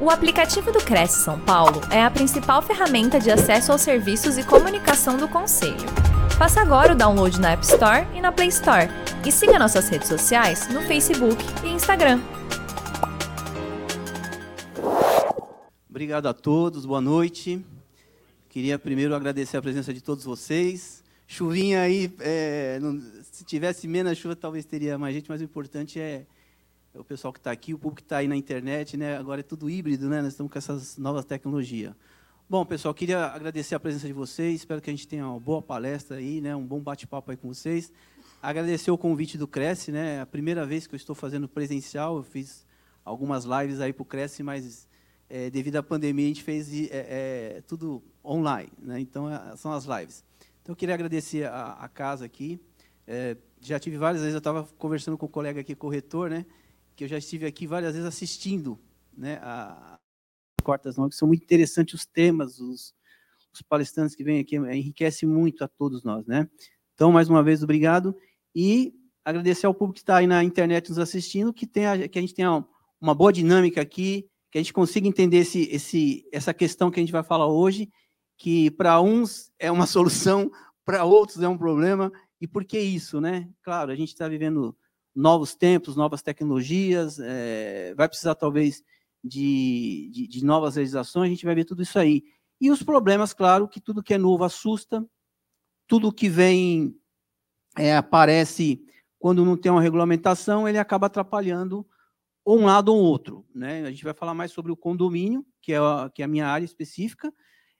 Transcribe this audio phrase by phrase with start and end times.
[0.00, 4.44] O aplicativo do Cresce São Paulo é a principal ferramenta de acesso aos serviços e
[4.44, 5.74] comunicação do Conselho.
[6.38, 8.86] Faça agora o download na App Store e na Play Store.
[9.26, 12.20] E siga nossas redes sociais no Facebook e Instagram.
[15.90, 17.60] Obrigado a todos, boa noite.
[18.48, 21.02] Queria primeiro agradecer a presença de todos vocês.
[21.26, 23.02] Chuvinha aí, é, não,
[23.32, 26.24] se tivesse menos chuva, talvez teria mais gente, mas o importante é
[26.98, 29.16] o pessoal que está aqui, o público que está aí na internet, né?
[29.16, 30.20] agora é tudo híbrido, né?
[30.20, 31.94] nós estamos com essas novas tecnologias.
[32.50, 35.62] Bom, pessoal, queria agradecer a presença de vocês, espero que a gente tenha uma boa
[35.62, 36.56] palestra aí, né?
[36.56, 37.92] um bom bate-papo aí com vocês.
[38.42, 40.16] Agradecer o convite do Cresce, né?
[40.16, 42.64] É a primeira vez que eu estou fazendo presencial, eu fiz
[43.04, 44.88] algumas lives aí para o Cresce, mas
[45.28, 49.00] é, devido à pandemia a gente fez é, é, tudo online, né?
[49.00, 50.24] então é, são as lives.
[50.62, 52.60] Então eu queria agradecer a, a casa aqui,
[53.06, 56.46] é, já tive várias vezes, eu estava conversando com o colega aqui, corretor, né?
[56.98, 58.76] Que eu já estive aqui várias vezes assistindo
[59.16, 60.00] né, a
[60.64, 62.92] Cortas Novas, que são muito interessantes os temas, os,
[63.54, 66.26] os palestrantes que vêm aqui, enriquece muito a todos nós.
[66.26, 66.48] Né?
[66.94, 68.16] Então, mais uma vez, obrigado.
[68.52, 68.92] E
[69.24, 72.20] agradecer ao público que está aí na internet nos assistindo, que, tem a, que a
[72.20, 72.66] gente tenha
[73.00, 77.02] uma boa dinâmica aqui, que a gente consiga entender esse, esse, essa questão que a
[77.02, 77.88] gente vai falar hoje,
[78.36, 80.50] que para uns é uma solução,
[80.84, 82.10] para outros é um problema.
[82.40, 83.48] E por que isso, né?
[83.62, 84.76] Claro, a gente está vivendo
[85.18, 88.84] novos tempos, novas tecnologias, é, vai precisar talvez
[89.22, 92.22] de, de, de, novas legislações, a gente vai ver tudo isso aí.
[92.60, 95.04] E os problemas, claro, que tudo que é novo assusta,
[95.88, 96.96] tudo que vem
[97.76, 98.80] é, aparece
[99.18, 101.84] quando não tem uma regulamentação, ele acaba atrapalhando
[102.46, 103.44] um lado ou outro.
[103.52, 103.82] Né?
[103.82, 106.46] A gente vai falar mais sobre o condomínio, que é a, que é a minha
[106.46, 107.34] área específica,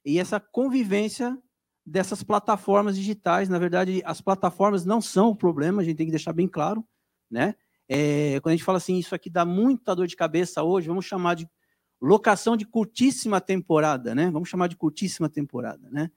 [0.04, 1.38] e essa convivência
[1.86, 3.48] dessas plataformas digitais.
[3.48, 6.84] Na verdade, as plataformas não são o problema, a gente tem que deixar bem claro
[7.30, 7.54] né?
[7.88, 11.06] É, quando a gente fala assim, isso aqui dá muita dor de cabeça hoje, vamos
[11.06, 11.48] chamar de
[12.00, 14.30] locação de curtíssima temporada, né?
[14.30, 16.10] Vamos chamar de curtíssima temporada, né?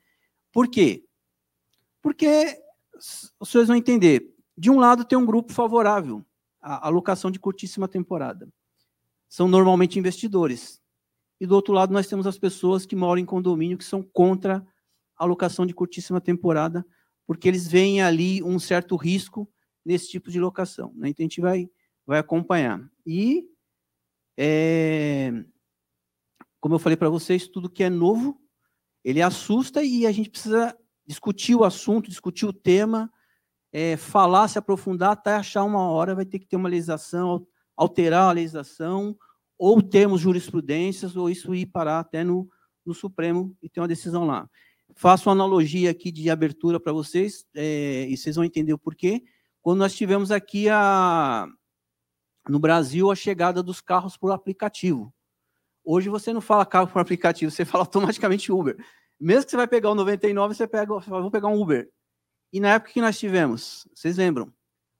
[0.51, 1.05] Por quê?
[2.01, 2.61] Porque
[3.39, 4.35] os senhores vão entender.
[4.57, 6.23] De um lado tem um grupo favorável
[6.61, 8.47] à locação de curtíssima temporada.
[9.27, 10.81] São normalmente investidores.
[11.39, 14.65] E do outro lado nós temos as pessoas que moram em condomínio que são contra
[15.15, 16.85] a locação de curtíssima temporada,
[17.25, 19.49] porque eles veem ali um certo risco
[19.85, 20.93] nesse tipo de locação.
[20.95, 21.09] Né?
[21.09, 21.69] Então, a gente vai,
[22.05, 22.81] vai acompanhar.
[23.05, 23.45] E,
[24.37, 25.31] é,
[26.59, 28.39] como eu falei para vocês, tudo que é novo,
[29.03, 33.11] ele assusta e a gente precisa discutir o assunto, discutir o tema,
[33.71, 38.29] é, falar, se aprofundar, até achar uma hora, vai ter que ter uma legislação, alterar
[38.29, 39.17] a legislação,
[39.57, 42.49] ou termos jurisprudências, ou isso ir parar até no,
[42.85, 44.49] no Supremo e ter uma decisão lá.
[44.95, 49.23] Faço uma analogia aqui de abertura para vocês, é, e vocês vão entender o porquê
[49.61, 51.47] quando nós tivemos aqui a,
[52.49, 55.13] no Brasil a chegada dos carros por aplicativo.
[55.83, 58.77] Hoje você não fala carro por aplicativo, você fala automaticamente Uber.
[59.19, 61.89] Mesmo que você vai pegar o 99, você pega, vou pegar um Uber.
[62.51, 64.51] E na época que nós tivemos, vocês lembram?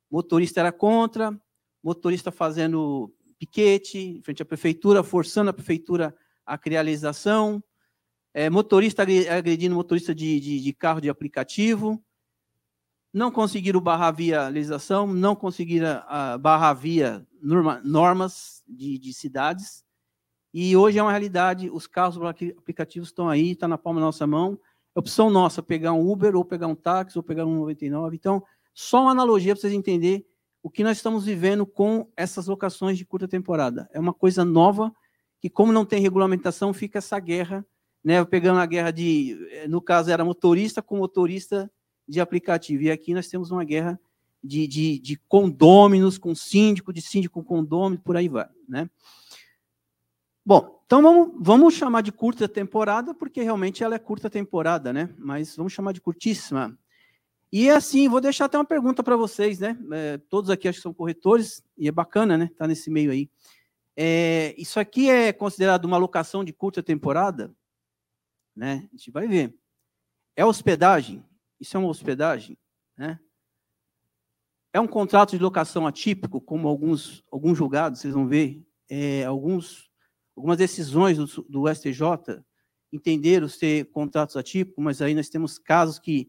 [0.10, 1.38] Motorista era contra,
[1.84, 7.64] motorista fazendo piquete em frente à prefeitura, forçando a prefeitura a criar legislação,
[8.34, 12.02] é, motorista agredindo motorista de, de, de carro de aplicativo,
[13.14, 19.84] não conseguiram barrar via legislação, não conseguiram uh, barrar via norma, normas de, de, cidades,
[20.54, 22.18] e hoje é uma realidade, os carros
[22.58, 24.60] aplicativos estão aí, está na palma da nossa mão,
[24.96, 28.44] é opção nossa pegar um Uber, ou pegar um táxi, ou pegar um 99, então,
[28.74, 30.26] só uma analogia para vocês entenderem
[30.64, 33.90] o que nós estamos vivendo com essas locações de curta temporada.
[33.94, 34.94] É uma coisa nova,
[35.40, 37.66] que como não tem regulamentação, fica essa guerra,
[38.04, 41.72] né, pegando a guerra de, no caso era motorista com motorista
[42.12, 42.84] de aplicativo.
[42.84, 43.98] E aqui nós temos uma guerra
[44.44, 48.50] de, de, de condôminos com síndico, de síndico com condômino, por aí vai.
[48.68, 48.90] Né?
[50.46, 55.10] Bom, então vamos, vamos chamar de curta temporada, porque realmente ela é curta temporada, né?
[55.18, 56.78] Mas vamos chamar de curtíssima.
[57.50, 59.78] E assim, vou deixar até uma pergunta para vocês, né?
[59.94, 62.50] É, todos aqui acho que são corretores, e é bacana, né?
[62.58, 63.30] Tá nesse meio aí.
[63.96, 67.54] É, isso aqui é considerado uma locação de curta temporada?
[68.54, 68.90] Né?
[68.92, 69.56] A gente vai ver.
[70.36, 71.24] É hospedagem?
[71.62, 72.58] Isso é uma hospedagem?
[72.98, 73.20] Né?
[74.74, 79.92] É um contrato de locação atípico, como alguns, alguns julgados, vocês vão ver, é, alguns,
[80.36, 82.44] algumas decisões do, do STJ
[82.92, 86.28] entenderam ser contratos atípicos, mas aí nós temos casos que,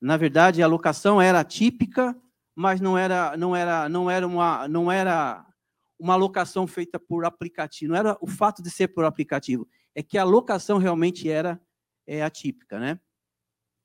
[0.00, 2.20] na verdade, a locação era atípica,
[2.54, 5.46] mas não era, não era, não era uma, não era
[5.98, 7.92] uma locação feita por aplicativo.
[7.92, 11.60] Não era o fato de ser por aplicativo, é que a locação realmente era
[12.06, 13.00] é, atípica, né?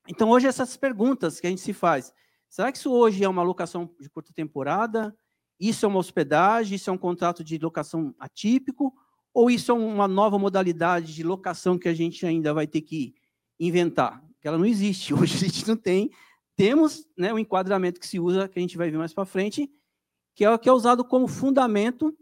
[0.10, 2.12] Então, hoje, essas perguntas que a gente se faz.
[2.50, 5.16] Será que isso hoje é uma locação de curta temporada?
[5.60, 6.76] Isso é uma hospedagem?
[6.76, 8.92] Isso é um contrato de locação atípico?
[9.32, 13.14] Ou isso é uma nova modalidade de locação que a gente ainda vai ter que
[13.60, 14.26] inventar?
[14.42, 15.14] Que ela não existe.
[15.14, 16.10] Hoje a gente não tem.
[16.56, 19.72] Temos né, o enquadramento que se usa, que a gente vai ver mais para frente,
[20.34, 22.18] que é o que é usado como fundamento,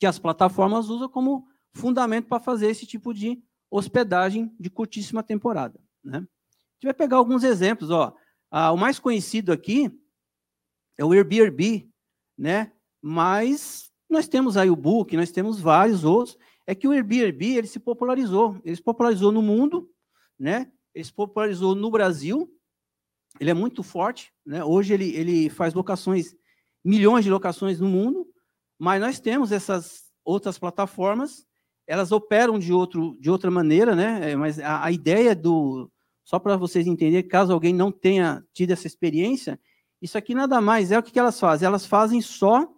[0.00, 3.40] que as plataformas usam como fundamento para fazer esse tipo de
[3.70, 5.80] hospedagem de curtíssima temporada.
[6.02, 6.26] Né?
[6.78, 7.90] Gente vai pegar alguns exemplos.
[7.90, 8.14] Ó.
[8.50, 9.90] Ah, o mais conhecido aqui
[10.96, 11.90] é o Airbnb,
[12.36, 12.72] né?
[13.02, 16.38] mas nós temos aí o Book, nós temos vários outros.
[16.66, 18.60] É que o Airbnb ele se popularizou.
[18.64, 19.90] Ele se popularizou no mundo,
[20.38, 20.70] né?
[20.94, 22.48] ele se popularizou no Brasil.
[23.40, 24.32] Ele é muito forte.
[24.44, 24.64] Né?
[24.64, 26.34] Hoje ele, ele faz locações,
[26.84, 28.26] milhões de locações no mundo,
[28.78, 31.48] mas nós temos essas outras plataformas
[31.88, 34.32] elas operam de, outro, de outra maneira, né?
[34.32, 35.90] É, mas a, a ideia do.
[36.28, 39.58] Só para vocês entenderem, caso alguém não tenha tido essa experiência,
[40.00, 41.64] isso aqui nada mais é o que, que elas fazem.
[41.64, 42.70] Elas fazem só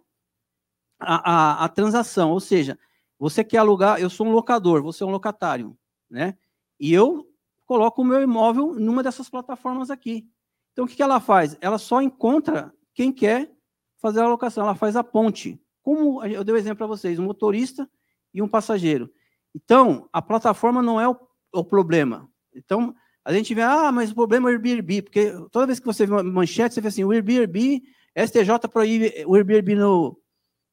[0.97, 2.79] a, a, a, transação, ou seja,
[3.19, 5.77] você quer alugar, eu sou um locador, você é um locatário,
[6.09, 6.37] né?
[6.79, 7.29] E eu
[7.65, 10.25] coloco o meu imóvel numa dessas plataformas aqui.
[10.71, 11.57] Então, o que, que ela faz?
[11.59, 13.51] Ela só encontra quem quer
[13.97, 15.61] fazer a alocação, ela faz a ponte.
[15.83, 17.85] Como eu dei o um exemplo para vocês, o motorista
[18.33, 19.11] e um passageiro.
[19.53, 21.19] Então, a plataforma não é o,
[21.53, 22.31] o, problema.
[22.55, 25.85] Então, a gente vê, ah, mas o problema é o Airbnb, porque toda vez que
[25.85, 27.83] você vê uma manchete, você vê assim, o Airbnb,
[28.15, 30.17] STJ proíbe o Airbnb no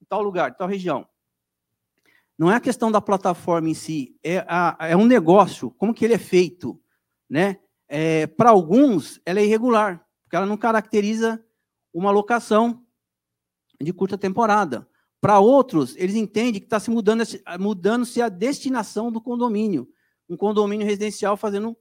[0.00, 1.06] em tal lugar, em tal região.
[2.38, 6.04] Não é a questão da plataforma em si, é, a, é um negócio, como que
[6.04, 6.80] ele é feito,
[7.28, 7.58] né?
[7.88, 11.44] É, Para alguns, ela é irregular, porque ela não caracteriza
[11.92, 12.84] uma locação
[13.80, 14.88] de curta temporada.
[15.20, 17.24] Para outros, eles entendem que está se mudando,
[17.58, 19.88] mudando-se a destinação do condomínio.
[20.28, 21.76] Um condomínio residencial fazendo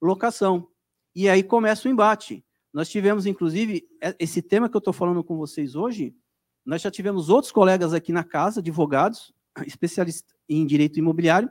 [0.00, 0.68] locação.
[1.14, 2.44] E aí começa o embate.
[2.72, 6.14] Nós tivemos, inclusive, é, esse tema que eu estou falando com vocês hoje,
[6.64, 9.32] nós já tivemos outros colegas aqui na casa, advogados,
[9.66, 11.50] especialistas em direito imobiliário,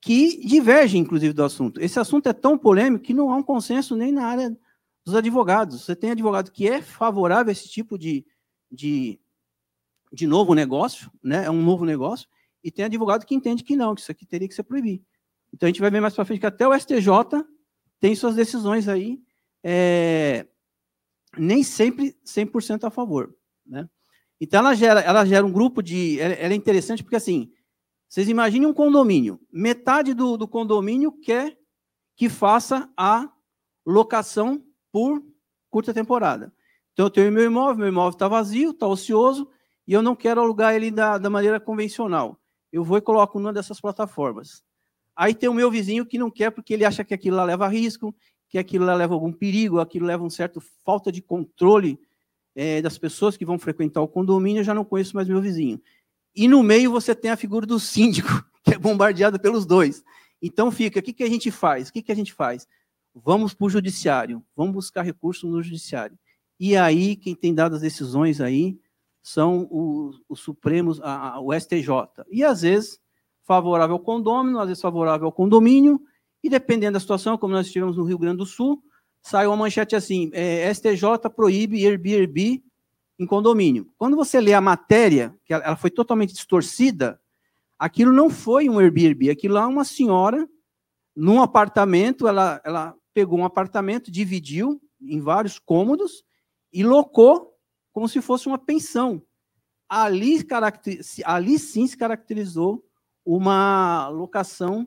[0.00, 1.80] que divergem, inclusive, do assunto.
[1.80, 4.56] Esse assunto é tão polêmico que não há um consenso nem na área
[5.04, 5.82] dos advogados.
[5.82, 8.26] Você tem advogado que é favorável a esse tipo de,
[8.70, 9.18] de
[10.14, 11.44] de novo negócio, né?
[11.44, 12.28] É um novo negócio,
[12.62, 15.04] e tem advogado que entende que não, que isso aqui teria que ser proibido.
[15.54, 17.08] Então a gente vai ver mais para frente que até o STJ
[18.00, 19.20] tem suas decisões aí,
[19.62, 20.46] é,
[21.38, 23.32] nem sempre 100% a favor,
[23.64, 23.88] né?
[24.40, 27.52] Então ela gera, ela gera um grupo de, ela, é interessante porque assim,
[28.08, 31.56] vocês imaginem um condomínio, metade do, do condomínio quer
[32.16, 33.30] que faça a
[33.86, 34.60] locação
[34.90, 35.24] por
[35.70, 36.52] curta temporada.
[36.92, 39.48] Então eu tenho meu imóvel, meu imóvel está vazio, está ocioso,
[39.86, 42.40] e eu não quero alugar ele da, da maneira convencional.
[42.72, 44.64] Eu vou e coloco numa dessas plataformas.
[45.16, 47.68] Aí tem o meu vizinho que não quer porque ele acha que aquilo lá leva
[47.68, 48.14] risco,
[48.48, 51.98] que aquilo lá leva algum perigo, aquilo leva um certo falta de controle
[52.54, 55.80] é, das pessoas que vão frequentar o condomínio, eu já não conheço mais meu vizinho.
[56.34, 60.04] E no meio você tem a figura do síndico, que é bombardeada pelos dois.
[60.40, 61.88] Então fica, o que, que a gente faz?
[61.88, 62.66] O que, que a gente faz?
[63.14, 66.18] Vamos para o judiciário, vamos buscar recurso no judiciário.
[66.58, 68.78] E aí, quem tem dado as decisões aí
[69.22, 71.88] são os, os Supremos, a, a, o STJ.
[72.30, 73.00] E às vezes
[73.44, 76.00] favorável ao condômino, às vezes favorável ao condomínio,
[76.42, 78.82] e dependendo da situação, como nós tivemos no Rio Grande do Sul,
[79.22, 82.62] sai uma manchete assim: é, STJ proíbe Airbnb
[83.18, 83.88] em condomínio.
[83.96, 87.20] Quando você lê a matéria, que ela, ela foi totalmente distorcida,
[87.78, 90.48] aquilo não foi um Airbnb, aquilo lá é uma senhora
[91.14, 96.24] num apartamento, ela, ela pegou um apartamento, dividiu em vários cômodos
[96.72, 97.54] e locou
[97.92, 99.22] como se fosse uma pensão.
[99.88, 100.44] Ali,
[101.24, 102.83] ali sim se caracterizou
[103.24, 104.86] uma locação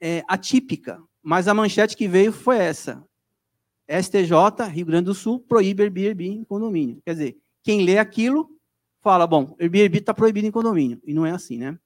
[0.00, 3.04] é, atípica, mas a manchete que veio foi essa.
[3.88, 7.02] STJ, Rio Grande do Sul, proíbe Airbnb em condomínio.
[7.04, 8.48] Quer dizer, quem lê aquilo
[9.00, 11.00] fala, bom, Airbnb está proibido em condomínio.
[11.04, 11.78] E não é assim, né?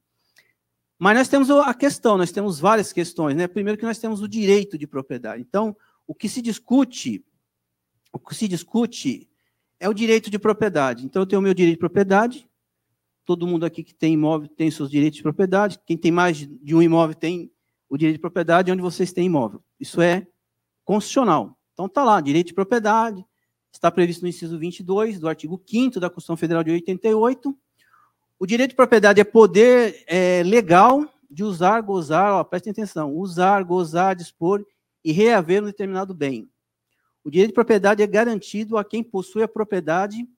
[0.98, 3.48] Mas nós temos a questão, nós temos várias questões, né?
[3.48, 5.42] Primeiro que nós temos o direito de propriedade.
[5.42, 5.76] Então,
[6.06, 7.24] o que se discute,
[8.12, 9.28] o que se discute
[9.80, 11.04] é o direito de propriedade.
[11.04, 12.48] Então, eu tenho o meu direito de propriedade.
[13.24, 15.78] Todo mundo aqui que tem imóvel tem seus direitos de propriedade.
[15.86, 17.50] Quem tem mais de um imóvel tem
[17.88, 19.62] o direito de propriedade onde vocês têm imóvel.
[19.78, 20.26] Isso é
[20.84, 21.58] constitucional.
[21.72, 23.24] Então, está lá, direito de propriedade.
[23.72, 27.56] Está previsto no inciso 22 do artigo 5 da Constituição Federal de 88.
[28.38, 33.64] O direito de propriedade é poder é, legal de usar, gozar, ó, prestem atenção, usar,
[33.64, 34.64] gozar, dispor
[35.04, 36.48] e reaver um determinado bem.
[37.24, 40.28] O direito de propriedade é garantido a quem possui a propriedade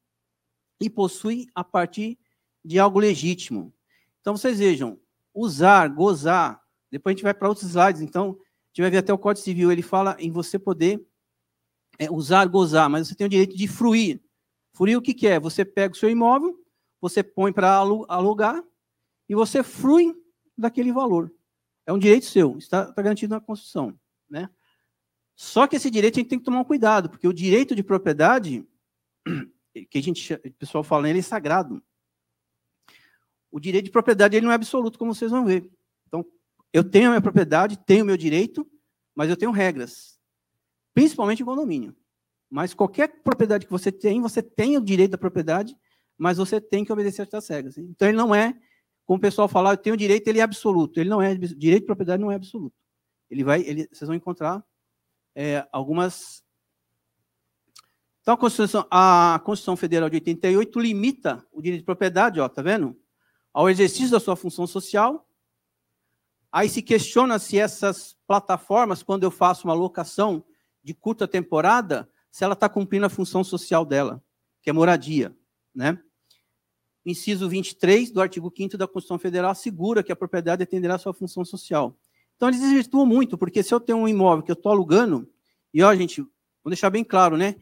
[0.80, 2.18] e possui a partir
[2.66, 3.72] de algo legítimo.
[4.20, 4.98] Então, vocês vejam,
[5.32, 9.12] usar, gozar, depois a gente vai para outros slides, então, a gente vai ver até
[9.12, 11.04] o Código Civil, ele fala em você poder
[11.98, 14.20] é, usar, gozar, mas você tem o direito de fruir.
[14.72, 15.38] Fruir o que, que é?
[15.38, 16.58] Você pega o seu imóvel,
[17.00, 18.62] você põe para alugar,
[19.28, 20.14] e você frui
[20.56, 21.32] daquele valor.
[21.86, 23.98] É um direito seu, está, está garantido na Constituição.
[24.28, 24.50] Né?
[25.34, 27.82] Só que esse direito a gente tem que tomar um cuidado, porque o direito de
[27.82, 28.66] propriedade,
[29.90, 31.82] que a gente, o pessoal fala, ele é sagrado.
[33.56, 35.66] O direito de propriedade ele não é absoluto, como vocês vão ver.
[36.06, 36.22] Então,
[36.74, 38.70] eu tenho a minha propriedade, tenho o meu direito,
[39.14, 40.18] mas eu tenho regras,
[40.92, 41.96] principalmente em condomínio.
[42.50, 45.74] Mas qualquer propriedade que você tem, você tem o direito da propriedade,
[46.18, 47.78] mas você tem que obedecer a essas regras.
[47.78, 48.54] Então, ele não é
[49.06, 51.00] como o pessoal fala, eu tenho direito, ele é absoluto.
[51.00, 52.76] Ele não é, direito de propriedade não é absoluto.
[53.30, 54.62] Ele vai, ele, vocês vão encontrar
[55.34, 56.44] é, algumas.
[58.20, 62.60] Então, a Constituição, a Constituição Federal de 88 limita o direito de propriedade, ó, tá
[62.60, 62.94] vendo?
[63.56, 65.26] Ao exercício da sua função social.
[66.52, 70.44] Aí se questiona se essas plataformas, quando eu faço uma locação
[70.84, 74.22] de curta temporada, se ela está cumprindo a função social dela,
[74.60, 75.34] que é moradia,
[75.74, 75.98] né?
[77.06, 81.14] inciso 23 do artigo 5 da Constituição Federal assegura que a propriedade atenderá à sua
[81.14, 81.98] função social.
[82.36, 85.26] Então, eles desvirtuam muito, porque se eu tenho um imóvel que eu estou alugando,
[85.72, 87.56] e ó, gente, vou deixar bem claro, né?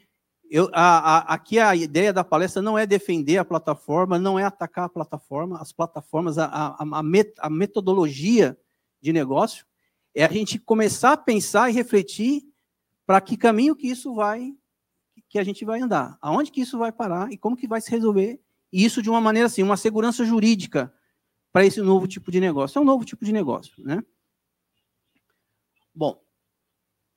[0.57, 4.45] Eu, a, a, aqui a ideia da palestra não é defender a plataforma, não é
[4.45, 8.57] atacar a plataforma, as plataformas, a, a, met, a metodologia
[9.01, 9.67] de negócio,
[10.15, 12.45] é a gente começar a pensar e refletir
[13.05, 14.55] para que caminho que isso vai,
[15.29, 17.91] que a gente vai andar, aonde que isso vai parar e como que vai se
[17.91, 18.41] resolver
[18.73, 20.95] e isso de uma maneira assim, uma segurança jurídica
[21.51, 22.79] para esse novo tipo de negócio.
[22.79, 24.05] É um novo tipo de negócio, né?
[25.93, 26.23] Bom,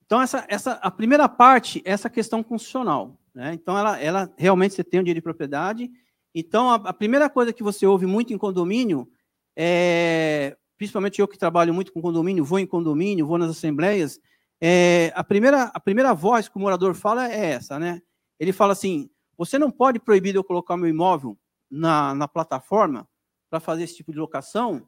[0.08, 3.54] então essa, essa a primeira parte é essa questão constitucional, né?
[3.54, 5.92] Então ela, ela realmente você tem o direito de propriedade.
[6.34, 9.08] Então a, a primeira coisa que você ouve muito em condomínio
[9.56, 14.20] é, principalmente eu que trabalho muito com condomínio, vou em condomínio, vou nas assembleias,
[14.60, 18.02] é, a primeira a primeira voz que o morador fala é essa, né?
[18.40, 21.38] Ele fala assim: você não pode proibir eu colocar meu imóvel
[21.70, 23.08] na, na plataforma
[23.52, 24.88] para fazer esse tipo de locação,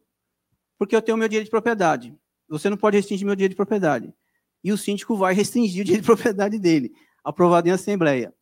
[0.76, 2.18] porque eu tenho meu direito de propriedade.
[2.48, 4.12] Você não pode restringir meu direito de propriedade.
[4.64, 6.92] E o síndico vai restringir o direito de propriedade dele,
[7.24, 8.34] aprovado em assembleia.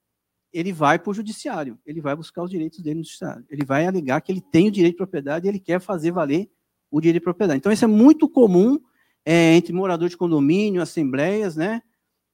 [0.54, 3.46] Ele vai para o judiciário, ele vai buscar os direitos dele no judiciário.
[3.50, 6.50] Ele vai alegar que ele tem o direito de propriedade e ele quer fazer valer
[6.90, 7.58] o direito de propriedade.
[7.58, 8.80] Então, isso é muito comum
[9.26, 11.82] é, entre moradores de condomínio, assembleias, né?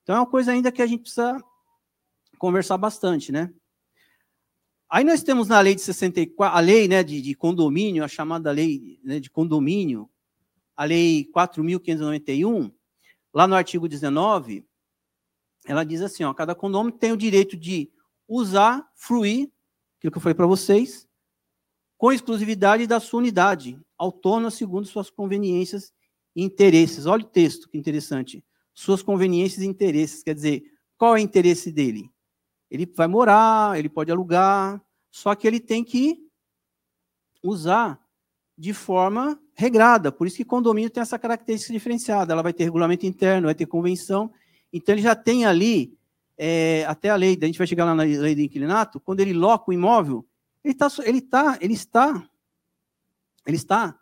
[0.03, 1.41] Então, é uma coisa ainda que a gente precisa
[2.37, 3.51] conversar bastante, né?
[4.89, 8.51] Aí nós temos na lei de 64, a lei né, de, de condomínio, a chamada
[8.51, 10.07] lei né, de condomínio,
[10.75, 12.71] a lei 4.591,
[13.33, 14.63] lá no artigo 19,
[15.65, 17.91] ela diz assim, ó, cada condomínio tem o direito de
[18.27, 19.51] usar, fruir,
[19.97, 21.07] aquilo que eu falei para vocês,
[21.97, 25.93] com exclusividade da sua unidade, autônoma segundo suas conveniências
[26.35, 27.05] e interesses.
[27.05, 28.43] Olha o texto, que interessante.
[28.73, 30.63] Suas conveniências e interesses, quer dizer,
[30.97, 32.09] qual é o interesse dele?
[32.69, 36.27] Ele vai morar, ele pode alugar, só que ele tem que
[37.43, 37.99] usar
[38.57, 40.11] de forma regrada.
[40.11, 42.33] Por isso que condomínio tem essa característica diferenciada.
[42.33, 44.31] Ela vai ter regulamento interno, vai ter convenção.
[44.71, 45.97] Então, ele já tem ali,
[46.37, 49.33] é, até a lei, a gente vai chegar lá na lei do inquilinato, quando ele
[49.33, 50.25] loca o imóvel,
[50.63, 52.29] ele, tá, ele, tá, ele, está,
[53.45, 53.99] ele está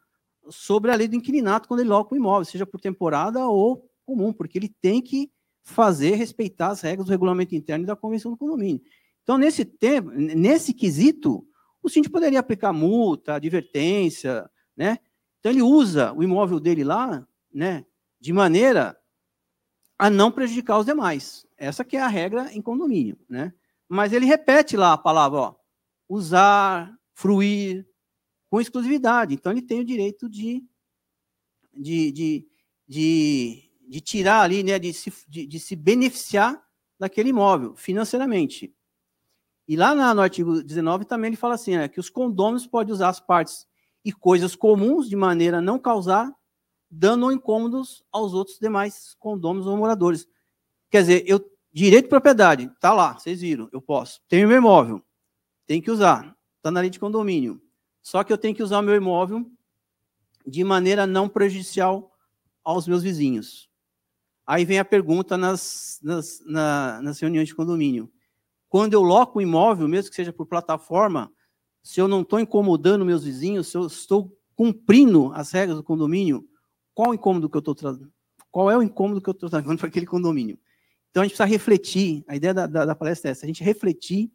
[0.49, 4.31] sobre a lei do inquilinato quando ele loca o imóvel, seja por temporada ou comum,
[4.31, 5.31] porque ele tem que
[5.63, 8.81] fazer respeitar as regras do regulamento interno e da convenção do condomínio.
[9.23, 11.45] Então, nesse tempo, nesse quesito,
[11.81, 14.97] o síndico poderia aplicar multa, advertência, né?
[15.39, 17.83] Então ele usa o imóvel dele lá, né,
[18.19, 18.95] de maneira
[19.97, 21.45] a não prejudicar os demais.
[21.61, 23.53] Essa que é a regra em condomínio, né?
[23.87, 25.55] Mas ele repete lá a palavra, ó,
[26.07, 27.87] usar, fruir,
[28.49, 29.33] com exclusividade.
[29.33, 30.63] Então ele tem o direito de,
[31.73, 32.47] de, de,
[32.87, 36.63] de de tirar ali, né, de se, de, de se beneficiar
[36.97, 38.73] daquele imóvel financeiramente.
[39.67, 43.09] E lá no artigo 19 também ele fala assim, né, que os condôminos podem usar
[43.09, 43.67] as partes
[44.05, 46.33] e coisas comuns de maneira a não causar
[46.89, 50.25] dano ou incômodos aos outros demais condôminos ou moradores.
[50.89, 51.41] Quer dizer, eu
[51.73, 54.21] direito de propriedade, tá lá, vocês viram, eu posso.
[54.27, 55.01] Tenho meu imóvel,
[55.65, 57.61] tenho que usar, está na lei de condomínio.
[58.01, 59.49] Só que eu tenho que usar o meu imóvel
[60.45, 62.11] de maneira não prejudicial
[62.63, 63.69] aos meus vizinhos.
[64.45, 68.11] Aí vem a pergunta nas, nas, na, nas reuniões de condomínio.
[68.67, 71.31] Quando eu loco um imóvel, mesmo que seja por plataforma,
[71.83, 76.47] se eu não estou incomodando meus vizinhos, se eu estou cumprindo as regras do condomínio,
[76.93, 78.11] qual o incômodo que eu estou trazendo?
[78.51, 80.59] Qual é o incômodo que eu estou trazendo para aquele condomínio?
[81.11, 82.23] Então a gente precisa refletir.
[82.27, 84.31] A ideia da, da, da palestra é essa: a gente refletir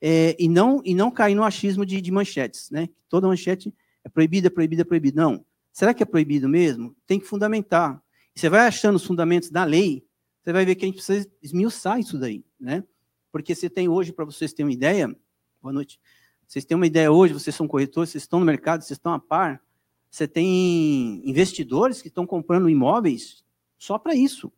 [0.00, 2.88] é, e, não, e não cair no achismo de, de manchetes, né?
[3.08, 5.22] Toda manchete é proibida, é proibida, é proibida.
[5.22, 5.44] Não.
[5.72, 6.94] Será que é proibido mesmo?
[7.06, 8.02] Tem que fundamentar.
[8.34, 10.04] Você vai achando os fundamentos da lei,
[10.42, 12.82] você vai ver que a gente precisa esmiuçar isso daí, né?
[13.30, 15.14] Porque você tem hoje, para vocês terem uma ideia,
[15.60, 16.00] boa noite,
[16.46, 19.18] Vocês têm uma ideia hoje, vocês são corretores, vocês estão no mercado, vocês estão a
[19.18, 19.62] par.
[20.10, 23.42] Você tem investidores que estão comprando imóveis
[23.78, 24.52] só para isso.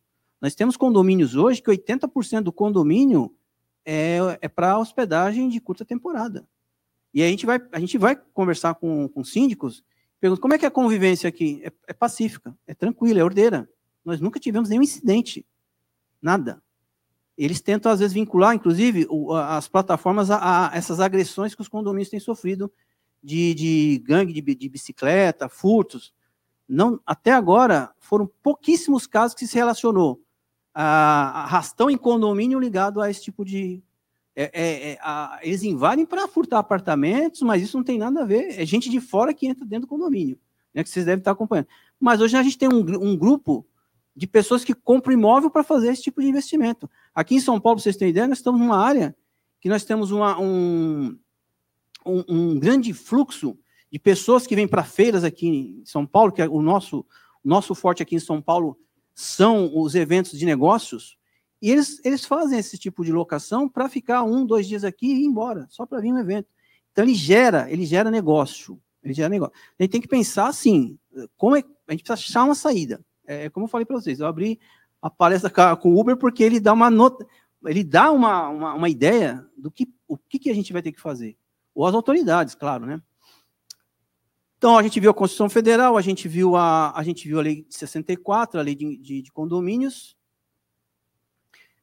[0.44, 3.34] Nós temos condomínios hoje que 80% do condomínio
[3.82, 6.46] é, é para hospedagem de curta temporada.
[7.14, 9.82] E a gente vai, a gente vai conversar com, com síndicos,
[10.20, 11.62] pergunta como é que é a convivência aqui?
[11.64, 13.66] É, é pacífica, é tranquila, é ordeira.
[14.04, 15.46] Nós nunca tivemos nenhum incidente,
[16.20, 16.62] nada.
[17.38, 19.08] Eles tentam, às vezes, vincular, inclusive,
[19.48, 22.70] as plataformas a, a essas agressões que os condomínios têm sofrido
[23.22, 26.12] de, de gangue de, de, bicicleta, furtos.
[26.68, 30.22] Não, até agora, foram pouquíssimos casos que se relacionou
[30.74, 33.82] a arrastão em condomínio ligado a esse tipo de.
[34.36, 38.26] É, é, é, a, eles invadem para furtar apartamentos, mas isso não tem nada a
[38.26, 38.60] ver.
[38.60, 40.36] É gente de fora que entra dentro do condomínio,
[40.74, 41.68] né, que vocês devem estar acompanhando.
[42.00, 43.64] Mas hoje a gente tem um, um grupo
[44.16, 46.90] de pessoas que compram imóvel para fazer esse tipo de investimento.
[47.14, 49.14] Aqui em São Paulo, vocês terem ideia, nós estamos numa área
[49.60, 51.16] que nós temos uma, um,
[52.04, 53.56] um, um, grande fluxo
[53.90, 57.06] de pessoas que vêm para feiras aqui em São Paulo, que é o nosso,
[57.42, 58.76] nosso forte aqui em São Paulo
[59.14, 61.16] são os eventos de negócios,
[61.62, 65.22] e eles, eles fazem esse tipo de locação para ficar um, dois dias aqui e
[65.22, 66.48] ir embora, só para vir um evento.
[66.92, 68.78] Então ele gera, ele gera negócio.
[69.02, 69.54] Ele gera negócio.
[69.78, 70.98] A gente tem que pensar assim,
[71.36, 73.04] como é, a gente precisa achar uma saída.
[73.26, 74.60] É, como eu falei para vocês, eu abri
[75.00, 77.26] a palestra com o Uber porque ele dá uma nota,
[77.64, 80.92] ele dá uma, uma, uma ideia do que o que, que a gente vai ter
[80.92, 81.36] que fazer.
[81.74, 83.02] Ou as autoridades, claro, né?
[84.64, 87.42] Então, a gente viu a Constituição Federal, a gente viu a, a, gente viu a
[87.42, 90.16] Lei de 64, a Lei de, de, de Condomínios.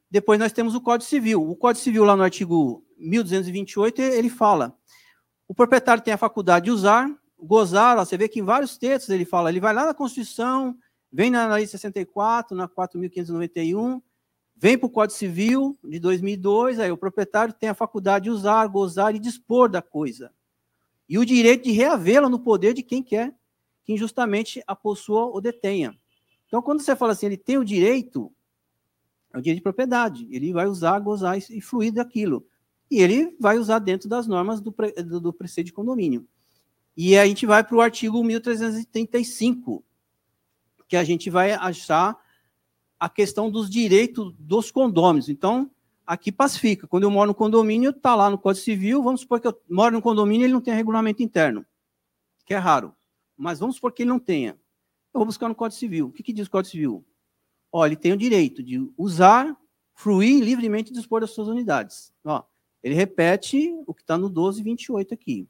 [0.09, 1.47] Depois nós temos o Código Civil.
[1.47, 4.75] O Código Civil, lá no artigo 1228, ele fala:
[5.47, 7.07] o proprietário tem a faculdade de usar,
[7.39, 10.75] gozar, ó, você vê que em vários textos ele fala, ele vai lá na Constituição,
[11.13, 14.01] vem na Lei 64, na 4.591,
[14.55, 18.65] vem para o Código Civil de 2002, aí o proprietário tem a faculdade de usar,
[18.65, 20.33] gozar e dispor da coisa.
[21.11, 23.35] E o direito de reavê-la no poder de quem quer
[23.83, 25.93] que injustamente a possua ou detenha.
[26.47, 28.31] Então, quando você fala assim, ele tem o direito,
[29.33, 32.47] é o direito de propriedade, ele vai usar, gozar e fluir daquilo.
[32.89, 34.73] E ele vai usar dentro das normas do,
[35.05, 36.25] do, do preceito de condomínio.
[36.95, 39.83] E a gente vai para o artigo 1335,
[40.87, 42.17] que a gente vai achar
[42.97, 45.27] a questão dos direitos dos condôminos.
[45.27, 45.69] Então,
[46.05, 46.87] aqui pacifica.
[46.87, 49.95] Quando eu moro no condomínio, está lá no Código Civil, vamos supor que eu moro
[49.95, 51.65] no condomínio e ele não tem regulamento interno,
[52.45, 52.95] que é raro.
[53.37, 54.51] Mas vamos supor que ele não tenha.
[55.13, 56.07] Eu vou buscar no Código Civil.
[56.07, 57.05] O que, que diz o Código Civil?
[57.71, 59.55] Olha, ele tem o direito de usar,
[59.93, 62.13] fruir livremente e dispor das suas unidades.
[62.25, 62.43] Ó,
[62.83, 65.47] ele repete o que está no 1228 aqui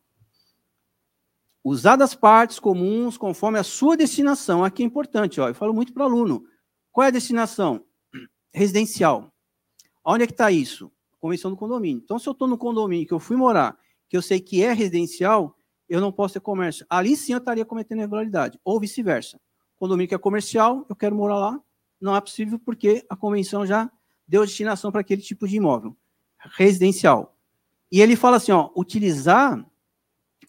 [1.63, 4.63] usar das partes comuns conforme a sua destinação.
[4.63, 6.43] Aqui é importante, ó, eu falo muito para aluno.
[6.91, 7.85] Qual é a destinação?
[8.53, 9.30] Residencial.
[10.03, 10.91] Onde é que está isso?
[11.19, 12.01] Convenção do condomínio.
[12.03, 13.77] Então, se eu estou no condomínio que eu fui morar,
[14.09, 15.55] que eu sei que é residencial,
[15.87, 16.85] eu não posso ter comércio.
[16.89, 18.59] Ali sim eu estaria cometendo irregularidade.
[18.63, 19.39] Ou vice-versa.
[19.77, 21.61] Condomínio que é comercial, eu quero morar lá,
[21.99, 23.91] não é possível porque a convenção já
[24.27, 25.95] deu destinação para aquele tipo de imóvel.
[26.37, 27.35] Residencial.
[27.91, 29.63] E ele fala assim, ó, utilizar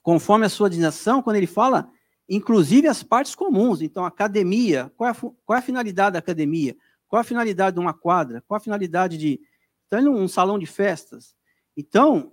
[0.03, 1.91] conforme a sua destinação, quando ele fala,
[2.29, 3.83] inclusive as partes comuns.
[3.83, 6.77] Então, academia, qual é a, qual é a finalidade da academia?
[7.13, 8.41] Qual a finalidade de uma quadra?
[8.41, 9.39] Qual a finalidade de.
[9.87, 11.37] Então, um salão de festas.
[11.77, 12.33] Então,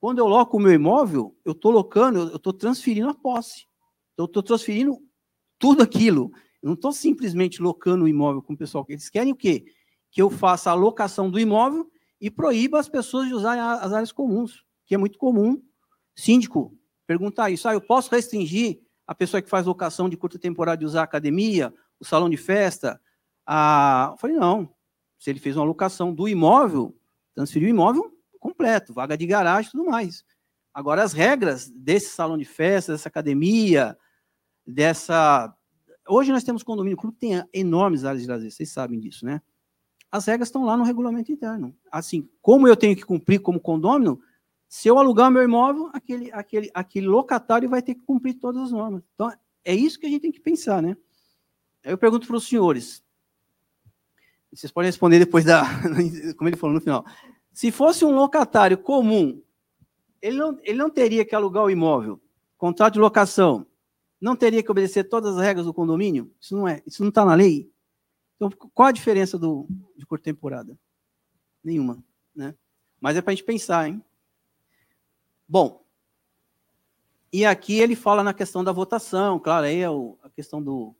[0.00, 3.68] quando eu loco o meu imóvel, eu estou locando, eu estou transferindo a posse.
[4.12, 4.98] Então, eu estou transferindo
[5.60, 6.32] tudo aquilo.
[6.60, 8.84] Eu não estou simplesmente locando o imóvel com o pessoal.
[8.88, 9.64] Eles querem o quê?
[10.10, 11.88] Que eu faça a locação do imóvel
[12.20, 15.62] e proíba as pessoas de usarem as áreas comuns, que é muito comum.
[16.16, 17.68] Síndico perguntar isso.
[17.68, 21.04] Ah, eu posso restringir a pessoa que faz locação de curta temporada de usar a
[21.04, 23.00] academia, o salão de festa?
[23.46, 24.72] Ah, falei, não.
[25.18, 26.96] Se ele fez uma locação do imóvel,
[27.34, 30.24] transferiu o imóvel completo, vaga de garagem tudo mais.
[30.72, 33.96] Agora, as regras desse salão de festa, dessa academia,
[34.66, 35.54] dessa.
[36.08, 39.42] Hoje nós temos condomínio clube que tem enormes áreas de lazer, vocês sabem disso, né?
[40.10, 41.76] As regras estão lá no regulamento interno.
[41.90, 44.20] Assim, como eu tenho que cumprir como condômino,
[44.68, 48.72] se eu alugar meu imóvel, aquele, aquele, aquele locatário vai ter que cumprir todas as
[48.72, 49.02] normas.
[49.14, 49.32] Então,
[49.64, 50.96] é isso que a gente tem que pensar, né?
[51.84, 53.04] Aí eu pergunto para os senhores,
[54.52, 55.64] vocês podem responder depois da,
[56.36, 57.04] como ele falou no final.
[57.52, 59.42] Se fosse um locatário comum,
[60.20, 62.20] ele não, ele não teria que alugar o imóvel,
[62.58, 63.66] contrato de locação,
[64.20, 66.30] não teria que obedecer todas as regras do condomínio?
[66.40, 67.70] Isso não é, isso não está na lei.
[68.36, 70.78] Então, qual a diferença do, de curta temporada?
[71.62, 72.02] Nenhuma,
[72.34, 72.54] né?
[73.00, 74.02] Mas é para a gente pensar, hein?
[75.48, 75.84] Bom,
[77.32, 80.94] e aqui ele fala na questão da votação, claro, aí é o, a questão do,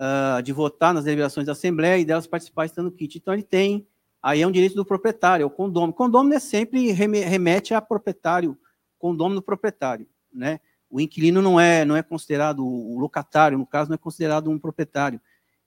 [0.00, 3.18] uh, de votar nas deliberações da Assembleia e delas participar estando kit.
[3.18, 3.86] Então ele tem,
[4.22, 5.92] aí é um direito do proprietário, é o condômino.
[5.92, 8.58] O condômino é sempre remete a proprietário
[9.00, 10.60] condômino proprietário, né?
[10.88, 14.58] O inquilino não é não é considerado o locatário, no caso não é considerado um
[14.58, 15.20] proprietário.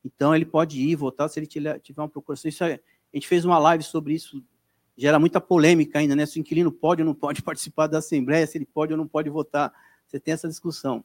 [0.05, 2.47] Então ele pode ir votar se ele tiver uma procuração.
[2.47, 4.43] Isso é, a gente fez uma live sobre isso,
[4.95, 6.25] gera muita polêmica ainda, né?
[6.25, 9.07] Se o inquilino pode ou não pode participar da assembleia, se ele pode ou não
[9.07, 9.73] pode votar.
[10.05, 11.03] Você tem essa discussão.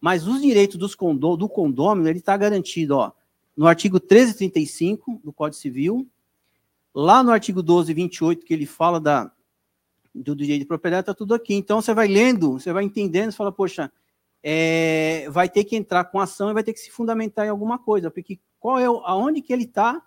[0.00, 3.12] Mas os direitos dos do condômino, ele está garantido, ó,
[3.56, 6.06] no artigo 1335 do Código Civil,
[6.94, 9.30] lá no artigo 1228, que ele fala da,
[10.14, 11.54] do, do direito de propriedade, está tudo aqui.
[11.54, 13.90] Então, você vai lendo, você vai entendendo, você fala, poxa,
[14.42, 17.78] é, vai ter que entrar com ação e vai ter que se fundamentar em alguma
[17.78, 20.02] coisa, porque qual é, aonde que ele está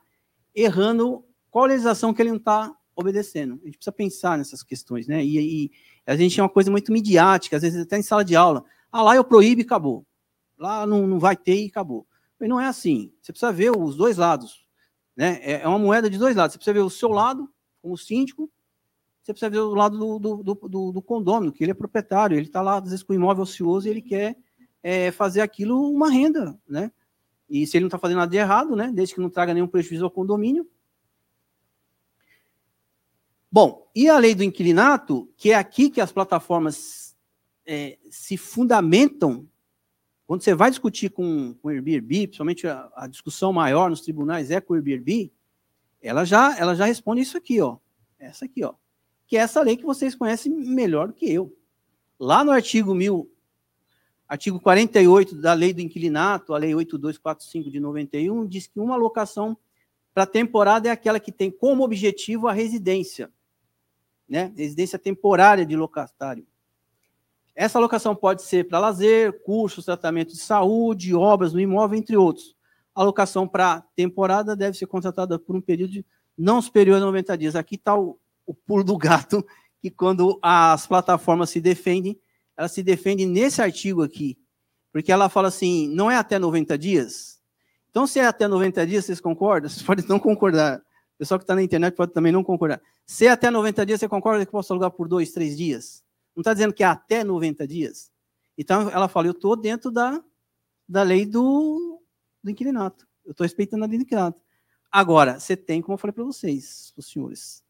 [0.55, 3.59] errando, qual a legislação que ele não está obedecendo.
[3.61, 5.23] A gente precisa pensar nessas questões, né?
[5.23, 5.71] E, e
[6.05, 8.63] a gente é uma coisa muito midiática, às vezes até em sala de aula.
[8.91, 10.05] Ah, lá eu proíbo e acabou.
[10.57, 12.07] Lá não, não vai ter e acabou.
[12.39, 13.11] Mas não é assim.
[13.21, 14.65] Você precisa ver os dois lados.
[15.15, 15.39] Né?
[15.41, 16.53] É, é uma moeda de dois lados.
[16.53, 17.49] Você precisa ver o seu lado,
[17.81, 18.51] como síndico,
[19.29, 22.47] você precisa ver o lado do, do, do, do condômino, que ele é proprietário, ele
[22.47, 24.35] está lá, às vezes, com imóvel ocioso e ele quer
[24.81, 26.91] é, fazer aquilo uma renda, né?
[27.47, 28.91] E se ele não está fazendo nada de errado, né?
[28.93, 30.67] Desde que não traga nenhum prejuízo ao condomínio.
[33.51, 37.08] Bom, e a lei do inquilinato, que é aqui que as plataformas
[37.71, 39.47] é, se fundamentam
[40.25, 44.59] quando você vai discutir com, o Airbnb, principalmente a, a, discussão maior nos tribunais é
[44.59, 45.31] com o Airbnb,
[46.01, 47.77] ela já, ela já responde isso aqui, ó.
[48.17, 48.73] Essa aqui, ó.
[49.27, 51.55] Que é essa lei que vocês conhecem melhor do que eu.
[52.19, 53.31] Lá no artigo 1000,
[54.27, 59.55] artigo 48 da lei do inquilinato, a lei 8245 de 91, diz que uma locação
[60.11, 63.31] para temporada é aquela que tem como objetivo a residência,
[64.27, 64.51] né?
[64.55, 66.47] Residência temporária de locatário.
[67.59, 72.55] Essa alocação pode ser para lazer, cursos, tratamento de saúde, obras no imóvel, entre outros.
[72.95, 76.05] A alocação para temporada deve ser contratada por um período de
[76.37, 77.57] não superior a 90 dias.
[77.57, 79.45] Aqui está o, o pulo do gato,
[79.81, 82.17] que quando as plataformas se defendem,
[82.55, 84.37] elas se defendem nesse artigo aqui.
[84.89, 87.41] Porque ela fala assim, não é até 90 dias?
[87.89, 89.69] Então, se é até 90 dias, vocês concordam?
[89.69, 90.77] Vocês podem não concordar.
[90.77, 92.81] O pessoal que está na internet pode também não concordar.
[93.05, 96.07] Se é até 90 dias, você concorda que posso alugar por dois, três dias?
[96.39, 98.09] Não está dizendo que é até 90 dias.
[98.57, 100.23] Então, ela fala, eu estou dentro da,
[100.87, 102.01] da lei do,
[102.41, 103.05] do inquilinato.
[103.25, 104.41] Eu estou respeitando a lei do inquilinato.
[104.89, 107.61] Agora, você tem, como eu falei para vocês, os senhores,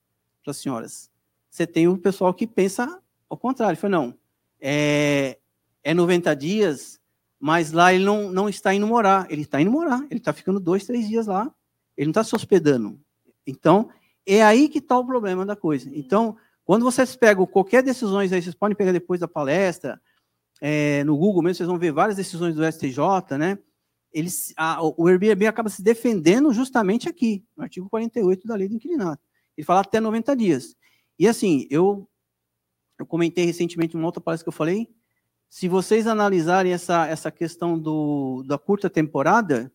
[0.43, 1.09] para as senhoras,
[1.49, 3.75] você tem o pessoal que pensa ao contrário.
[3.75, 4.17] Fala, não,
[4.61, 5.39] é,
[5.83, 7.01] é 90 dias,
[7.39, 9.25] mas lá ele não, não está indo morar.
[9.31, 11.51] Ele está indo morar, ele está ficando dois, três dias lá.
[11.97, 13.01] Ele não está se hospedando.
[13.47, 13.89] Então,
[14.27, 15.89] é aí que está o problema da coisa.
[15.91, 16.37] Então,
[16.69, 19.99] quando vocês pegam qualquer decisões aí, vocês podem pegar depois da palestra,
[20.61, 23.57] é, no Google mesmo, vocês vão ver várias decisões do STJ, né?
[24.13, 28.75] Eles, a, o Airbnb acaba se defendendo justamente aqui, no artigo 48 da lei do
[28.75, 29.19] inquilinato.
[29.57, 30.75] Ele fala até 90 dias.
[31.17, 32.07] E assim, eu,
[32.99, 34.87] eu comentei recentemente uma outra palestra que eu falei,
[35.49, 39.73] se vocês analisarem essa, essa questão do, da curta temporada,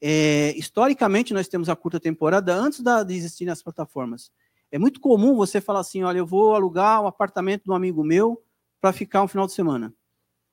[0.00, 4.32] é, historicamente nós temos a curta temporada antes da, de existirem as plataformas.
[4.74, 8.02] É muito comum você falar assim: olha, eu vou alugar um apartamento de um amigo
[8.02, 8.42] meu
[8.80, 9.94] para ficar um final de semana.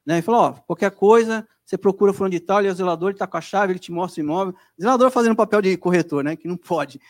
[0.06, 0.20] Né?
[0.20, 3.16] E falou: ó, qualquer coisa, você procura fulano de tal, ele é o zelador, ele
[3.16, 4.54] está com a chave, ele te mostra o imóvel.
[4.78, 6.36] O zelador fazendo papel de corretor, né?
[6.36, 7.02] Que não pode.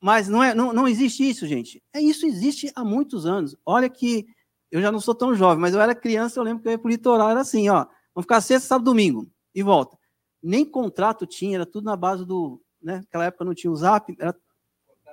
[0.00, 1.82] Mas não, é, não, não existe isso, gente.
[1.92, 3.54] É isso existe há muitos anos.
[3.66, 4.26] Olha que
[4.70, 6.78] eu já não sou tão jovem, mas eu era criança, eu lembro que eu ia
[6.78, 7.84] para o litoral, era assim, ó.
[8.14, 9.94] Vamos ficar sexta, sábado, domingo e volta.
[10.42, 13.00] Nem contrato tinha, era tudo na base do, né?
[13.00, 14.34] Naquela época não tinha o Zap, era,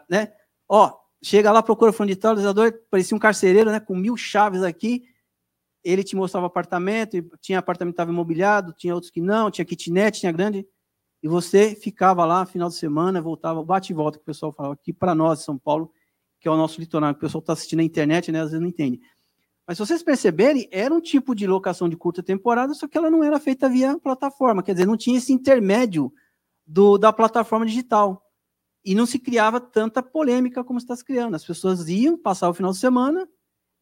[0.09, 0.31] né?
[0.69, 5.03] Ó, Chega lá, procura de atualizador, parecia um carcereiro, né, com mil chaves aqui.
[5.83, 10.19] Ele te mostrava apartamento, tinha apartamento que estava imobiliado, tinha outros que não, tinha kitnet,
[10.19, 10.67] tinha grande.
[11.21, 14.75] E você ficava lá, final de semana, voltava, bate e volta, que o pessoal falava
[14.75, 15.91] aqui para nós, São Paulo,
[16.39, 18.61] que é o nosso litoral, que o pessoal está assistindo na internet, né, às vezes
[18.61, 18.99] não entende.
[19.65, 23.09] Mas se vocês perceberem, era um tipo de locação de curta temporada, só que ela
[23.09, 26.13] não era feita via plataforma, quer dizer, não tinha esse intermédio
[26.65, 28.26] do, da plataforma digital
[28.83, 31.35] e não se criava tanta polêmica como está se criando.
[31.35, 33.27] As pessoas iam passar o final de semana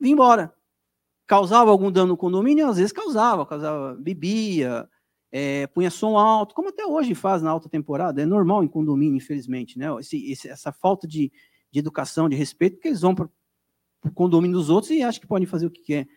[0.02, 0.54] e embora.
[1.28, 2.68] Causava algum dano no condomínio?
[2.68, 4.88] Às vezes causava, causava, bebia,
[5.38, 9.18] é, punha som alto, como até hoje faz na alta temporada, é normal em condomínio,
[9.18, 9.88] infelizmente, né?
[10.00, 11.30] Esse, esse, essa falta de,
[11.70, 13.28] de educação, de respeito, porque eles vão para
[14.06, 16.08] o condomínio dos outros e acham que podem fazer o que quer.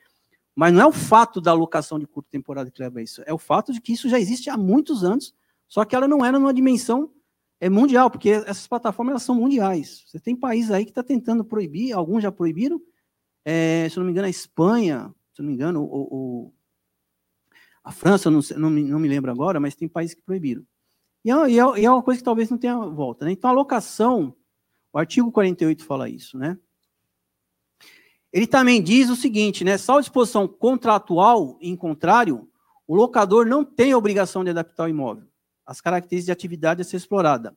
[0.54, 3.34] Mas não é o fato da alocação de curta temporada que leva a isso, é
[3.34, 5.34] o fato de que isso já existe há muitos anos,
[5.66, 7.10] só que ela não era numa dimensão
[7.60, 10.04] é mundial, porque essas plataformas são mundiais.
[10.06, 12.80] Você tem países aí que está tentando proibir, alguns já proibiram.
[13.44, 16.52] É, se eu não me engano, a Espanha, se eu não me engano,
[17.82, 20.64] a França, não, não, me, não me lembro agora, mas tem países que proibiram.
[21.24, 23.24] E é, e é, e é uma coisa que talvez não tenha volta.
[23.24, 23.32] Né?
[23.32, 24.36] Então, a locação,
[24.92, 26.58] o artigo 48 fala isso, né?
[28.32, 29.78] Ele também diz o seguinte, né?
[29.78, 32.48] Só disposição contratual, em contrário,
[32.86, 35.26] o locador não tem obrigação de adaptar o imóvel.
[35.68, 37.54] As características de atividade a ser explorada.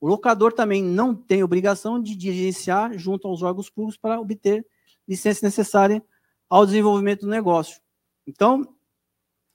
[0.00, 4.66] O locador também não tem obrigação de diligenciar junto aos órgãos públicos para obter
[5.06, 6.04] licença necessária
[6.50, 7.80] ao desenvolvimento do negócio.
[8.26, 8.66] Então,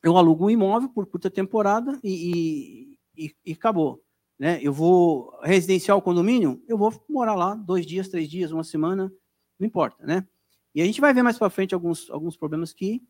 [0.01, 4.01] eu alugo um imóvel por curta temporada e, e, e acabou.
[4.39, 4.57] Né?
[4.61, 9.11] Eu vou residenciar o condomínio, eu vou morar lá dois dias, três dias, uma semana,
[9.59, 10.25] não importa, né?
[10.73, 13.01] E a gente vai ver mais para frente alguns, alguns problemas que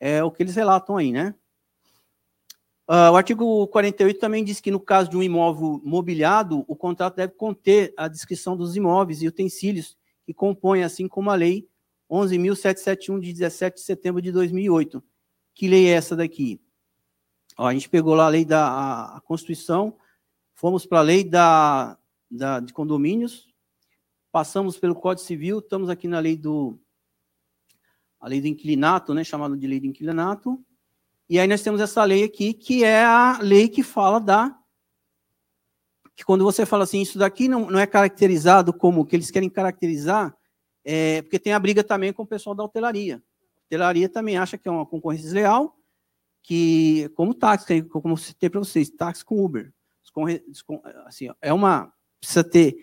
[0.00, 1.34] é o que eles relatam aí, né?
[2.88, 7.16] Uh, o artigo 48 também diz que, no caso de um imóvel mobiliado, o contrato
[7.16, 11.68] deve conter a descrição dos imóveis e utensílios que compõem, assim como a lei
[12.10, 15.04] 11.771, de 17 de setembro de 2008.
[15.54, 16.58] Que lei é essa daqui?
[17.58, 19.94] Ó, a gente pegou lá a lei da a, a Constituição,
[20.54, 21.98] fomos para a lei da,
[22.30, 23.52] da, de condomínios,
[24.32, 26.78] passamos pelo Código Civil, estamos aqui na lei do
[28.18, 30.64] a lei do inquilinato, né, chamada de lei do inquilinato,
[31.28, 34.58] e aí nós temos essa lei aqui, que é a lei que fala da
[36.16, 39.48] que quando você fala assim, isso daqui não, não é caracterizado como que eles querem
[39.48, 40.36] caracterizar,
[40.84, 43.22] é, porque tem a briga também com o pessoal da hotelaria.
[43.56, 45.76] A hotelaria também acha que é uma concorrência desleal,
[46.42, 49.72] que como táxi, como citei para vocês, táxi com Uber.
[51.06, 52.76] Assim, é uma precisa ter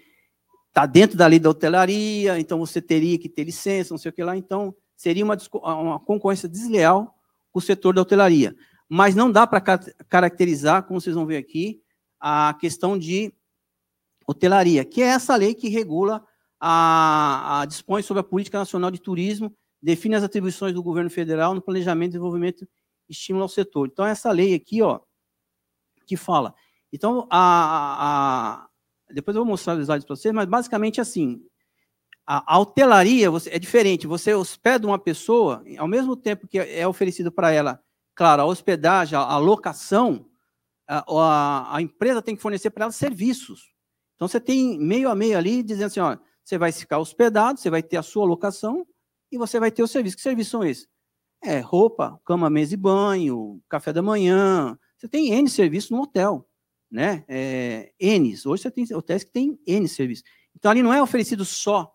[0.71, 4.13] tá dentro da lei da hotelaria, então você teria que ter licença, não sei o
[4.13, 7.14] que lá, então seria uma, uma concorrência desleal
[7.57, 8.53] o setor da hotelaria.
[8.87, 9.61] Mas não dá para
[10.09, 11.81] caracterizar, como vocês vão ver aqui,
[12.19, 13.33] a questão de
[14.27, 16.25] hotelaria, que é essa lei que regula,
[16.59, 21.55] a, a dispõe sobre a Política Nacional de Turismo, define as atribuições do governo federal
[21.55, 22.67] no planejamento, desenvolvimento
[23.07, 23.87] e estímulo ao setor.
[23.87, 24.99] Então, essa lei aqui, ó,
[26.05, 26.53] que fala.
[26.91, 28.69] Então, a, a
[29.13, 31.41] depois eu vou mostrar os slides para vocês, mas basicamente assim,
[32.25, 34.07] a, hotelaria é diferente.
[34.07, 37.81] Você hospeda uma pessoa, ao mesmo tempo que é oferecido para ela,
[38.15, 40.27] claro, a hospedagem, a, a locação,
[40.87, 43.71] a, a, empresa tem que fornecer para ela serviços.
[44.15, 47.69] Então, você tem meio a meio ali, dizendo assim, ó, você vai ficar hospedado, você
[47.69, 48.87] vai ter a sua locação
[49.31, 50.15] e você vai ter o serviço.
[50.15, 50.87] Que serviços são esses?
[51.43, 54.77] É roupa, cama, mesa e banho, café da manhã.
[54.97, 56.47] Você tem N serviços no hotel,
[56.89, 57.25] né?
[57.27, 58.33] É, N.
[58.45, 60.23] Hoje você tem hotéis que tem N serviços.
[60.55, 61.94] Então, ali não é oferecido só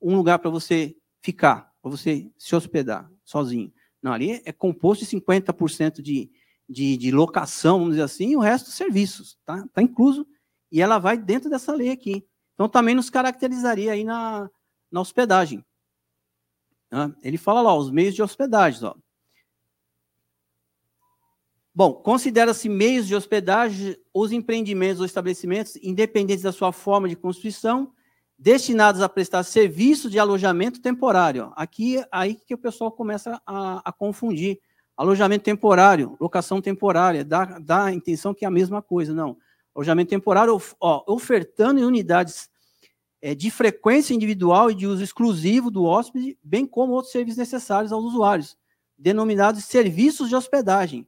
[0.00, 3.72] um lugar para você ficar, para você se hospedar sozinho.
[4.02, 6.30] Não, ali é composto de 50% de,
[6.68, 9.58] de, de locação, vamos dizer assim, e o resto serviços, tá?
[9.58, 10.26] Está incluso,
[10.70, 12.24] e ela vai dentro dessa lei aqui.
[12.54, 14.50] Então, também nos caracterizaria aí na,
[14.90, 15.64] na hospedagem.
[16.88, 17.14] Tá?
[17.22, 18.94] Ele fala lá, os meios de hospedagem, ó.
[21.74, 27.92] Bom, considera-se meios de hospedagem os empreendimentos ou estabelecimentos, independentes da sua forma de construção,
[28.38, 31.52] destinados a prestar serviço de alojamento temporário.
[31.56, 34.60] Aqui aí que o pessoal começa a, a confundir.
[34.96, 39.12] Alojamento temporário, locação temporária, dá, dá a intenção que é a mesma coisa.
[39.12, 39.36] Não.
[39.74, 42.48] Alojamento temporário, ó, ofertando em unidades
[43.20, 47.92] é, de frequência individual e de uso exclusivo do hóspede, bem como outros serviços necessários
[47.92, 48.56] aos usuários,
[48.96, 51.06] denominados serviços de hospedagem.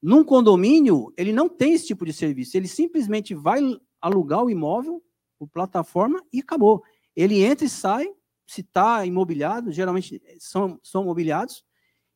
[0.00, 3.60] Num condomínio, ele não tem esse tipo de serviço, ele simplesmente vai
[4.00, 5.02] alugar o imóvel
[5.38, 6.82] por plataforma e acabou.
[7.14, 8.08] Ele entra e sai,
[8.46, 11.64] se está imobiliado, geralmente são, são mobiliados,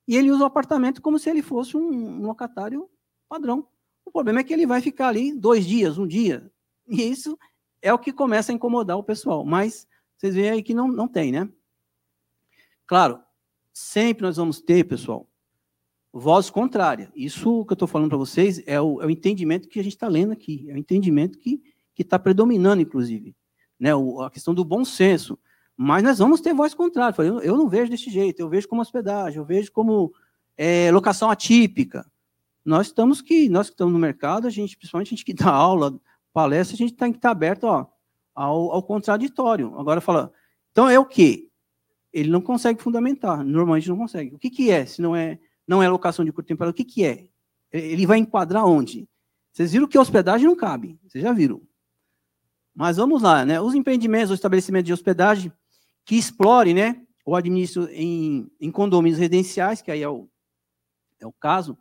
[0.06, 2.88] e ele usa o apartamento como se ele fosse um, um locatário
[3.28, 3.66] padrão.
[4.04, 6.50] O problema é que ele vai ficar ali dois dias, um dia.
[6.88, 7.38] E isso
[7.80, 9.44] é o que começa a incomodar o pessoal.
[9.44, 11.48] Mas vocês veem aí que não, não tem, né?
[12.86, 13.22] Claro,
[13.72, 15.28] sempre nós vamos ter, pessoal,
[16.12, 17.10] voz contrária.
[17.14, 19.94] Isso que eu estou falando para vocês é o, é o entendimento que a gente
[19.94, 20.68] está lendo aqui.
[20.68, 21.62] É o entendimento que
[21.94, 23.34] que está predominando, inclusive.
[23.78, 23.94] Né?
[23.94, 25.38] O, a questão do bom senso.
[25.76, 27.14] Mas nós vamos ter voz contrária.
[27.18, 30.12] Eu, eu não vejo desse jeito, eu vejo como hospedagem, eu vejo como
[30.56, 32.06] é, locação atípica.
[32.64, 35.50] Nós estamos que, nós que estamos no mercado, a gente, principalmente a gente que dá
[35.52, 35.98] aula,
[36.32, 37.86] palestra, a gente tem que estar aberto ó,
[38.34, 39.78] ao, ao contraditório.
[39.78, 40.32] Agora fala,
[40.70, 41.48] então é o quê?
[42.12, 44.34] Ele não consegue fundamentar, normalmente não consegue.
[44.34, 46.64] O que, que é, se não é, não é locação de curto tempo?
[46.64, 47.26] O que, que é?
[47.72, 49.08] Ele vai enquadrar onde?
[49.52, 51.62] Vocês viram que hospedagem não cabe, vocês já viram.
[52.74, 53.60] Mas vamos lá, né?
[53.60, 55.52] Os empreendimentos ou estabelecimentos de hospedagem
[56.04, 60.28] que explore, né, ou administram em, em condomínios residenciais, que aí é o,
[61.20, 61.78] é o caso,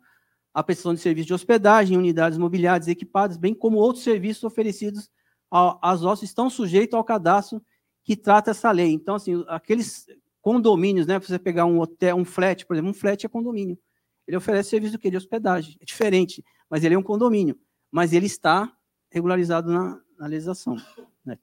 [0.54, 5.10] a prestação de serviços de hospedagem, unidades mobiliárias equipadas, bem como outros serviços oferecidos
[5.50, 7.62] às hóspedes estão sujeitos ao cadastro
[8.04, 8.92] que trata essa lei.
[8.92, 10.06] Então, assim, aqueles
[10.40, 13.78] condomínios, né, você pegar um hotel, um flat, por exemplo, um flat é condomínio.
[14.26, 15.10] Ele oferece serviço do quê?
[15.10, 15.76] De hospedagem.
[15.80, 17.58] É diferente, mas ele é um condomínio.
[17.90, 18.72] Mas ele está
[19.10, 20.00] regularizado na,
[21.24, 21.38] Né?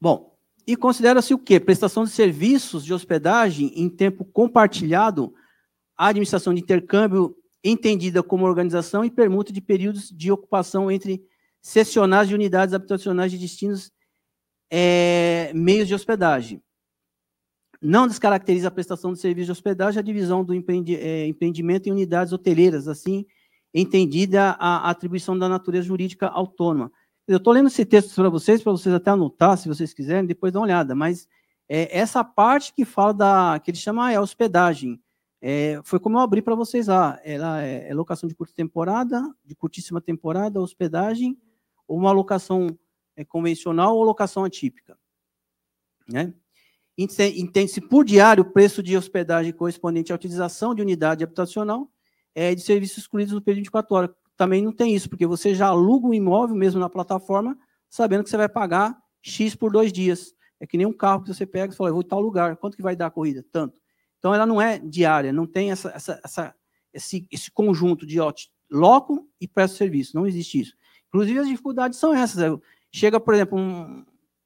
[0.00, 0.36] Bom,
[0.66, 1.58] E considera-se o quê?
[1.58, 5.34] Prestação de serviços de hospedagem em tempo compartilhado,
[5.96, 11.26] administração de intercâmbio entendida como organização e permuta de períodos de ocupação entre
[11.60, 13.90] cessionários de unidades habitacionais de destinos
[14.70, 16.62] é, meios de hospedagem.
[17.82, 22.32] Não descaracteriza a prestação de serviço de hospedagem a divisão do é, empreendimento em unidades
[22.32, 23.26] hoteleiras, assim
[23.72, 26.92] entendida a atribuição da natureza jurídica autônoma.
[27.26, 30.52] Eu estou lendo esse texto para vocês, para vocês até anotar, se vocês quiserem, depois
[30.52, 31.28] dá uma olhada, mas
[31.68, 35.00] é, essa parte que fala da, que ele chama ah, é hospedagem,
[35.40, 39.22] é, foi como eu abri para vocês lá, ela é, é, locação de curta temporada,
[39.44, 41.38] de curtíssima temporada, hospedagem,
[41.86, 42.76] ou uma locação
[43.16, 44.98] é, convencional ou locação atípica.
[46.08, 46.34] Né?
[46.98, 51.90] Entende-se por diário o preço de hospedagem correspondente à utilização de unidade habitacional
[52.34, 54.10] é, de serviços excluídos no período de 24 horas.
[54.36, 58.30] Também não tem isso, porque você já aluga um imóvel mesmo na plataforma, sabendo que
[58.30, 60.34] você vai pagar X por dois dias.
[60.58, 62.56] É que nem um carro que você pega e fala, eu vou em tal lugar,
[62.56, 63.44] quanto que vai dar a corrida?
[63.50, 63.78] Tanto.
[64.18, 66.54] Então, ela não é diária, não tem essa, essa, essa
[66.92, 68.32] esse, esse conjunto de ó,
[68.70, 70.74] loco e presto serviço, não existe isso.
[71.08, 72.58] Inclusive, as dificuldades são essas.
[72.92, 74.04] Chega, por exemplo, um,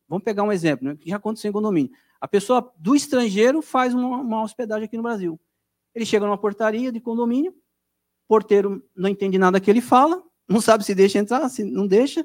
[0.08, 1.92] vamos pegar um exemplo, né, que já aconteceu em condomínio.
[2.20, 5.38] A pessoa do estrangeiro faz uma, uma hospedagem aqui no Brasil.
[5.94, 7.54] Ele chega numa portaria de condomínio,
[8.28, 12.24] porteiro não entende nada que ele fala, não sabe se deixa entrar, se não deixa.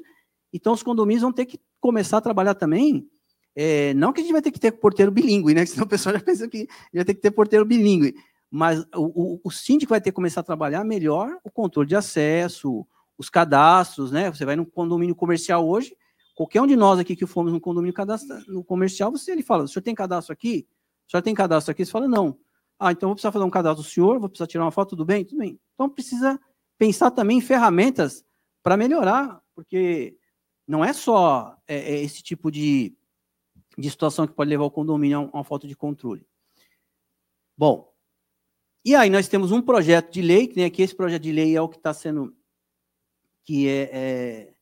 [0.52, 3.08] Então, os condomínios vão ter que começar a trabalhar também.
[3.54, 5.64] É, não que a gente vai ter que ter porteiro bilíngue, né?
[5.66, 8.14] Senão o pessoal já pensa que vai ter que ter porteiro bilíngue.
[8.50, 11.94] Mas o, o, o síndico vai ter que começar a trabalhar melhor o controle de
[11.94, 12.86] acesso,
[13.16, 14.30] os cadastros, né?
[14.30, 15.94] Você vai num condomínio comercial hoje,
[16.34, 17.94] qualquer um de nós aqui que fomos no condomínio
[18.48, 20.66] no comercial, você ele fala: o senhor tem cadastro aqui?
[21.06, 21.84] O senhor tem cadastro aqui?
[21.84, 22.38] Você fala: não.
[22.80, 25.04] Ah, então vou precisar fazer um cadastro do senhor, vou precisar tirar uma foto, tudo
[25.04, 25.22] bem?
[25.22, 25.60] Tudo bem.
[25.74, 26.40] Então precisa
[26.78, 28.24] pensar também em ferramentas
[28.62, 30.16] para melhorar, porque
[30.66, 32.96] não é só é, é esse tipo de,
[33.76, 36.26] de situação que pode levar o condomínio a, uma falta de controle.
[37.54, 37.92] Bom,
[38.82, 41.54] e aí nós temos um projeto de lei, que né, que esse projeto de lei
[41.54, 42.34] é o que está sendo,
[43.44, 44.54] que é, é,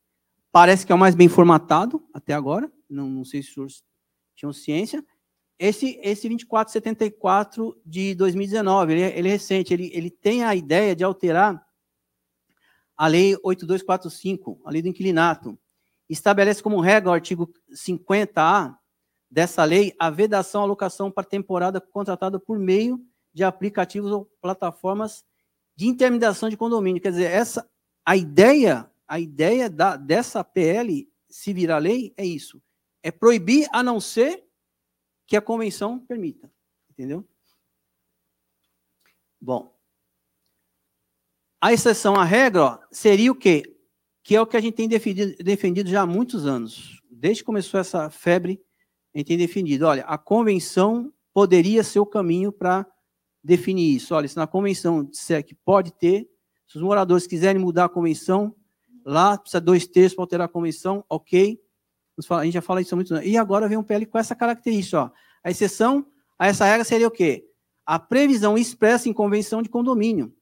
[0.51, 3.85] parece que é o mais bem formatado até agora, não, não sei se os senhores
[4.35, 5.07] tinham ciência,
[5.59, 10.95] esse, esse 2474 de 2019, ele, é, ele é recente, ele, ele tem a ideia
[10.95, 11.67] de alterar
[12.97, 15.59] a Lei 8245, a Lei do Inquilinato.
[16.09, 18.77] Estabelece como regra o artigo 50A
[19.31, 22.99] dessa lei a vedação à locação para temporada contratada por meio
[23.33, 25.23] de aplicativos ou plataformas
[25.77, 27.03] de intermediação de condomínio.
[27.03, 27.69] Quer dizer, essa,
[28.07, 32.61] a ideia, a ideia da, dessa PL, se virar lei, é isso.
[33.03, 34.48] É proibir a não ser
[35.29, 36.51] que a convenção permita.
[36.91, 37.23] Entendeu?
[39.39, 39.77] Bom.
[41.61, 43.77] A exceção à regra ó, seria o quê?
[44.25, 47.01] Que é o que a gente tem defendido, defendido já há muitos anos.
[47.11, 48.61] Desde que começou essa febre,
[49.15, 49.85] a gente tem defendido.
[49.87, 52.87] Olha, a convenção poderia ser o caminho para
[53.45, 54.15] definir isso.
[54.15, 56.29] Olha, se na convenção disser que pode ter,
[56.67, 58.55] se os moradores quiserem mudar a convenção,
[59.05, 61.61] lá precisa dois terços para alterar a convenção, ok
[62.31, 63.27] a gente já fala isso há muitos anos.
[63.27, 65.03] E agora vem um PL com essa característica.
[65.03, 65.11] Ó.
[65.43, 66.07] A exceção
[66.39, 67.47] a essa regra seria o quê?
[67.85, 70.33] A previsão expressa em convenção de condomínio.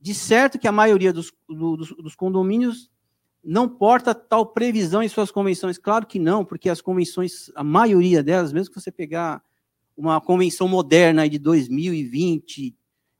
[0.00, 2.90] De certo que a maioria dos, dos, dos condomínios
[3.44, 5.76] não porta tal previsão em suas convenções.
[5.76, 9.42] Claro que não, porque as convenções, a maioria delas, mesmo que você pegar
[9.96, 12.76] uma convenção moderna de 2020,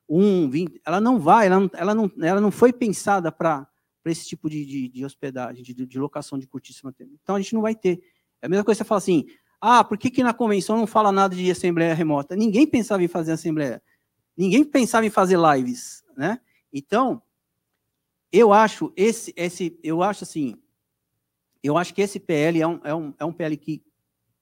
[0.09, 3.68] 20, ela não vai, ela não, ela não, ela não foi pensada para
[4.03, 7.13] para esse tipo de, de, de hospedagem, de, de, locação de curtíssima tempo.
[7.23, 8.01] Então a gente não vai ter.
[8.41, 9.27] É a mesma coisa que você fala assim:
[9.61, 12.37] ah, por que, que na convenção não fala nada de assembleia remota?
[12.37, 13.83] Ninguém pensava em fazer assembleia.
[14.37, 16.41] Ninguém pensava em fazer lives, né?
[16.73, 17.21] Então,
[18.31, 20.55] eu acho esse, esse eu acho assim,
[21.63, 23.83] eu acho que esse PL é um, é um, é um PL que,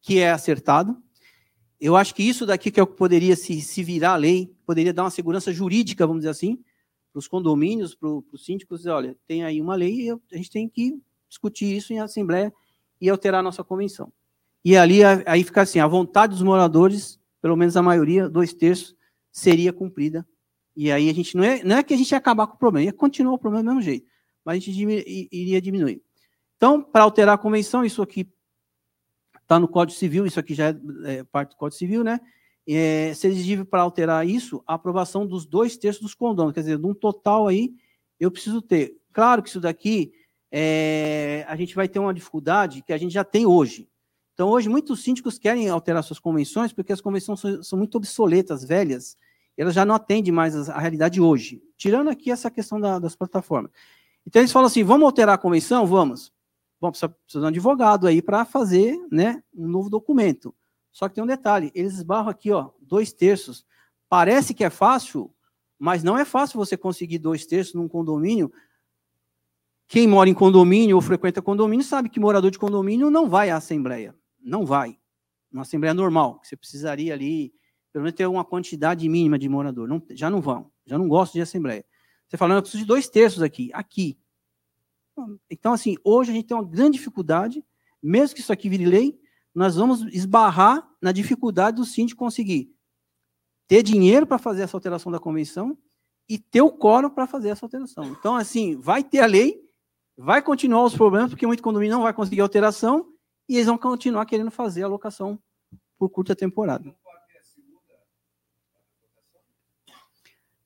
[0.01, 1.03] que é acertado.
[1.81, 4.93] Eu acho que isso daqui que é o que poderia se, se virar lei, poderia
[4.93, 6.63] dar uma segurança jurídica, vamos dizer assim,
[7.17, 10.69] para os condomínios, para os síndicos, olha, tem aí uma lei e a gente tem
[10.69, 12.53] que discutir isso em assembleia
[13.01, 14.13] e alterar a nossa convenção.
[14.63, 18.95] E ali aí fica assim, a vontade dos moradores, pelo menos a maioria, dois terços,
[19.33, 20.29] seria cumprida.
[20.77, 22.59] E aí a gente não é, não é que a gente ia acabar com o
[22.59, 24.07] problema, ia continuar o problema do mesmo jeito,
[24.45, 24.79] mas a gente
[25.33, 26.03] iria diminuir.
[26.59, 28.29] Então, para alterar a convenção, isso aqui
[29.41, 32.21] está no Código Civil, isso aqui já é, é parte do Código Civil, né?
[32.69, 36.79] É, ser exigível para alterar isso a aprovação dos dois terços dos condôminos, quer dizer,
[36.79, 37.75] de um total aí,
[38.19, 38.97] eu preciso ter.
[39.13, 40.13] Claro que isso daqui,
[40.51, 43.89] é, a gente vai ter uma dificuldade que a gente já tem hoje.
[44.35, 48.65] Então, hoje, muitos síndicos querem alterar suas convenções, porque as convenções são, são muito obsoletas,
[48.65, 49.17] velhas,
[49.57, 53.71] elas já não atendem mais a, realidade hoje, tirando aqui essa questão da, das plataformas.
[54.27, 55.87] Então, eles falam assim, vamos alterar a convenção?
[55.87, 56.33] Vamos.
[56.79, 60.55] Bom, precisa, precisa de um advogado aí para fazer né, um novo documento.
[60.97, 63.67] Só que tem um detalhe, eles esbarram aqui, ó, dois terços.
[64.09, 65.31] Parece que é fácil,
[65.79, 68.51] mas não é fácil você conseguir dois terços num condomínio.
[69.87, 73.59] Quem mora em condomínio ou frequenta condomínio sabe que morador de condomínio não vai à
[73.59, 74.17] assembleia.
[74.41, 74.99] Não vai.
[75.53, 77.53] Uma assembleia normal, você precisaria ali,
[77.93, 79.87] pelo menos ter uma quantidade mínima de morador.
[79.87, 81.85] Não, já não vão, já não gosto de assembleia.
[82.27, 83.71] Você falando, eu preciso de dois terços aqui.
[83.75, 84.19] Aqui.
[85.51, 87.63] Então, assim, hoje a gente tem uma grande dificuldade,
[88.03, 89.21] mesmo que isso aqui vire lei,
[89.57, 92.71] nós vamos esbarrar na dificuldade do síndico conseguir
[93.67, 95.79] ter dinheiro para fazer essa alteração da convenção
[96.29, 98.05] e ter o quórum para fazer essa alteração.
[98.05, 99.59] Então, assim, vai ter a lei,
[100.15, 103.11] vai continuar os problemas, porque muito condomínio não vai conseguir alteração,
[103.49, 105.39] e eles vão continuar querendo fazer a alocação
[105.97, 106.95] por curta temporada.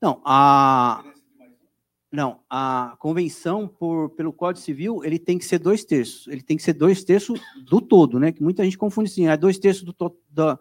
[0.02, 1.04] Não, a
[2.12, 6.26] não, a convenção por, pelo Código Civil, ele tem que ser dois terços.
[6.26, 8.32] Ele tem que ser dois terços do todo, né?
[8.32, 9.94] Que muita gente confunde assim, é dois terços do,
[10.28, 10.58] da,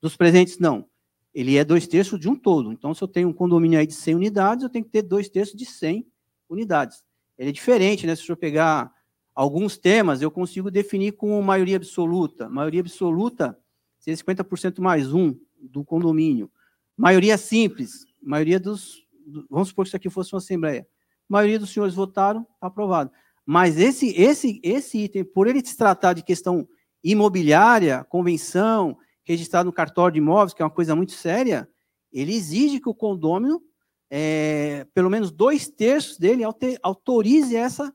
[0.00, 0.86] dos presentes, não.
[1.34, 2.72] Ele é dois terços de um todo.
[2.72, 5.28] Então, se eu tenho um condomínio aí de 100 unidades, eu tenho que ter dois
[5.28, 6.06] terços de 100
[6.48, 7.04] unidades.
[7.36, 8.16] Ele é diferente, né?
[8.16, 8.90] Se eu pegar
[9.34, 12.48] alguns temas, eu consigo definir com maioria absoluta.
[12.48, 13.58] Maioria absoluta
[13.98, 16.50] seria 50% mais um do condomínio.
[16.96, 19.05] Maioria simples, maioria dos
[19.50, 20.86] vamos supor que isso aqui fosse uma assembleia.
[21.28, 23.10] A maioria dos senhores votaram, está aprovado.
[23.44, 26.68] Mas esse, esse, esse item, por ele se tratar de questão
[27.02, 31.68] imobiliária, convenção, registrado no cartório de imóveis, que é uma coisa muito séria,
[32.12, 33.62] ele exige que o condômino,
[34.10, 36.42] é, pelo menos dois terços dele,
[36.82, 37.94] autorize essa,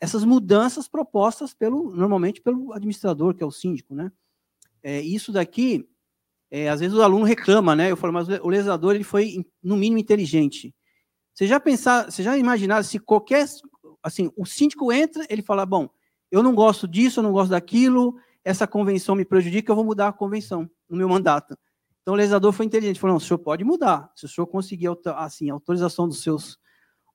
[0.00, 4.12] essas mudanças propostas pelo, normalmente pelo administrador, que é o síndico, né?
[4.82, 5.88] É, isso daqui
[6.50, 7.90] é, às vezes o aluno reclama, né?
[7.90, 10.74] Eu falo, mas o legislador ele foi no mínimo inteligente.
[11.34, 13.46] Você já pensar, você já imaginar se qualquer,
[14.02, 15.88] assim, o síndico entra, ele fala, bom,
[16.30, 20.08] eu não gosto disso, eu não gosto daquilo, essa convenção me prejudica, eu vou mudar
[20.08, 21.56] a convenção no meu mandato.
[22.00, 24.88] Então o legislador foi inteligente, falou, não, o senhor pode mudar, se o senhor conseguir
[25.16, 26.58] assim, autorização dos seus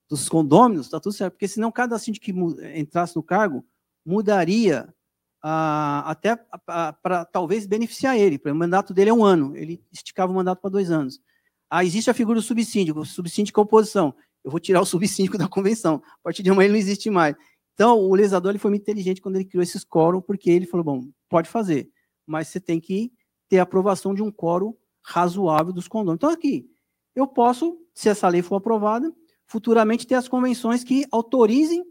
[0.08, 2.32] dos condôminos, está tudo certo, porque senão cada síndico que
[2.78, 3.64] entrasse no cargo
[4.04, 4.94] mudaria
[5.42, 8.40] ah, até para talvez beneficiar ele.
[8.44, 11.20] O mandato dele é um ano, ele esticava o mandato para dois anos.
[11.68, 14.14] Ah, existe a figura do subsíndico, o subsíndico é oposição.
[14.44, 16.02] Eu vou tirar o subsíndico da convenção.
[16.20, 17.34] A partir de amanhã ele não existe mais.
[17.74, 20.84] Então, o legislador ele foi muito inteligente quando ele criou esse quórum, porque ele falou:
[20.84, 21.90] bom, pode fazer,
[22.26, 23.12] mas você tem que
[23.48, 24.74] ter a aprovação de um quórum
[25.04, 26.16] razoável dos condôminos.
[26.16, 26.68] Então, aqui,
[27.16, 29.12] eu posso, se essa lei for aprovada,
[29.46, 31.84] futuramente ter as convenções que autorizem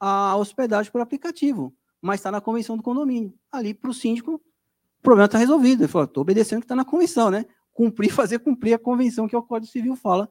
[0.00, 3.34] a hospedagem por aplicativo mas está na convenção do condomínio.
[3.50, 5.82] Ali, para o síndico, o problema está resolvido.
[5.82, 7.46] Ele falou: estou obedecendo o que está na convenção, né?
[7.72, 10.28] Cumprir, fazer cumprir a convenção que o Código Civil fala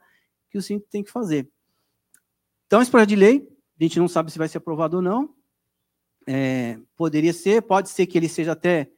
[0.50, 1.50] que o síndico tem que fazer.
[2.66, 3.48] Então, esse projeto de lei,
[3.80, 5.34] a gente não sabe se vai ser aprovado ou não.
[6.26, 8.92] É, poderia ser, pode ser que ele seja até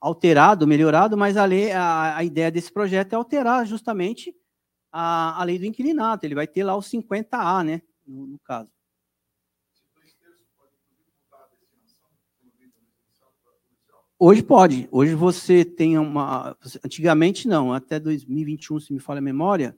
[0.00, 4.32] alterado, melhorado, mas a, lei, a, a ideia desse projeto é alterar justamente
[4.92, 6.24] a, a lei do inquilinato.
[6.24, 7.82] Ele vai ter lá os 50A, né?
[8.06, 8.70] no, no caso.
[14.18, 14.88] Hoje pode.
[14.90, 16.56] Hoje você tem uma.
[16.82, 19.76] Antigamente não, até 2021, se me falha a memória,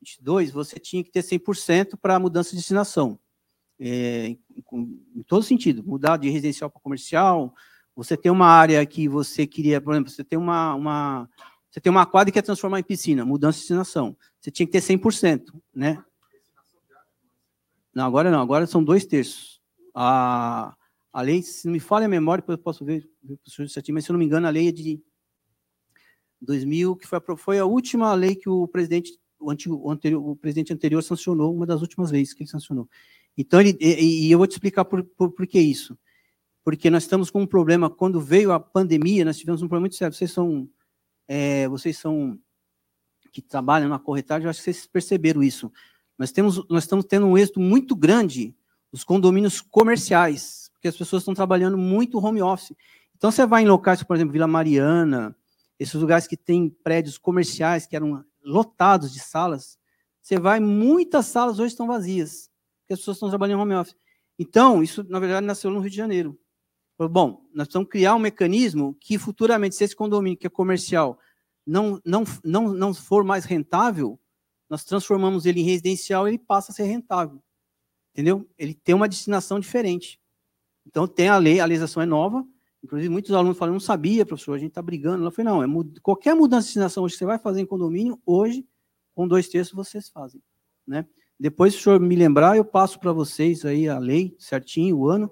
[0.00, 3.18] 22, você tinha que ter 100% para mudança de destinação.
[3.78, 4.40] É, em,
[5.14, 7.54] em, todo sentido, mudar de residencial para comercial.
[7.94, 11.28] Você tem uma área que você queria, por exemplo, você tem uma, uma
[11.70, 14.16] você tem uma quadra e quer transformar em piscina, mudança de destinação.
[14.40, 16.02] Você tinha que ter 100%, né?
[17.94, 19.60] Não, agora não, agora são dois terços.
[19.94, 20.74] A,
[21.16, 23.38] a lei, se não me falha a memória, depois eu posso ver, ver
[23.70, 25.00] certinho, mas se eu não me engano, a lei é de
[26.42, 30.22] 2000, que foi a, foi a última lei que o presidente, o, antigo, o, anterior,
[30.22, 32.86] o presidente anterior sancionou, uma das últimas leis que ele sancionou.
[33.34, 35.98] Então, ele, e, e eu vou te explicar por, por, por que isso.
[36.62, 39.96] Porque nós estamos com um problema, quando veio a pandemia, nós tivemos um problema muito
[39.96, 40.14] sério.
[40.14, 40.68] Vocês são,
[41.26, 42.38] é, vocês são
[43.32, 45.72] que trabalham na corretagem, eu acho que vocês perceberam isso.
[46.18, 48.54] Nós, temos, nós estamos tendo um êxito muito grande
[48.92, 52.74] os condomínios comerciais, porque as pessoas estão trabalhando muito home office.
[53.16, 55.34] Então, você vai em locais, por exemplo, Vila Mariana,
[55.78, 59.78] esses lugares que têm prédios comerciais que eram lotados de salas,
[60.22, 62.50] você vai, muitas salas hoje estão vazias,
[62.80, 63.96] porque as pessoas estão trabalhando home office.
[64.38, 66.38] Então, isso, na verdade, nasceu no Rio de Janeiro.
[66.98, 71.18] Bom, nós precisamos criar um mecanismo que futuramente, se esse condomínio que é comercial
[71.66, 74.18] não, não, não, não for mais rentável,
[74.68, 77.42] nós transformamos ele em residencial e ele passa a ser rentável.
[78.12, 78.48] Entendeu?
[78.56, 80.18] Ele tem uma destinação diferente.
[80.86, 82.46] Então, tem a lei, a legislação é nova.
[82.82, 85.22] Inclusive, muitos alunos falam, não sabia, professor, a gente está brigando.
[85.22, 86.00] Ela falou, não, é mud...
[86.00, 88.64] qualquer mudança de destinação hoje que você vai fazer em condomínio, hoje,
[89.14, 90.40] com dois terços, vocês fazem.
[90.86, 91.04] Né?
[91.38, 95.08] Depois, se o senhor me lembrar, eu passo para vocês aí a lei certinho, o
[95.08, 95.30] ano.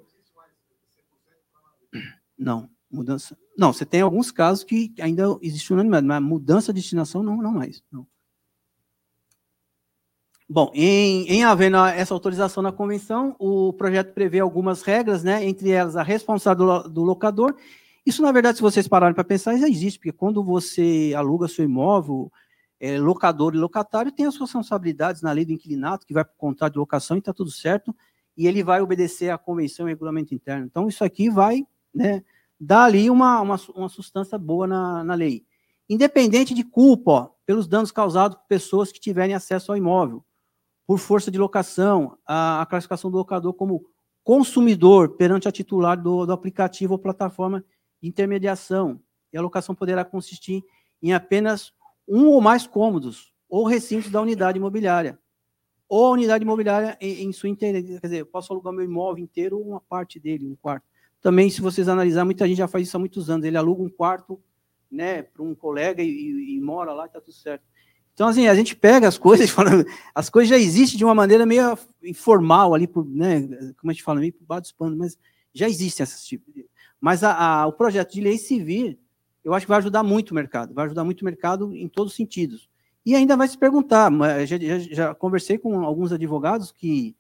[2.37, 3.39] Não, mudança.
[3.57, 7.53] Não, você tem alguns casos que ainda existe unanimidade, mas mudança de destinação não, não
[7.53, 7.83] mais.
[7.91, 8.07] Não.
[10.55, 15.73] Bom, em, em havendo essa autorização na convenção, o projeto prevê algumas regras, né, entre
[15.73, 17.57] elas a responsabilidade do, do locador.
[18.07, 21.65] Isso, na verdade, se vocês pararem para pensar, já existe, porque quando você aluga seu
[21.65, 22.31] imóvel,
[22.79, 26.39] é, locador e locatário tem as responsabilidades na lei do inquilinato, que vai para o
[26.39, 27.93] contrato de locação e está tudo certo,
[28.37, 30.67] e ele vai obedecer à convenção e regulamento interno.
[30.67, 32.23] Então, isso aqui vai né,
[32.61, 35.45] dar ali uma, uma, uma substância boa na, na lei.
[35.91, 40.25] Independente de culpa, ó, pelos danos causados por pessoas que tiverem acesso ao imóvel
[40.87, 43.85] por força de locação, a, a classificação do locador como
[44.23, 47.65] consumidor perante a titular do, do aplicativo ou plataforma
[48.03, 49.01] de intermediação.
[49.33, 50.63] E a locação poderá consistir
[51.03, 51.73] em apenas
[52.09, 55.19] um ou mais cômodos ou recintos da unidade imobiliária.
[55.89, 57.83] Ou a unidade imobiliária em, em sua inteira.
[57.83, 60.87] Quer dizer, eu posso alugar meu imóvel inteiro ou uma parte dele, um quarto.
[61.21, 63.47] Também, se vocês analisar, muita gente já faz isso há muitos anos.
[63.47, 64.41] Ele aluga um quarto
[64.91, 67.65] né, para um colega e, e, e mora lá e está tudo certo.
[68.15, 69.71] Então, assim, a gente pega as coisas, fala,
[70.15, 73.43] as coisas já existem de uma maneira meio informal ali, por, né,
[73.77, 75.19] como a gente fala, meio por baixo dos panos, mas
[75.53, 76.55] já existem esses tipos.
[77.01, 78.97] Mas a, a, o projeto de lei civil,
[79.43, 82.13] eu acho que vai ajudar muito o mercado, vai ajudar muito o mercado em todos
[82.13, 82.71] os sentidos.
[83.05, 84.11] E ainda vai se perguntar,
[84.47, 87.15] já, já, já conversei com alguns advogados que,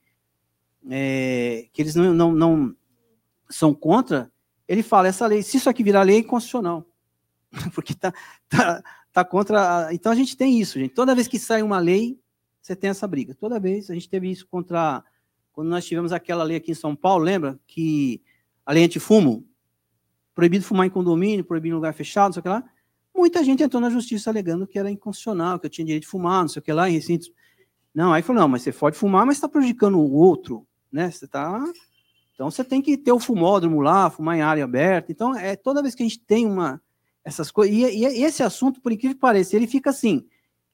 [0.89, 2.77] é, que eles não, não, não
[3.51, 4.33] são contra,
[4.67, 6.87] ele fala, essa lei, se isso aqui virar lei, é inconstitucional.
[7.75, 8.13] Porque está
[8.49, 8.83] tá,
[9.15, 9.87] tá contra.
[9.87, 9.95] A...
[9.95, 10.93] Então a gente tem isso, gente.
[10.93, 12.21] Toda vez que sai uma lei,
[12.61, 13.35] você tem essa briga.
[13.35, 15.03] Toda vez a gente teve isso contra
[15.53, 18.21] quando nós tivemos aquela lei aqui em São Paulo, lembra que
[18.67, 19.47] a lei antifumo,
[20.35, 22.65] proibido fumar em condomínio, proibido em lugar fechado, não sei o que lá.
[23.15, 26.43] Muita gente entrou na justiça alegando que era inconstitucional, que eu tinha direito de fumar,
[26.43, 27.31] não sei o que lá, em recintos.
[27.95, 31.09] Não, aí falou, não, mas você pode fumar, mas está prejudicando o outro, né?
[31.09, 31.65] Você está
[32.35, 35.13] então você tem que ter o fumódromo lá, fumar em área aberta.
[35.13, 36.83] Então, é toda vez que a gente tem uma
[37.25, 37.75] essas coisas.
[37.75, 40.27] E, e, esse assunto, por incrível que pareça, ele fica assim,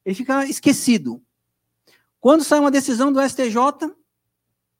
[0.05, 1.22] ele fica esquecido.
[2.20, 3.57] Quando sai uma decisão do STJ,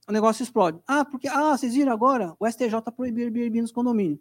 [0.09, 0.81] o negócio explode.
[0.87, 4.21] Ah, porque ah, vocês viram agora, o STJ proibiu Airbnb nos condomínios.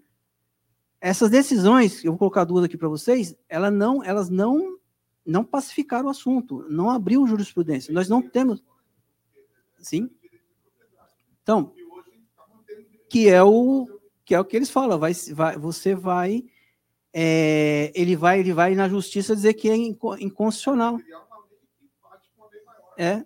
[1.02, 4.78] Essas decisões, eu vou colocar duas aqui para vocês, elas não, elas não
[5.26, 7.93] não pacificaram o assunto, não abriu jurisprudência.
[7.93, 8.64] Nós não temos
[9.82, 10.10] Sim.
[11.41, 11.74] Então,
[13.10, 13.88] que é o
[14.26, 16.45] que é o que eles falam, vai, vai você vai
[17.14, 20.99] é, ele vai ele vai na justiça dizer que é inconstitucional.
[22.97, 23.24] É,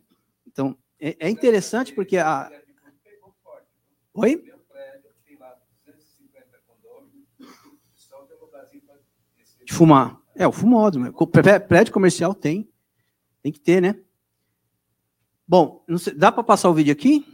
[0.48, 2.50] então é, é interessante porque a
[4.14, 4.44] Oi?
[9.66, 10.22] De fumar.
[10.36, 11.12] É, o fumódromo.
[11.68, 12.70] Prédio comercial tem.
[13.42, 14.00] Tem que ter, né?
[15.48, 17.33] Bom, sei, dá para passar o vídeo aqui?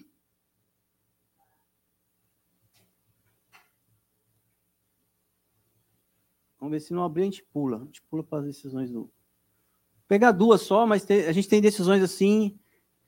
[6.70, 7.78] Vamos ver se não abrir, a gente pula.
[7.78, 9.00] A gente pula para as decisões do.
[9.02, 9.12] Vou
[10.08, 12.60] pegar duas só, mas a gente tem decisões assim,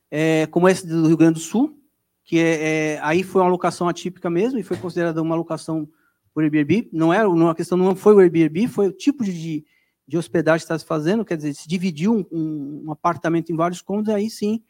[0.10, 1.80] é, como essa do Rio Grande do Sul,
[2.24, 5.88] que é, é, aí foi uma locação atípica mesmo, e foi considerada uma locação
[6.34, 6.90] por Airbnb.
[6.92, 9.64] Não era, não, a questão não foi o Airbnb, foi o tipo de,
[10.08, 13.56] de hospedagem que está se fazendo, quer dizer, se dividiu um, um, um apartamento em
[13.56, 14.64] vários cômodos, aí sim,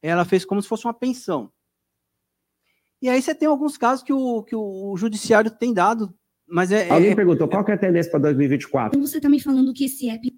[0.00, 1.50] ela fez como se fosse uma pensão.
[3.02, 6.14] E aí você tem alguns casos que o, que o judiciário tem dado
[6.48, 9.00] mas é, Alguém é, perguntou qual é a tendência para 2024?
[9.00, 10.32] Você está me falando que esse app.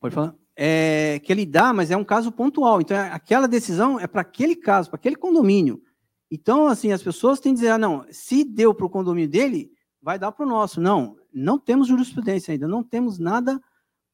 [0.00, 0.34] Pode falar?
[0.54, 2.80] É, que ele dá, mas é um caso pontual.
[2.80, 5.80] Então, aquela decisão é para aquele caso, para aquele condomínio.
[6.30, 9.70] Então, assim, as pessoas têm que dizer: ah, não, se deu para o condomínio dele,
[10.02, 10.80] vai dar para o nosso.
[10.80, 13.60] Não, não temos jurisprudência ainda, não temos nada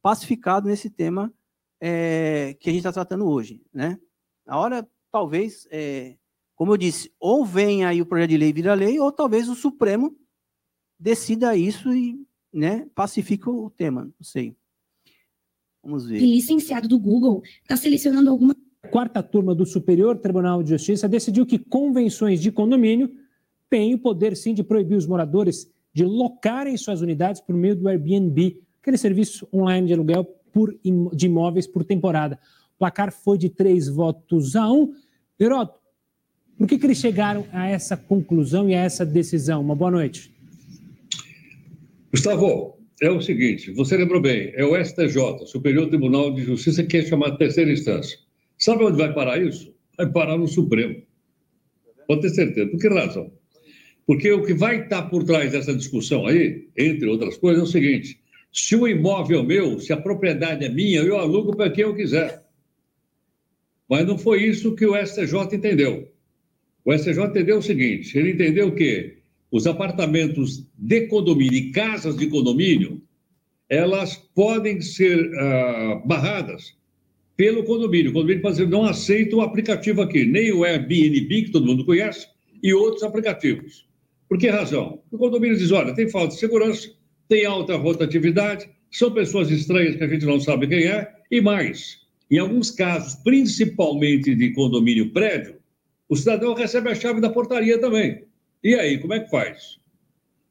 [0.01, 1.33] pacificado nesse tema
[1.81, 3.63] é, que a gente está tratando hoje.
[3.73, 3.99] Né?
[4.47, 6.17] A hora, talvez, é,
[6.55, 9.55] como eu disse, ou vem aí o projeto de lei vira lei, ou talvez o
[9.55, 10.17] Supremo
[10.99, 14.05] decida isso e né, pacifique o tema.
[14.05, 14.57] Não sei.
[15.83, 16.21] Vamos ver.
[16.21, 18.57] E licenciado do Google está selecionando alguma.
[18.83, 23.11] A quarta turma do Superior Tribunal de Justiça decidiu que convenções de condomínio
[23.69, 27.89] têm o poder, sim, de proibir os moradores de locarem suas unidades por meio do
[27.89, 30.77] Airbnb, aquele serviço online de aluguel por,
[31.13, 32.39] de imóveis por temporada.
[32.75, 34.93] O placar foi de três votos a um.
[35.39, 35.79] Heroto,
[36.59, 39.61] por que, que eles chegaram a essa conclusão e a essa decisão?
[39.61, 40.33] Uma boa noite.
[42.13, 46.99] Gustavo, é o seguinte, você lembrou bem, é o STJ, Superior Tribunal de Justiça, que
[46.99, 48.19] é chamado terceira instância.
[48.57, 49.75] Sabe onde vai parar isso?
[49.97, 51.03] Vai parar no Supremo.
[52.07, 52.71] Pode ter certeza.
[52.71, 53.33] Por que razão?
[54.07, 57.71] Porque o que vai estar por trás dessa discussão aí, entre outras coisas, é o
[57.71, 58.21] seguinte:
[58.53, 61.95] se o imóvel é meu, se a propriedade é minha, eu alugo para quem eu
[61.95, 62.45] quiser.
[63.89, 66.09] Mas não foi isso que o STJ entendeu.
[66.85, 69.19] O STJ entendeu o seguinte: ele entendeu que
[69.51, 73.01] os apartamentos de condomínio e casas de condomínio
[73.69, 76.77] elas podem ser uh, barradas
[77.37, 78.11] pelo condomínio.
[78.11, 81.85] O condomínio pode dizer, não aceita o aplicativo aqui, nem o Airbnb, que todo mundo
[81.85, 82.29] conhece,
[82.63, 83.87] e outros aplicativos.
[84.29, 85.01] Por que razão?
[85.11, 86.91] O condomínio diz, olha, tem falta de segurança,
[87.29, 91.99] tem alta rotatividade, são pessoas estranhas que a gente não sabe quem é, e mais.
[92.31, 95.57] Em alguns casos, principalmente de condomínio prédio,
[96.09, 98.25] o cidadão recebe a chave da portaria também.
[98.63, 99.79] E aí, como é que faz?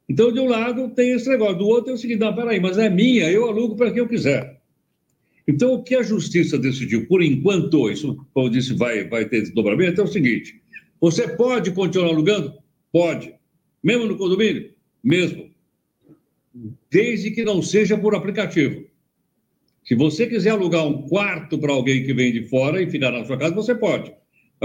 [0.08, 2.78] Então, de um lado tem esse negócio, do outro é o seguinte: não, peraí, mas
[2.78, 4.62] é minha, eu alugo para quem eu quiser.
[5.48, 9.42] Então, o que a justiça decidiu, por enquanto, isso, como eu disse, vai, vai ter
[9.42, 10.62] desdobramento, é o seguinte:
[11.00, 12.54] você pode continuar alugando?
[12.92, 13.34] Pode.
[13.84, 14.72] Mesmo no condomínio?
[15.04, 15.50] Mesmo.
[16.90, 18.86] Desde que não seja por aplicativo.
[19.84, 23.26] Se você quiser alugar um quarto para alguém que vem de fora e ficar na
[23.26, 24.14] sua casa, você pode.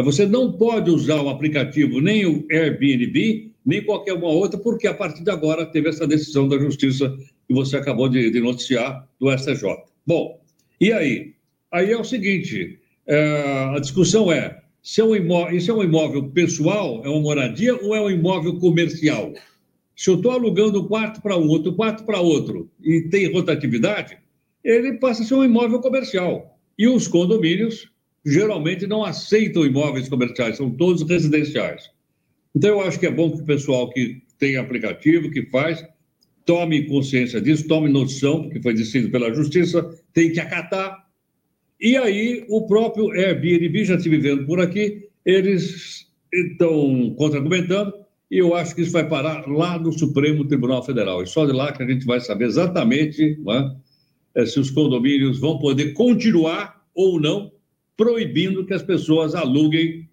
[0.02, 4.94] Você não pode usar o aplicativo, nem o Airbnb, nem qualquer uma outra, porque a
[4.94, 9.30] partir de agora teve essa decisão da Justiça que você acabou de, de noticiar do
[9.36, 9.64] STJ.
[10.06, 10.40] Bom,
[10.80, 11.34] e aí?
[11.72, 15.14] Aí é o seguinte: é, a discussão é se é um
[15.50, 19.34] isso é um imóvel pessoal, é uma moradia ou é um imóvel comercial?
[19.94, 24.16] Se eu estou alugando um quarto para um, outro quarto para outro, e tem rotatividade,
[24.64, 26.58] ele passa a ser um imóvel comercial.
[26.78, 27.90] E os condomínios
[28.24, 31.90] geralmente não aceitam imóveis comerciais, são todos residenciais.
[32.54, 35.84] Então, eu acho que é bom que o pessoal que tem aplicativo, que faz,
[36.44, 41.06] tome consciência disso, tome noção, porque foi decidido pela Justiça, tem que acatar.
[41.80, 47.92] E aí, o próprio Airbnb, já estive vendo por aqui, eles estão contra-argumentando,
[48.30, 51.22] e eu acho que isso vai parar lá no Supremo Tribunal Federal.
[51.22, 53.38] E só de lá que a gente vai saber exatamente
[54.34, 57.50] é, se os condomínios vão poder continuar ou não
[57.98, 60.08] proibindo que as pessoas aluguem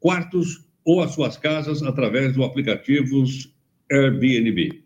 [0.00, 3.22] quartos ou as suas casas através do aplicativo
[3.90, 4.82] Airbnb.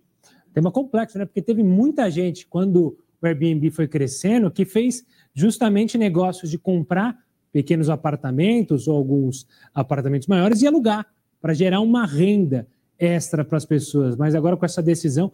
[0.53, 1.25] Tema complexo, né?
[1.25, 7.19] Porque teve muita gente, quando o Airbnb foi crescendo, que fez justamente negócios de comprar
[7.51, 11.07] pequenos apartamentos ou alguns apartamentos maiores e alugar
[11.41, 14.15] para gerar uma renda extra para as pessoas.
[14.15, 15.33] Mas agora com essa decisão,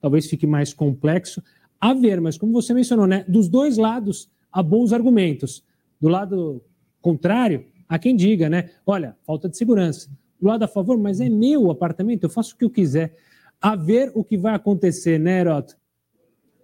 [0.00, 1.42] talvez fique mais complexo
[1.78, 2.22] a ver.
[2.22, 3.22] Mas como você mencionou, né?
[3.28, 5.62] Dos dois lados há bons argumentos.
[6.00, 6.62] Do lado
[7.00, 8.70] contrário, há quem diga, né?
[8.86, 10.10] Olha, falta de segurança.
[10.40, 13.16] Do lado a favor, mas é meu apartamento, eu faço o que eu quiser.
[13.60, 15.76] A ver o que vai acontecer, né, Heroto?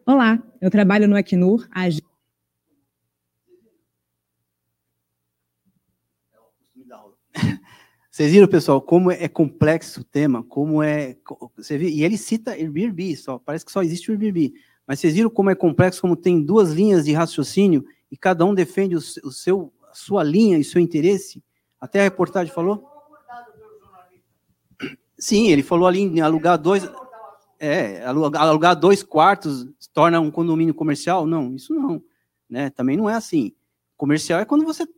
[0.05, 1.69] Olá, eu trabalho no Equinur.
[1.71, 1.85] A...
[8.11, 11.17] Vocês viram, pessoal, como é complexo o tema, como é.
[11.57, 11.89] Você viu?
[11.89, 14.53] E ele cita Airbnb, só, parece que só existe o Airbnb.
[14.87, 18.55] Mas vocês viram como é complexo, como tem duas linhas de raciocínio e cada um
[18.55, 21.43] defende o, seu, a sua linha e seu interesse?
[21.81, 22.89] Até a reportagem falou?
[25.19, 26.89] Sim, ele falou ali em alugar dois.
[27.59, 31.27] É, alugar dois quartos torna um condomínio comercial?
[31.27, 32.03] Não, isso não.
[32.49, 32.71] Né?
[32.71, 33.53] Também não é assim.
[33.97, 34.89] Comercial é quando você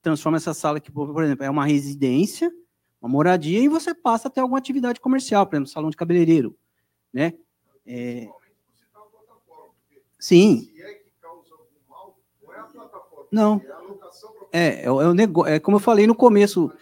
[0.00, 2.52] transforma essa sala que, por exemplo, é uma residência,
[3.02, 6.56] uma moradia, e você passa a ter alguma atividade comercial, por exemplo, salão de cabeleireiro.
[7.12, 7.34] Né?
[7.84, 8.28] É...
[10.18, 10.68] Sim.
[13.30, 13.60] Não.
[14.52, 16.72] É, é, é, o negócio, é como eu falei no começo.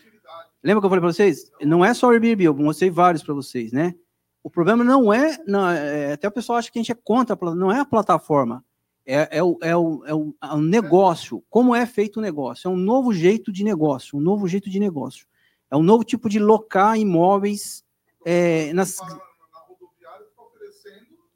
[0.62, 1.50] Lembra que eu falei para vocês?
[1.60, 3.94] Não é só o Airbnb, eu mostrei vários para vocês, né?
[4.42, 7.36] O problema não é, não, é, até o pessoal acha que a gente é contra,
[7.54, 8.64] não é a plataforma,
[9.04, 12.68] é, é, o, é, o, é, o, é o negócio, como é feito o negócio,
[12.68, 15.26] é um novo jeito de negócio, um novo jeito de negócio,
[15.68, 17.84] é um novo tipo de locar imóveis
[18.24, 18.98] é, nas...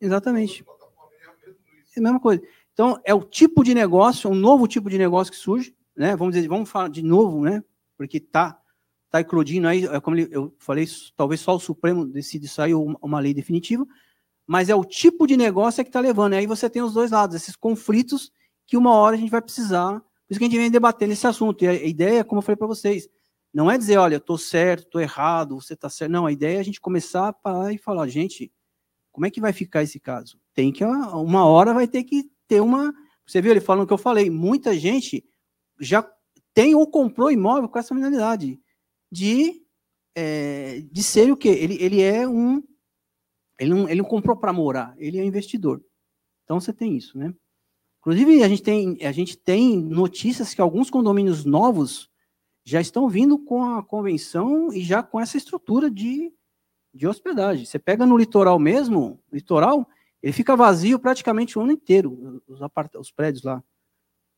[0.00, 0.64] Exatamente.
[1.96, 2.42] É a mesma coisa.
[2.72, 6.16] Então, é o tipo de negócio, um novo tipo de negócio que surge, né?
[6.16, 7.62] Vamos dizer, vamos falar de novo, né?
[7.96, 8.60] Porque tá
[9.10, 10.86] tá eclodindo aí, é como eu falei,
[11.16, 13.84] talvez só o Supremo decide sair uma lei definitiva,
[14.46, 16.34] mas é o tipo de negócio é que está levando.
[16.34, 18.32] Aí você tem os dois lados, esses conflitos
[18.66, 19.98] que uma hora a gente vai precisar.
[20.00, 21.64] Por isso que a gente vem debatendo esse assunto.
[21.64, 23.08] E a ideia, como eu falei para vocês,
[23.52, 26.12] não é dizer, olha, eu estou certo, estou errado, você está certo.
[26.12, 28.52] Não, a ideia é a gente começar a parar e falar, gente,
[29.10, 30.38] como é que vai ficar esse caso?
[30.60, 32.92] Tem que, uma hora vai ter que ter uma.
[33.26, 35.24] Você viu ele falando o que eu falei, muita gente
[35.80, 36.06] já
[36.52, 38.60] tem ou comprou imóvel com essa finalidade
[39.10, 39.62] de,
[40.14, 41.48] é, de ser o quê?
[41.48, 42.62] Ele, ele é um.
[43.58, 45.82] Ele não, ele não comprou para morar, ele é investidor.
[46.44, 47.34] Então você tem isso, né?
[48.00, 52.10] Inclusive, a gente, tem, a gente tem notícias que alguns condomínios novos
[52.66, 56.30] já estão vindo com a convenção e já com essa estrutura de,
[56.92, 57.64] de hospedagem.
[57.64, 59.88] Você pega no litoral mesmo, litoral,
[60.22, 63.62] ele fica vazio praticamente o ano inteiro, os, apart os prédios lá.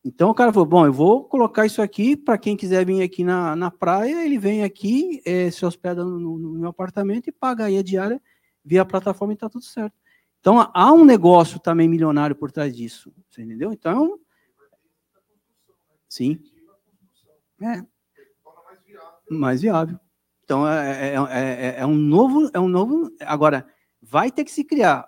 [0.03, 3.23] Então o cara falou: bom, eu vou colocar isso aqui para quem quiser vir aqui
[3.23, 7.65] na, na praia, ele vem aqui, é, se hospeda no, no, meu apartamento e paga
[7.65, 8.21] aí a diária
[8.63, 9.95] via plataforma e está tudo certo.
[10.39, 13.71] Então há um negócio também milionário por trás disso, você entendeu?
[13.71, 14.19] Então,
[16.09, 16.39] sim,
[17.61, 17.81] é
[19.29, 19.97] mais viável.
[20.43, 23.09] Então é, é, é, é um novo, é um novo.
[23.21, 23.65] Agora
[24.01, 25.07] vai ter que se criar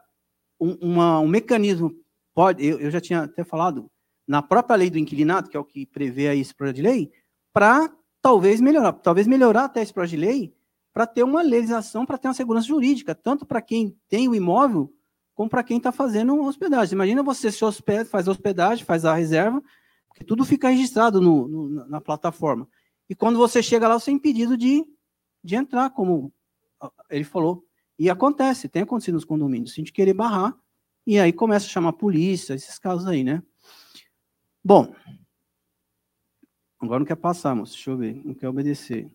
[0.60, 1.96] um, uma, um mecanismo.
[2.34, 3.90] Pode, eu, eu já tinha até falado
[4.28, 7.12] na própria lei do inquilinato, que é o que prevê aí esse projeto de lei,
[7.54, 7.90] para
[8.22, 10.54] talvez melhorar, talvez melhorar até esse projeto de lei,
[10.92, 14.92] para ter uma legislação, para ter uma segurança jurídica, tanto para quem tem o imóvel,
[15.34, 16.96] como para quem está fazendo hospedagem.
[16.96, 19.62] Imagina você se hospeda, faz a hospedagem, faz a reserva,
[20.08, 22.68] porque tudo fica registrado no, no, na plataforma.
[23.10, 24.86] E quando você chega lá, você é impedido de,
[25.44, 26.32] de entrar, como
[27.10, 27.65] ele falou.
[27.98, 30.58] E acontece, tem acontecido nos condomínios, se a gente querer barrar,
[31.08, 33.42] e aí começa a chamar a polícia, esses casos aí, né?
[34.64, 34.96] Bom,
[36.80, 37.74] agora não quer passar, moço.
[37.74, 38.20] Deixa eu ver.
[38.26, 39.08] Não quer obedecer.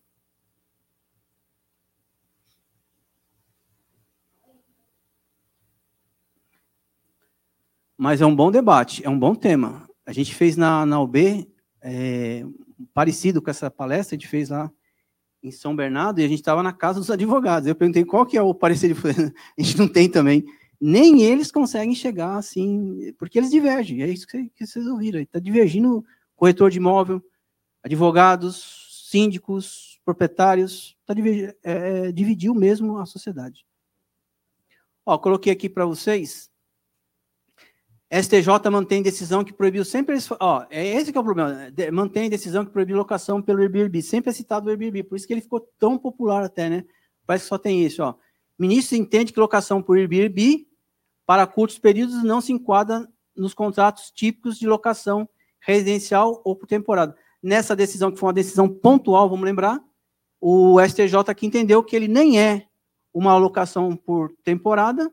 [7.99, 9.87] Mas é um bom debate, é um bom tema.
[10.07, 11.47] A gente fez na, na UB,
[11.83, 12.45] é,
[12.95, 14.73] parecido com essa palestra, a gente fez lá
[15.43, 17.69] em São Bernardo, e a gente estava na casa dos advogados.
[17.69, 19.01] Eu perguntei qual que é o parecer de...
[19.59, 20.45] A gente não tem também
[20.81, 26.03] nem eles conseguem chegar assim, porque eles divergem, é isso que vocês ouviram, está divergindo
[26.35, 27.23] corretor de imóvel,
[27.83, 33.67] advogados, síndicos, proprietários, tá dividindo, é, é, dividiu mesmo a sociedade.
[35.05, 36.50] Ó, coloquei aqui para vocês,
[38.13, 42.65] STJ mantém decisão que proibiu sempre, ó, é esse que é o problema, mantém decisão
[42.65, 45.61] que proibiu locação pelo Airbnb, sempre é citado o Airbnb, por isso que ele ficou
[45.79, 46.85] tão popular até, né?
[47.25, 48.15] Parece que só tem isso, ó.
[48.59, 50.67] Ministro entende que locação por Airbnb
[51.25, 55.29] para curtos períodos não se enquadra nos contratos típicos de locação
[55.61, 57.17] residencial ou por temporada.
[57.41, 59.81] Nessa decisão, que foi uma decisão pontual, vamos lembrar,
[60.41, 62.67] o STJ aqui entendeu que ele nem é
[63.15, 65.11] uma alocação por temporada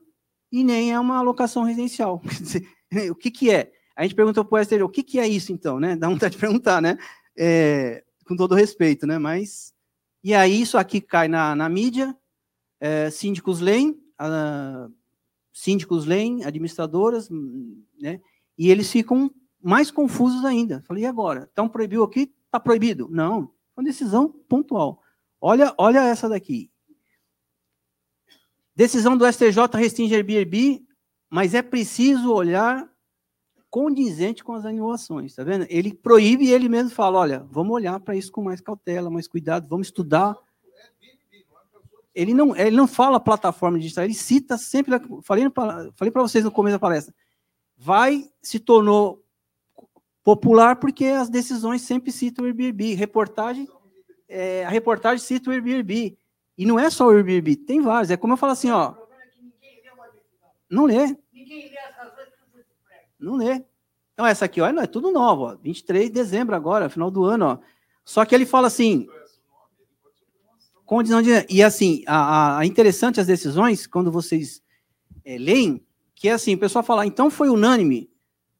[0.51, 2.21] e nem é uma alocação residencial.
[3.11, 3.71] o que, que é?
[3.95, 5.79] A gente perguntou para o STJ, o que, que é isso então?
[5.79, 5.95] Né?
[5.95, 6.97] Dá vontade de perguntar, né?
[7.35, 9.17] É, com todo respeito, né?
[9.17, 9.73] Mas,
[10.23, 12.15] e aí isso aqui cai na, na mídia,
[12.79, 14.87] é, síndicos leem, a,
[15.51, 17.29] síndicos leem, administradoras,
[17.99, 18.21] né?
[18.57, 19.31] E eles ficam
[19.61, 20.83] mais confusos ainda.
[20.87, 21.49] Falei, e agora?
[21.51, 22.31] Então proibiu aqui?
[22.45, 23.07] Está proibido?
[23.09, 25.01] Não, uma decisão pontual.
[25.41, 26.71] Olha, olha essa daqui.
[28.75, 30.86] Decisão do STJ restringe Airbnb,
[31.29, 32.89] mas é preciso olhar
[33.69, 35.65] condizente com as inovações, tá vendo?
[35.69, 39.27] Ele proíbe e ele mesmo fala, olha, vamos olhar para isso com mais cautela, mais
[39.27, 40.35] cuidado, vamos estudar
[42.17, 45.45] ele não, ele não fala plataforma digital, ele cita sempre, falei,
[45.93, 47.13] falei para vocês no começo da palestra,
[47.77, 49.23] vai, se tornou
[50.23, 53.69] popular porque as decisões sempre citam o Airbnb, reportagem,
[54.27, 56.17] é, a reportagem cita o Airbnb,
[56.57, 58.95] e não é só o Airbnb, tem vários, é como eu falo assim, ó,
[60.69, 61.15] não lê,
[63.19, 63.63] não lê,
[64.13, 67.45] então essa aqui, olha, é tudo novo, ó, 23 de dezembro agora, final do ano,
[67.45, 67.57] ó,
[68.03, 69.07] só que ele fala assim,
[70.87, 71.45] Condição de.
[71.49, 74.63] E assim, a, a interessante as decisões, quando vocês
[75.25, 78.09] é, leem, que é assim, o pessoal fala, então foi unânime.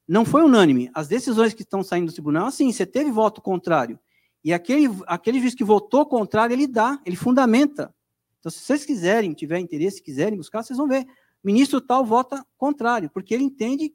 [0.06, 0.92] Não foi unânime.
[0.94, 3.98] As decisões que estão saindo do tribunal, assim, você teve voto contrário.
[4.44, 7.96] E aquele, aquele juiz que votou contrário, ele dá, ele fundamenta.
[8.40, 11.08] Então, se vocês quiserem, tiver interesse, quiserem buscar, vocês vão ver.
[11.44, 13.94] Ministro tal vota contrário, porque ele entende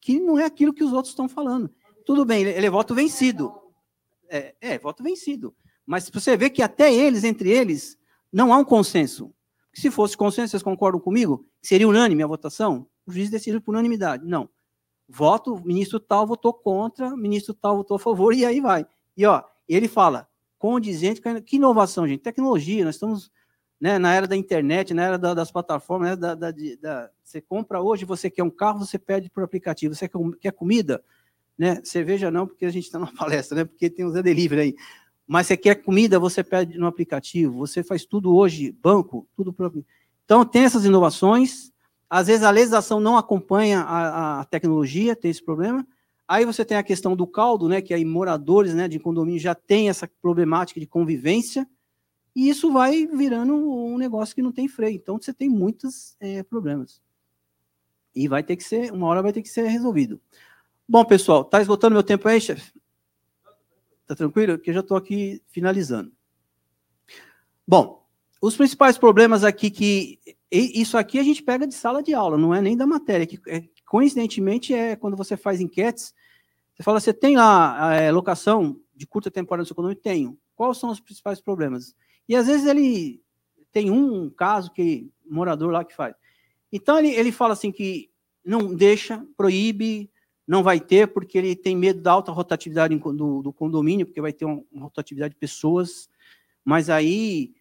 [0.00, 1.70] que não é aquilo que os outros estão falando.
[2.04, 3.52] Tudo bem, ele, é voto vencido.
[4.28, 5.54] É, é, voto vencido.
[5.84, 7.98] Mas você vê que até eles, entre eles,
[8.32, 9.32] não há um consenso.
[9.72, 11.46] Se fosse consenso, vocês concordam comigo?
[11.62, 12.86] Seria unânime a votação?
[13.06, 14.24] O juiz decidiu por unanimidade.
[14.26, 14.48] Não.
[15.08, 18.86] Voto, ministro tal votou contra, ministro tal votou a favor, e aí vai.
[19.16, 20.28] E ó, ele fala,
[20.58, 23.30] condizente, que inovação, gente, tecnologia, nós estamos
[23.80, 27.40] né, na era da internet, na era da, das plataformas, né, da, da, da, você
[27.40, 31.02] compra hoje, você quer um carro, você pede por aplicativo, você quer, quer comida,
[31.56, 34.60] né, cerveja não, porque a gente está numa palestra, né, porque tem o Zé Delivery
[34.60, 34.76] aí,
[35.26, 39.86] mas você quer comida, você pede no aplicativo, você faz tudo hoje, banco, tudo próprio.
[40.24, 41.72] Então, tem essas inovações,
[42.08, 45.86] às vezes a legislação não acompanha a, a, tecnologia, tem esse problema.
[46.26, 49.54] Aí você tem a questão do caldo, né, que aí moradores né, de condomínio já
[49.54, 51.66] têm essa problemática de convivência,
[52.34, 54.96] e isso vai virando um negócio que não tem freio.
[54.96, 57.02] Então, você tem muitos é, problemas.
[58.14, 60.20] E vai ter que ser, uma hora vai ter que ser resolvido.
[60.88, 62.72] Bom, pessoal, está esgotando meu tempo aí, chefe?
[64.06, 64.58] Tá tranquilo?
[64.58, 66.12] Que eu já estou aqui finalizando.
[67.66, 68.04] Bom,
[68.42, 70.18] os principais problemas aqui que
[70.50, 73.26] isso aqui a gente pega de sala de aula, não é nem da matéria.
[73.26, 76.12] Que é, coincidentemente é quando você faz enquetes,
[76.80, 80.02] Você fala, você tem lá é, locação de curta temporada no seu condomínio?
[80.02, 80.38] Tenho.
[80.56, 81.94] Quais são os principais problemas?
[82.28, 83.22] E às vezes ele
[83.72, 86.14] tem um caso que morador lá que faz.
[86.72, 88.10] Então ele, ele fala assim que
[88.44, 90.10] não deixa, proíbe,
[90.46, 94.32] não vai ter, porque ele tem medo da alta rotatividade do, do condomínio, porque vai
[94.32, 96.08] ter uma, uma rotatividade de pessoas.
[96.64, 97.54] Mas aí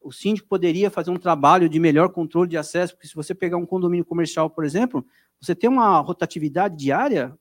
[0.00, 3.56] o síndico poderia fazer um trabalho de melhor controle de acesso, porque se você pegar
[3.56, 5.04] um condomínio comercial, por exemplo,
[5.40, 7.36] você tem uma rotatividade diária,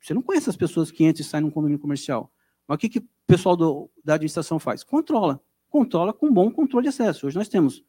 [0.00, 2.30] você não conhece as pessoas que entram e saem num condomínio comercial.
[2.66, 4.84] Mas o que, que o pessoal do, da administração faz?
[4.84, 5.40] Controla.
[5.68, 7.26] Controla com bom controle de acesso.
[7.26, 7.84] Hoje nós temos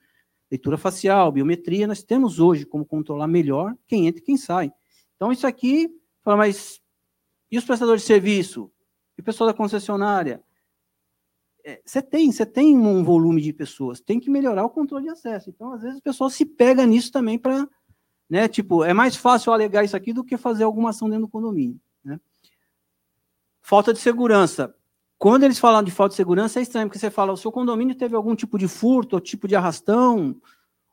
[0.50, 4.72] leitura facial, biometria, nós temos hoje como controlar melhor quem entra e quem sai.
[5.16, 5.90] Então, isso aqui,
[6.22, 6.82] fala, mas
[7.52, 8.72] e os prestadores de serviço?
[9.18, 10.44] E o pessoal da concessionária?
[11.64, 15.10] É, você tem, você tem um volume de pessoas, tem que melhorar o controle de
[15.10, 15.50] acesso.
[15.50, 17.68] Então, às vezes, o pessoal se pega nisso também para,
[18.30, 21.32] né, tipo, é mais fácil alegar isso aqui do que fazer alguma ação dentro do
[21.32, 21.80] condomínio.
[22.04, 22.20] Né?
[23.62, 24.74] Falta de segurança.
[25.18, 27.96] Quando eles falam de falta de segurança, é estranho, porque você fala, o seu condomínio
[27.96, 30.40] teve algum tipo de furto, ou tipo de arrastão,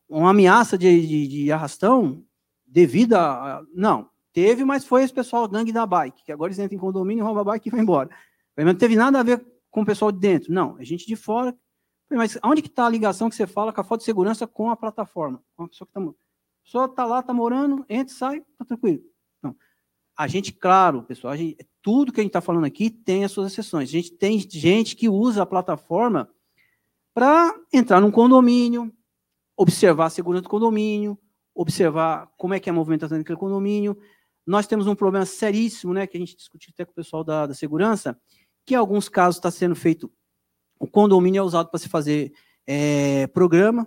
[0.09, 2.25] uma ameaça de, de, de arrastão,
[2.67, 3.63] devido a...
[3.75, 7.25] Não, teve, mas foi esse pessoal gangue da bike, que agora eles entram em condomínio,
[7.25, 8.09] roubam a bike e vai embora.
[8.57, 10.53] Não teve nada a ver com o pessoal de dentro.
[10.53, 11.55] Não, é gente de fora.
[12.11, 14.71] Mas onde que está a ligação que você fala com a falta de segurança com
[14.71, 15.43] a plataforma?
[15.57, 16.15] Com a pessoa que está...
[16.63, 19.03] Pessoa está lá, está morando, entra, sai, está tranquilo.
[19.43, 19.55] Não.
[20.17, 23.31] A gente, claro, pessoal, a gente, tudo que a gente está falando aqui tem as
[23.31, 23.91] suas exceções.
[23.91, 26.31] A gente tem gente que usa a plataforma
[27.13, 28.91] para entrar num condomínio,
[29.55, 31.19] observar a segurança do condomínio,
[31.55, 33.99] observar como é que é a movimentação daquele condomínio.
[34.47, 37.47] Nós temos um problema seríssimo, né, que a gente discutiu até com o pessoal da,
[37.47, 38.19] da segurança,
[38.65, 40.11] que em alguns casos está sendo feito,
[40.81, 42.33] o condomínio é usado para se fazer
[42.67, 43.87] é, programa,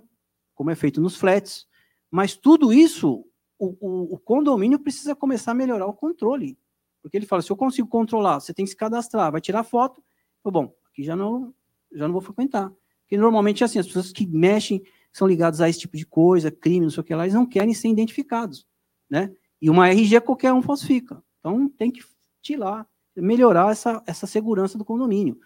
[0.54, 1.66] como é feito nos flats,
[2.08, 3.24] mas tudo isso,
[3.58, 6.56] o, o, o condomínio precisa começar a melhorar o controle.
[7.02, 10.02] Porque ele fala, se eu consigo controlar, você tem que se cadastrar, vai tirar foto,
[10.44, 11.54] bom, aqui já não,
[11.92, 12.72] já não vou frequentar.
[13.02, 14.82] Porque normalmente é assim, as pessoas que mexem,
[15.12, 17.46] são ligadas a esse tipo de coisa, crime, não sei o que lá, eles não
[17.46, 18.66] querem ser identificados,
[19.08, 19.34] né?
[19.60, 21.22] E uma RG qualquer um falsifica.
[21.40, 22.02] Então tem que
[22.40, 22.86] tirar,
[23.16, 25.38] melhorar essa, essa segurança do condomínio.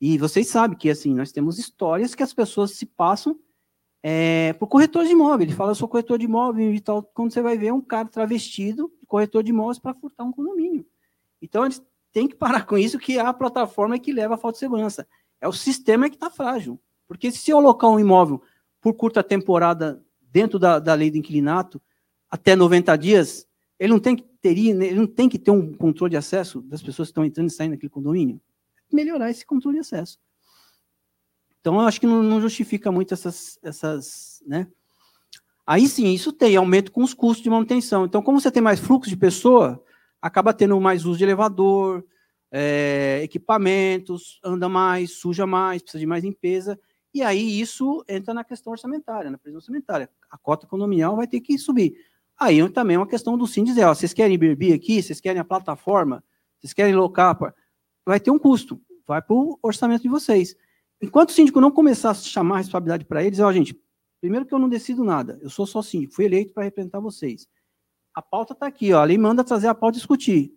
[0.00, 3.38] E vocês sabem que assim, nós temos histórias que as pessoas se passam
[4.02, 5.46] é, por corretor de imóvel.
[5.46, 7.02] Ele fala, eu sou corretor de imóvel e tal.
[7.02, 10.86] Quando você vai ver um cara travestido corretor de imóveis para furtar um condomínio.
[11.42, 11.82] Então, eles
[12.12, 15.06] têm que parar com isso, que é a plataforma que leva a falta de segurança.
[15.40, 16.78] É o sistema que está frágil.
[17.08, 18.40] Porque se eu alocar um imóvel
[18.80, 21.82] por curta temporada dentro da, da lei do inquilinato,
[22.30, 23.48] até 90 dias,
[23.78, 26.82] ele não tem que teria, ele não tem que ter um controle de acesso das
[26.82, 28.40] pessoas que estão entrando e saindo daquele condomínio.
[28.92, 30.18] Melhorar esse controle de acesso.
[31.60, 34.66] Então, eu acho que não, não justifica muito essas, essas, né?
[35.66, 38.04] Aí sim, isso tem aumento com os custos de manutenção.
[38.04, 39.82] Então, como você tem mais fluxo de pessoa,
[40.20, 42.04] acaba tendo mais uso de elevador,
[42.50, 46.78] é, equipamentos, anda mais, suja mais, precisa de mais limpeza.
[47.12, 50.10] E aí isso entra na questão orçamentária, na previsão orçamentária.
[50.30, 51.94] A cota condominial vai ter que subir.
[52.38, 55.40] Aí também é uma questão do sim dizer, ó, vocês querem Airbnb aqui, vocês querem
[55.40, 56.24] a plataforma,
[56.58, 57.38] vocês querem locar,
[58.04, 60.56] vai ter um custo, vai para o orçamento de vocês.
[61.00, 63.78] Enquanto o síndico não começar a chamar a responsabilidade para eles, ó, gente,
[64.20, 67.48] primeiro que eu não decido nada, eu sou só síndico, fui eleito para representar vocês.
[68.14, 70.52] A pauta está aqui, ó, a lei manda trazer a pauta e discutir.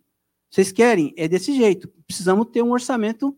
[0.49, 1.13] Vocês querem?
[1.17, 1.87] É desse jeito.
[2.05, 3.35] Precisamos ter um orçamento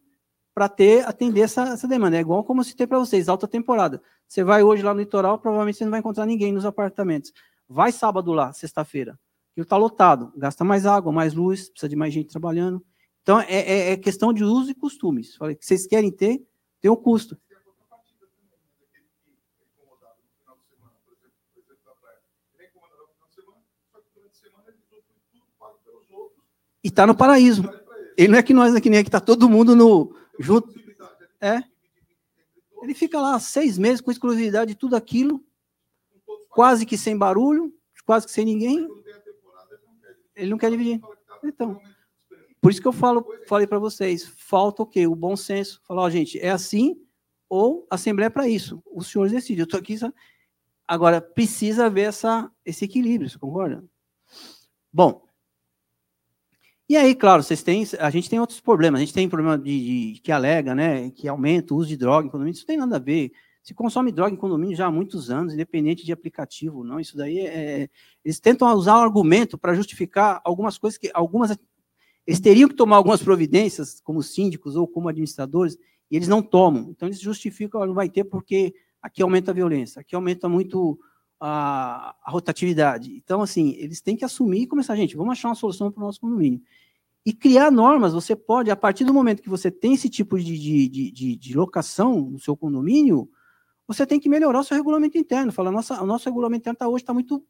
[0.53, 2.18] para ter atender essa, essa demanda.
[2.18, 4.01] É igual como eu citei para vocês, alta temporada.
[4.28, 7.32] Você vai hoje lá no litoral, provavelmente você não vai encontrar ninguém nos apartamentos.
[7.68, 9.20] Vai sábado lá, sexta-feira.
[9.51, 12.84] Aquilo está lotado, gasta mais água, mais luz, precisa de mais gente trabalhando.
[13.22, 15.36] Então, é, é, é questão de uso e costumes.
[15.36, 16.45] Falei que vocês querem ter,
[16.86, 17.36] tem um custo.
[26.84, 27.64] E está no paraíso.
[28.16, 30.72] Ele não é que nós aqui, nem é que está todo mundo no junto.
[31.42, 31.64] É.
[32.84, 35.44] Ele fica lá seis meses com exclusividade de tudo aquilo,
[36.50, 37.74] quase que sem barulho,
[38.06, 38.88] quase que sem ninguém.
[40.36, 41.02] Ele não quer dividir.
[41.44, 41.82] Então,
[42.66, 45.05] por isso que eu falo, falei para vocês, falta o quê?
[45.05, 45.80] O bom senso.
[45.88, 46.99] Falar, ó, gente, é assim
[47.47, 48.82] ou Assembleia é para isso.
[48.91, 49.59] Os senhores decidem.
[49.59, 49.95] Eu estou aqui.
[50.88, 53.86] Agora, precisa haver essa, esse equilíbrio, você concorda?
[54.91, 55.24] Bom,
[56.89, 58.97] e aí, claro, vocês têm, a gente tem outros problemas.
[58.99, 62.26] A gente tem problema de, de que alega, né, que aumenta o uso de droga
[62.26, 62.55] em condomínio.
[62.55, 63.32] Isso não tem nada a ver.
[63.61, 66.99] Se consome droga em condomínio já há muitos anos, independente de aplicativo, não.
[66.99, 67.89] Isso daí é, é
[68.24, 71.55] eles tentam usar o argumento para justificar algumas coisas que algumas
[72.26, 75.78] eles teriam que tomar algumas providências, como síndicos ou como administradores,
[76.09, 76.89] e eles não tomam.
[76.89, 80.99] Então, eles justificam, não vai ter porque aqui aumenta a violência, aqui aumenta muito
[81.39, 83.15] a, a rotatividade.
[83.15, 86.05] Então, assim, eles têm que assumir e começar, gente, vamos achar uma solução para o
[86.05, 86.61] nosso condomínio.
[87.26, 90.57] E criar normas, você pode, a partir do momento que você tem esse tipo de,
[90.57, 93.30] de, de, de locação no seu condomínio,
[93.88, 95.51] você tem que melhorar o seu regulamento interno.
[95.51, 97.43] Fala, nossa, o nosso regulamento interno tá, hoje está muito,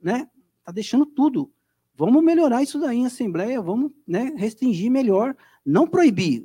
[0.00, 0.28] né?
[0.60, 1.52] Está deixando tudo.
[1.96, 5.34] Vamos melhorar isso daí em assembleia, vamos né, restringir melhor,
[5.64, 6.44] não proibir,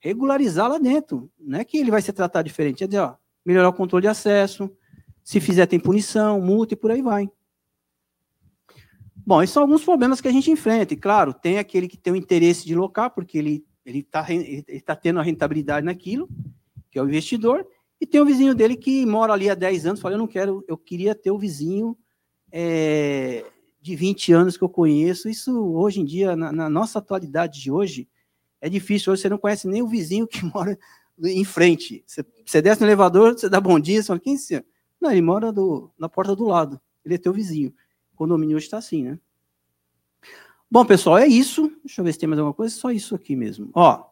[0.00, 1.30] regularizar lá dentro.
[1.38, 3.14] Não é que ele vai ser tratado diferente, é dizer, ó,
[3.44, 4.68] melhorar o controle de acesso,
[5.22, 7.30] se fizer tem punição, multa e por aí vai.
[9.24, 10.92] Bom, esses são alguns problemas que a gente enfrenta.
[10.92, 14.80] E, claro, tem aquele que tem o interesse de locar, porque ele está ele ele
[14.80, 16.28] tá tendo a rentabilidade naquilo,
[16.90, 17.64] que é o investidor,
[18.00, 20.64] e tem o vizinho dele que mora ali há 10 anos, fala, eu não quero,
[20.66, 21.96] eu queria ter o vizinho
[22.50, 23.44] é,
[23.80, 25.28] de 20 anos que eu conheço.
[25.28, 28.08] Isso, hoje em dia, na, na, nossa atualidade de hoje,
[28.60, 29.12] é difícil.
[29.12, 30.78] Hoje você não conhece nem o vizinho que mora
[31.22, 32.02] em frente.
[32.06, 34.64] Você, você desce no elevador, você dá bom dia, você fala, quem é?
[35.00, 36.80] Não, ele mora do, na porta do lado.
[37.04, 37.72] Ele é teu vizinho.
[38.12, 39.18] O condomínio hoje está assim, né?
[40.70, 41.72] Bom, pessoal, é isso.
[41.84, 42.74] Deixa eu ver se tem mais alguma coisa.
[42.74, 43.70] Só isso aqui mesmo.
[43.74, 44.04] Ó,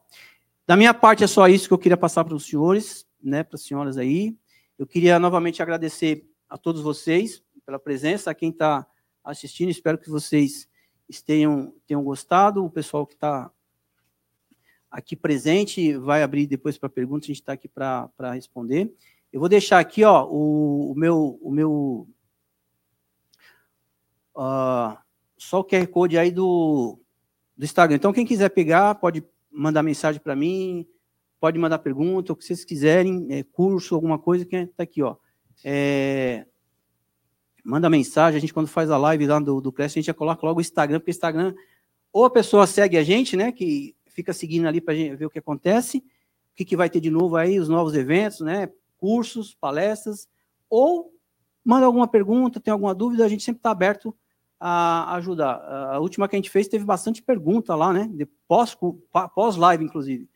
[0.66, 3.57] da minha parte é só isso que eu queria passar para os senhores, né, para
[3.57, 4.37] as senhoras aí.
[4.79, 8.87] Eu queria novamente agradecer a todos vocês pela presença, a quem está
[9.31, 9.70] assistindo.
[9.70, 10.68] Espero que vocês
[11.24, 12.64] tenham, tenham gostado.
[12.64, 13.51] O pessoal que está
[14.91, 17.26] aqui presente vai abrir depois para perguntas.
[17.26, 18.93] A gente está aqui para responder.
[19.33, 22.09] Eu vou deixar aqui ó, o, o meu, o meu
[24.35, 24.97] uh,
[25.37, 26.99] só o QR Code aí do,
[27.57, 27.97] do Instagram.
[27.97, 30.87] Então, quem quiser pegar, pode mandar mensagem para mim,
[31.39, 35.16] pode mandar pergunta, o que vocês quiserem, é, curso, alguma coisa, que está aqui, ó.
[35.64, 36.47] É,
[37.69, 40.14] manda mensagem, a gente quando faz a live lá do, do Cresce, a gente já
[40.14, 41.55] coloca logo o Instagram, porque o Instagram,
[42.11, 45.39] ou a pessoa segue a gente, né, que fica seguindo ali para ver o que
[45.39, 46.03] acontece, o
[46.57, 50.27] que, que vai ter de novo aí, os novos eventos, né, cursos, palestras,
[50.71, 51.12] ou
[51.62, 54.16] manda alguma pergunta, tem alguma dúvida, a gente sempre está aberto
[54.59, 55.57] a ajudar.
[55.93, 58.11] A última que a gente fez teve bastante pergunta lá, né,
[58.49, 58.75] pós,
[59.35, 60.27] pós live, inclusive.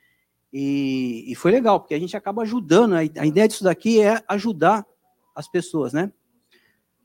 [0.53, 4.85] E, e, foi legal, porque a gente acaba ajudando, a ideia disso daqui é ajudar
[5.35, 6.13] as pessoas, né?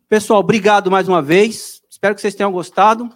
[0.10, 3.10] Pessoal, obrigado mais uma vez, espero que vocês tenham gostado,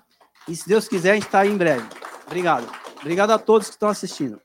[0.46, 1.88] e se Deus quiser, a gente está aí em breve.
[2.26, 2.70] Obrigado.
[3.00, 4.42] Obrigado a todos que estão assistindo.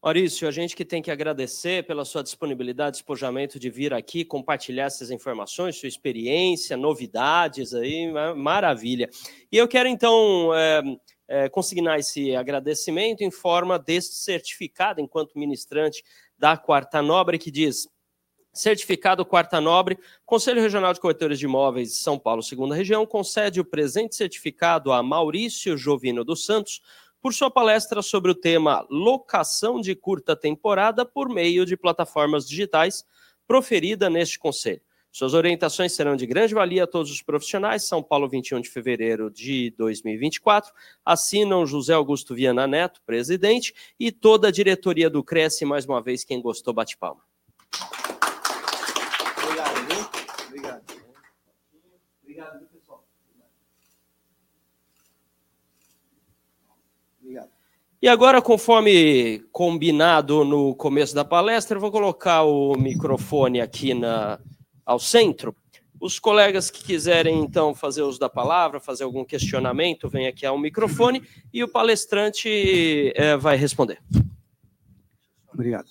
[0.00, 4.84] Maurício, a gente que tem que agradecer pela sua disponibilidade, despojamento de vir aqui compartilhar
[4.84, 9.10] essas informações, sua experiência, novidades aí, maravilha.
[9.50, 10.82] E eu quero então é,
[11.28, 16.02] é, consignar esse agradecimento em forma deste certificado enquanto ministrante
[16.38, 17.88] da Quarta Nobre, que diz
[18.52, 23.60] Certificado Quarta Nobre, Conselho Regional de Corretores de Imóveis de São Paulo, segunda região, concede
[23.60, 26.80] o presente certificado a Maurício Jovino dos Santos,
[27.20, 33.04] por sua palestra sobre o tema locação de curta temporada por meio de plataformas digitais,
[33.46, 34.82] proferida neste conselho.
[35.10, 37.84] Suas orientações serão de grande valia a todos os profissionais.
[37.84, 40.72] São Paulo, 21 de fevereiro de 2024.
[41.04, 45.64] Assinam José Augusto Viana Neto, presidente, e toda a diretoria do Cresce.
[45.64, 47.22] Mais uma vez, quem gostou, bate palma.
[58.00, 64.38] E agora, conforme combinado no começo da palestra, eu vou colocar o microfone aqui na,
[64.88, 65.54] ao centro.
[66.00, 70.56] Os colegas que quiserem, então, fazer uso da palavra, fazer algum questionamento, vem aqui ao
[70.56, 71.22] microfone
[71.52, 74.00] e o palestrante é, vai responder.
[75.52, 75.88] Obrigado.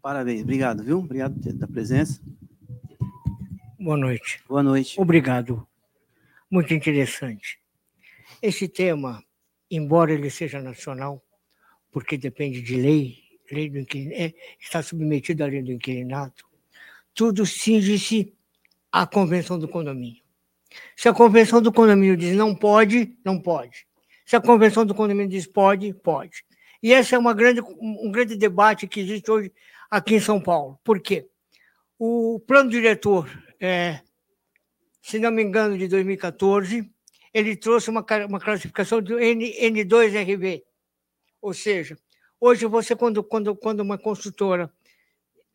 [0.00, 0.98] Parabéns, obrigado, viu?
[0.98, 2.20] Obrigado da presença.
[3.78, 4.42] Boa noite.
[4.48, 5.00] Boa noite.
[5.00, 5.64] Obrigado
[6.50, 7.58] muito interessante.
[8.42, 9.24] Esse tema,
[9.70, 11.24] embora ele seja nacional,
[11.90, 13.21] porque depende de lei,
[13.52, 16.46] lei do é, está submetido à lei do inquilinato,
[17.14, 18.32] tudo cinge-se
[18.90, 20.22] à convenção do condomínio.
[20.96, 23.86] Se a convenção do condomínio diz não pode, não pode.
[24.24, 26.44] Se a convenção do condomínio diz pode, pode.
[26.82, 29.52] E esse é uma grande, um grande debate que existe hoje
[29.90, 30.78] aqui em São Paulo.
[30.82, 31.28] Por quê?
[31.98, 33.30] O plano diretor
[33.60, 34.00] é,
[35.02, 36.88] se não me engano, de 2014,
[37.34, 40.62] ele trouxe uma, uma classificação do N, N2RV.
[41.40, 41.98] Ou seja,
[42.42, 44.68] hoje você, quando, quando, quando uma construtora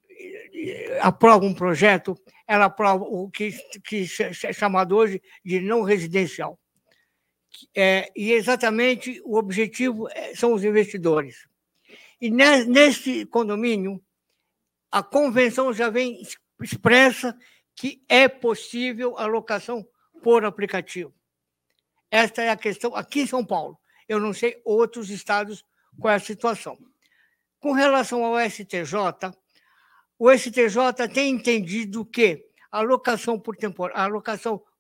[0.10, 2.18] eh, aprova um projeto,
[2.48, 3.52] ela aprova o que,
[3.84, 6.58] que é chamado hoje de não residencial.
[7.76, 11.46] É, e exatamente o objetivo é, são os investidores.
[12.22, 14.02] E nesse condomínio,
[14.90, 16.22] a convenção já vem
[16.62, 17.38] expressa
[17.76, 19.86] que é possível a locação
[20.24, 21.14] por aplicativo.
[22.10, 23.78] Esta é a questão aqui em São Paulo.
[24.08, 25.66] Eu não sei outros estados
[26.00, 26.78] qual é a situação.
[27.60, 29.32] Com relação ao STJ,
[30.20, 34.08] o STJ tem entendido que a locação por tempor, a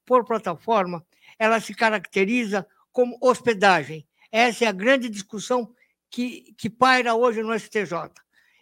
[0.05, 1.05] por plataforma,
[1.38, 4.07] ela se caracteriza como hospedagem.
[4.32, 5.74] Essa é a grande discussão
[6.09, 8.11] que, que paira hoje no STJ.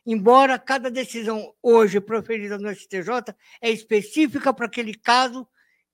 [0.05, 5.47] Embora cada decisão hoje proferida no STJ é específica para aquele caso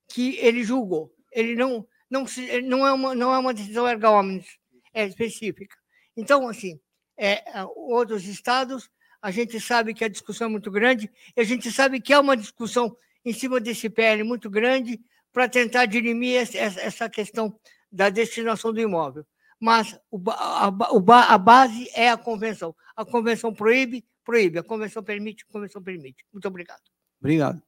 [0.08, 1.14] que ele julgou.
[1.32, 4.46] Ele não, não, se, não, é, uma, não é uma decisão erga omnes,
[4.94, 5.78] é específica.
[6.16, 6.80] Então, assim,
[7.18, 7.44] é,
[7.76, 8.90] outros estados,
[9.22, 12.20] a gente sabe que a discussão é muito grande, e a gente sabe que há
[12.20, 15.00] uma discussão em cima desse PL muito grande
[15.32, 17.56] para tentar dirimir essa questão
[17.92, 19.26] da destinação do imóvel.
[19.60, 22.76] Mas a, base é a convenção.
[22.96, 24.58] A convenção proíbe, proíbe.
[24.58, 26.26] A convenção permite, a convenção permite.
[26.34, 26.82] Muito obrigado.
[27.20, 27.62] Obrigado.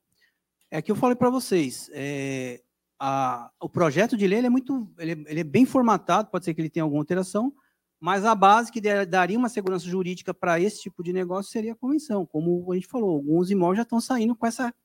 [0.72, 2.64] É que eu falei para vocês, é,
[3.00, 6.62] a, o projeto de lei é muito, ele, ele, é bem formatado, pode ser que
[6.62, 7.54] ele tenha alguma alteração,
[8.04, 11.76] mas a base que daria uma segurança jurídica para esse tipo de negócio seria a
[11.76, 12.26] convenção.
[12.26, 14.76] Como a gente falou, alguns imóveis já estão saindo com essa,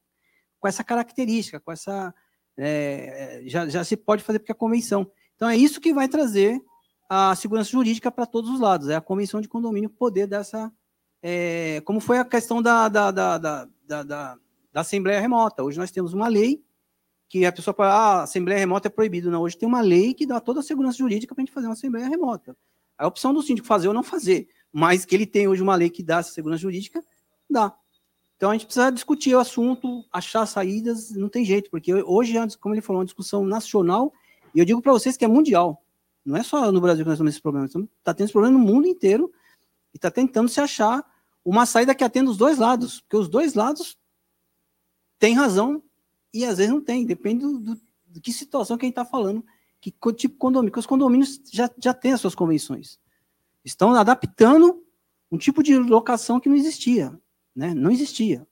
[0.60, 2.14] com essa característica, com essa,
[2.56, 5.10] é, já, já se pode fazer porque é a convenção.
[5.34, 6.62] Então é isso que vai trazer
[7.10, 10.70] a segurança jurídica para todos os lados, é a convenção de condomínio poder dessa,
[11.20, 14.38] é, como foi a questão da, da, da, da, da,
[14.72, 15.64] da Assembleia Remota.
[15.64, 16.62] Hoje nós temos uma lei
[17.28, 19.28] que a pessoa fala, ah, Assembleia Remota é proibido.
[19.28, 21.66] Não, hoje tem uma lei que dá toda a segurança jurídica para a gente fazer
[21.66, 22.56] uma Assembleia Remota.
[22.98, 25.88] A opção do síndico fazer ou não fazer, mas que ele tem hoje uma lei
[25.88, 27.02] que dá essa segurança jurídica,
[27.48, 27.74] dá.
[28.36, 32.74] Então a gente precisa discutir o assunto, achar saídas, não tem jeito, porque hoje, como
[32.74, 34.12] ele falou, é uma discussão nacional,
[34.54, 35.82] e eu digo para vocês que é mundial.
[36.24, 38.64] Não é só no Brasil que nós temos esse problema, está tendo esse problema no
[38.64, 39.32] mundo inteiro
[39.94, 41.04] e está tentando se achar
[41.44, 43.98] uma saída que atenda os dois lados, porque os dois lados
[45.18, 45.82] têm razão
[46.32, 49.04] e às vezes não tem, depende do, do, do que situação que a gente está
[49.04, 49.44] falando,
[49.80, 52.98] que tipo condomínio, porque os condomínios já, já têm as suas convenções.
[53.64, 54.82] Estão adaptando
[55.30, 57.18] um tipo de locação que não existia,
[57.54, 57.74] né?
[57.74, 58.46] Não existia.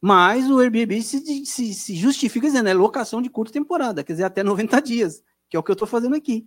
[0.00, 4.24] Mas o Airbnb se, se, se justifica dizendo, é locação de curta temporada, quer dizer,
[4.24, 6.46] até 90 dias, que é o que eu estou fazendo aqui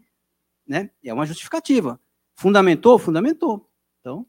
[0.68, 0.90] né?
[1.04, 2.00] É uma justificativa.
[2.36, 2.98] Fundamentou?
[2.98, 3.70] Fundamentou.
[4.00, 4.26] Então,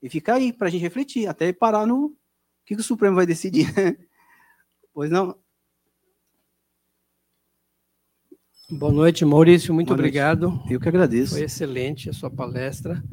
[0.00, 2.16] e fica aí para a gente refletir, até parar no
[2.64, 3.66] que, que o Supremo vai decidir.
[4.92, 5.36] pois não?
[8.72, 9.74] Boa noite, Maurício.
[9.74, 10.48] Muito Boa obrigado.
[10.48, 10.72] Noite.
[10.72, 11.34] Eu que agradeço.
[11.34, 13.04] Foi excelente a sua palestra.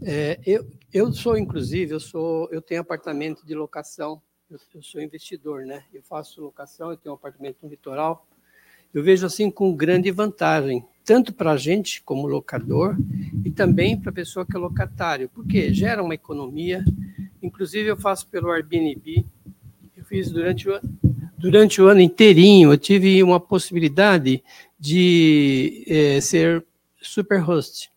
[0.00, 4.22] É, eu, eu sou, inclusive, eu sou, eu tenho apartamento de locação.
[4.50, 5.84] Eu, eu sou investidor, né?
[5.92, 6.90] Eu faço locação.
[6.90, 8.26] Eu tenho um apartamento no litoral.
[8.94, 12.96] Eu vejo assim com grande vantagem, tanto para a gente como locador
[13.44, 16.82] e também para a pessoa que é locatário, porque gera uma economia.
[17.42, 19.26] Inclusive eu faço pelo Airbnb,
[19.94, 20.80] eu fiz durante o,
[21.38, 24.42] durante o ano inteirinho, eu tive uma possibilidade
[24.82, 26.66] de é, ser
[27.00, 27.88] super host,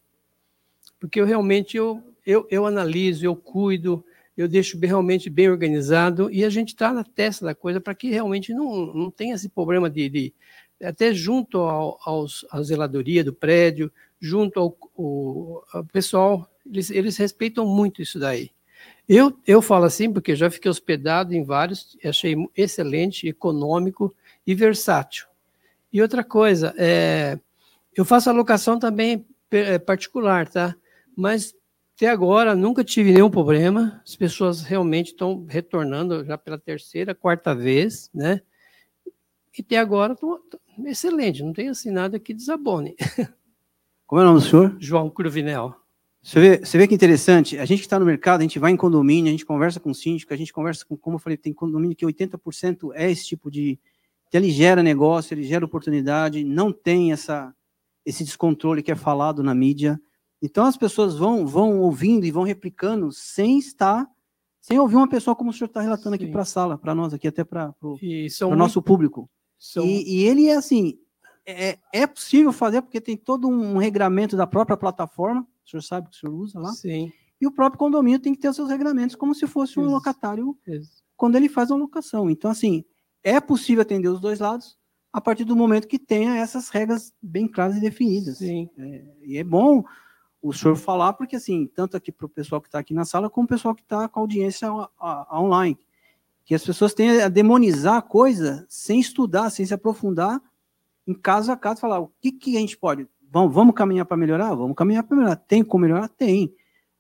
[1.00, 4.06] porque eu realmente eu, eu, eu analiso, eu cuido,
[4.38, 8.12] eu deixo realmente bem organizado e a gente está na testa da coisa para que
[8.12, 10.34] realmente não, não tenha esse problema de, de
[10.80, 17.18] até junto ao, aos, à zeladoria do prédio, junto ao, ao, ao pessoal, eles, eles,
[17.18, 18.52] respeitam muito isso daí.
[19.10, 24.14] Eu, eu falo assim porque já fiquei hospedado em vários, achei excelente, econômico
[24.46, 25.26] e versátil.
[25.96, 27.40] E outra coisa, é,
[27.96, 30.76] eu faço alocação também é, particular, tá?
[31.16, 31.56] Mas
[31.96, 34.02] até agora nunca tive nenhum problema.
[34.06, 38.42] As pessoas realmente estão retornando já pela terceira, quarta vez, né?
[39.58, 40.38] E até agora estão
[40.86, 42.98] excelente, não tem assim nada que desabone.
[44.06, 44.76] Como é o nome do senhor?
[44.78, 45.78] João Cruvinel.
[46.22, 48.74] Você vê, você vê que interessante, a gente que está no mercado, a gente vai
[48.74, 51.38] em condomínio, a gente conversa com o síndico, a gente conversa com, como eu falei,
[51.38, 53.80] tem condomínio que 80% é esse tipo de.
[54.36, 57.56] Que ele gera negócio, ele gera oportunidade, não tem essa,
[58.06, 59.98] esse descontrole que é falado na mídia.
[60.42, 64.06] Então as pessoas vão, vão ouvindo e vão replicando sem estar,
[64.60, 67.14] sem ouvir uma pessoa como o senhor está relatando aqui para a sala, para nós
[67.14, 69.30] aqui, até para o nosso público.
[69.58, 69.86] São...
[69.86, 71.00] E, e, ele é assim,
[71.46, 76.10] é, é possível fazer porque tem todo um regramento da própria plataforma, o senhor sabe
[76.10, 76.74] que o senhor usa lá.
[76.74, 77.10] Sim.
[77.40, 79.92] E o próprio condomínio tem que ter os seus regramentos como se fosse um Isso.
[79.92, 81.02] locatário Isso.
[81.16, 82.30] quando ele faz a locação.
[82.30, 82.84] Então, assim,
[83.26, 84.78] é possível atender os dois lados
[85.12, 88.38] a partir do momento que tenha essas regras bem claras e definidas.
[88.38, 88.70] Sim.
[88.78, 89.84] É, e é bom
[90.42, 93.30] o senhor falar, porque assim, tanto aqui para o pessoal que está aqui na sala,
[93.30, 95.78] como o pessoal que está com a audiência a, a, a online
[96.46, 100.40] que as pessoas têm a demonizar a coisa sem estudar, sem se aprofundar
[101.08, 103.08] em caso a caso, falar o que, que a gente pode.
[103.32, 104.54] Vamos, vamos caminhar para melhorar?
[104.56, 105.36] Vamos caminhar para melhorar.
[105.36, 106.08] Tem como melhorar?
[106.08, 106.54] Tem.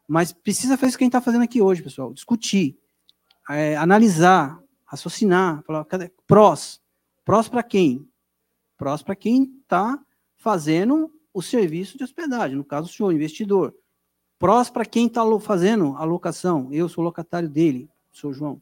[0.08, 2.14] Mas precisa fazer isso que a gente está fazendo aqui hoje, pessoal.
[2.14, 2.78] Discutir,
[3.50, 4.60] é, analisar,
[4.96, 6.12] raciocinar, falar, cadê?
[6.26, 6.82] prós.
[7.24, 8.08] Prós para quem?
[8.78, 10.00] Prós para quem está
[10.38, 13.76] fazendo o serviço de hospedagem, no caso o senhor, investidor.
[14.40, 16.70] Prós para quem está fazendo a locação.
[16.72, 18.62] Eu sou locatário dele, senhor João.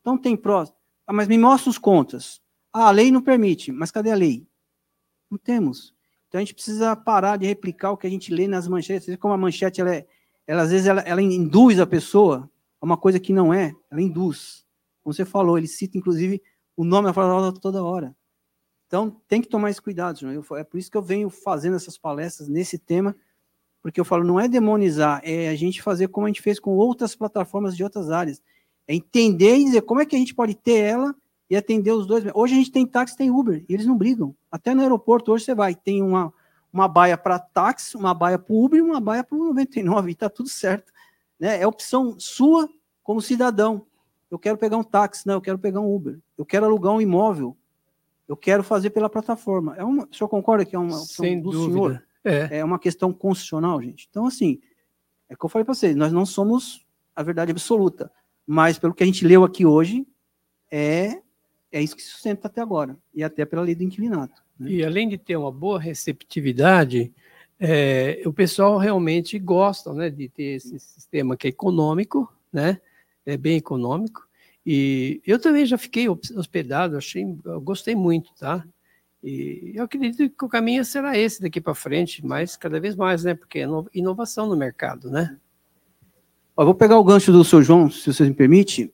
[0.00, 0.72] Então tem prós.
[1.06, 2.40] Ah, mas me mostra os contras.
[2.72, 4.46] Ah, a lei não permite, mas cadê a lei?
[5.30, 5.94] Não temos.
[6.28, 9.06] Então a gente precisa parar de replicar o que a gente lê nas manchetes.
[9.06, 10.06] Você vê como a manchete, ela, é,
[10.46, 12.48] ela às vezes, ela, ela induz a pessoa
[12.80, 14.64] a uma coisa que não é, ela induz.
[15.08, 16.42] Como você falou, ele cita, inclusive,
[16.76, 18.14] o nome da frase toda hora.
[18.86, 20.34] Então, tem que tomar esse cuidado, João.
[20.34, 23.16] Eu, é por isso que eu venho fazendo essas palestras nesse tema,
[23.80, 26.72] porque eu falo, não é demonizar, é a gente fazer como a gente fez com
[26.72, 28.42] outras plataformas de outras áreas.
[28.86, 31.16] É entender e dizer como é que a gente pode ter ela
[31.48, 32.24] e atender os dois.
[32.34, 34.36] Hoje a gente tem táxi, tem Uber, e eles não brigam.
[34.52, 36.30] Até no aeroporto, hoje você vai, tem uma,
[36.70, 40.12] uma baia para táxi, uma baia para Uber e uma baia para o 99, e
[40.12, 40.92] está tudo certo.
[41.40, 41.62] Né?
[41.62, 42.68] É opção sua
[43.02, 43.87] como cidadão.
[44.30, 46.18] Eu quero pegar um táxi, não, eu quero pegar um Uber.
[46.36, 47.56] Eu quero alugar um imóvel.
[48.28, 49.74] Eu quero fazer pela plataforma.
[49.76, 51.72] É uma, o senhor concorda que é uma opção Sem do dúvida.
[51.72, 52.02] senhor?
[52.24, 52.58] É.
[52.58, 54.06] é uma questão constitucional, gente.
[54.10, 54.60] Então, assim,
[55.28, 58.10] é o que eu falei para vocês, nós não somos a verdade absoluta,
[58.46, 60.06] mas pelo que a gente leu aqui hoje,
[60.70, 61.20] é,
[61.70, 64.42] é isso que se sustenta até agora, e até pela lei do inquilinato.
[64.58, 64.70] Né?
[64.70, 67.12] E além de ter uma boa receptividade,
[67.58, 72.80] é, o pessoal realmente gosta né, de ter esse sistema que é econômico, né?
[73.28, 74.26] É bem econômico.
[74.64, 77.24] E eu também já fiquei hospedado, achei,
[77.62, 78.64] gostei muito, tá?
[79.22, 83.24] E eu acredito que o caminho será esse daqui para frente, mas cada vez mais,
[83.24, 83.34] né?
[83.34, 85.36] Porque é inovação no mercado, né?
[86.56, 88.90] Vou pegar o gancho do seu João, se você me permite.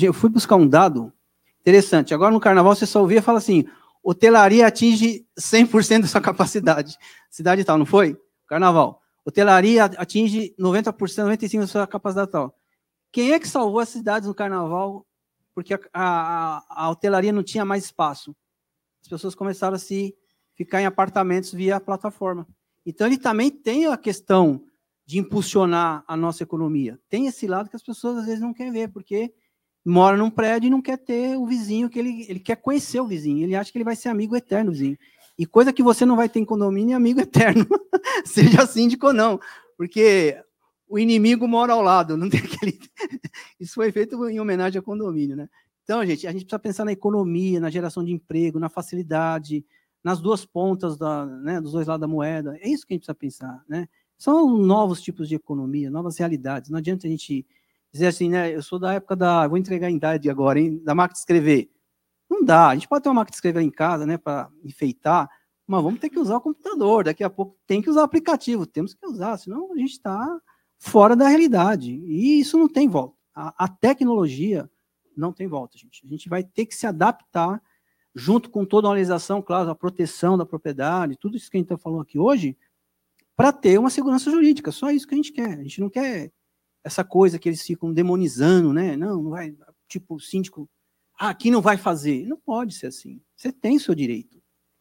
[0.00, 1.12] Eu fui buscar um dado
[1.60, 2.14] interessante.
[2.14, 3.64] Agora no carnaval você só ouvia falar assim:
[4.00, 6.96] hotelaria atinge 100% da sua capacidade.
[7.28, 8.16] Cidade tal, não foi?
[8.46, 9.02] Carnaval.
[9.24, 12.56] Hotelaria atinge 90%, 95% da sua capacidade tal.
[13.14, 15.06] Quem é que salvou as cidades no carnaval
[15.54, 18.34] porque a, a, a hotelaria não tinha mais espaço?
[19.00, 20.16] As pessoas começaram a se
[20.56, 22.44] ficar em apartamentos via plataforma.
[22.84, 24.64] Então ele também tem a questão
[25.06, 26.98] de impulsionar a nossa economia.
[27.08, 29.32] Tem esse lado que as pessoas às vezes não querem ver, porque
[29.84, 33.06] mora num prédio e não quer ter o vizinho que ele, ele quer conhecer o
[33.06, 34.98] vizinho, ele acha que ele vai ser amigo eterno vizinho.
[35.38, 37.64] E coisa que você não vai ter em condomínio é amigo eterno,
[38.24, 39.38] seja síndico ou não,
[39.76, 40.36] porque
[40.88, 42.78] o inimigo mora ao lado, não tem aquele.
[43.58, 45.48] Isso foi feito em homenagem ao condomínio, né?
[45.82, 49.64] Então, gente, a gente precisa pensar na economia, na geração de emprego, na facilidade,
[50.02, 52.56] nas duas pontas da, né, dos dois lados da moeda.
[52.60, 53.88] É isso que a gente precisa pensar, né?
[54.16, 56.70] São novos tipos de economia, novas realidades.
[56.70, 57.46] Não adianta a gente
[57.92, 58.54] dizer assim, né?
[58.54, 59.46] Eu sou da época da.
[59.46, 60.80] Vou entregar a idade agora, hein?
[60.82, 61.70] Da máquina de escrever.
[62.30, 62.68] Não dá.
[62.68, 64.16] A gente pode ter uma máquina de escrever em casa, né?
[64.16, 65.28] Para enfeitar,
[65.66, 67.04] mas vamos ter que usar o computador.
[67.04, 68.66] Daqui a pouco tem que usar o aplicativo.
[68.66, 70.40] Temos que usar, senão a gente está
[70.84, 71.92] fora da realidade.
[71.92, 73.16] E isso não tem volta.
[73.34, 74.70] A, a, tecnologia
[75.16, 76.04] não tem volta, gente.
[76.04, 77.62] A gente vai ter que se adaptar
[78.14, 81.72] junto com toda a organização, claro, a proteção da propriedade, tudo isso que a gente
[81.72, 82.56] está falando aqui hoje,
[83.34, 84.70] para ter uma segurança jurídica.
[84.70, 85.58] Só isso que a gente quer.
[85.58, 86.30] A gente não quer
[86.84, 88.94] essa coisa que eles ficam demonizando, né?
[88.94, 89.56] Não, não vai,
[89.88, 90.68] tipo, o síndico,
[91.18, 92.26] ah, aqui não vai fazer.
[92.26, 93.22] Não pode ser assim.
[93.34, 94.36] Você tem seu direito.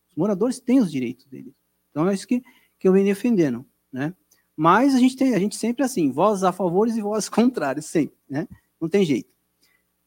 [0.10, 1.54] Os moradores têm os direitos deles.
[1.90, 2.42] Então é isso que,
[2.78, 4.14] que eu venho defendendo, né?
[4.56, 8.16] Mas a gente tem, a gente sempre assim, vozes a favores e vozes contrárias, sempre,
[8.30, 8.48] né?
[8.80, 9.30] Não tem jeito.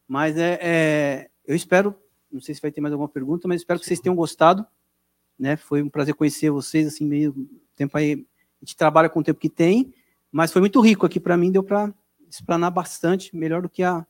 [0.07, 1.93] Mas é, é, eu espero,
[2.31, 4.65] não sei se vai ter mais alguma pergunta, mas espero que vocês tenham gostado,
[5.37, 5.57] né?
[5.57, 7.35] Foi um prazer conhecer vocês, assim, meio
[7.75, 8.25] tempo aí,
[8.61, 9.93] a gente trabalha com o tempo que tem,
[10.31, 11.93] mas foi muito rico aqui para mim, deu para
[12.29, 14.05] explanar bastante, melhor do que a,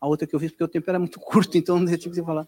[0.00, 2.22] a outra que eu fiz, porque o tempo era muito curto, então não tinha que
[2.22, 2.46] falar.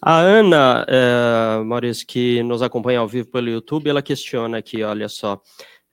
[0.00, 5.08] A Ana, é, Maurício, que nos acompanha ao vivo pelo YouTube, ela questiona aqui, olha
[5.08, 5.40] só.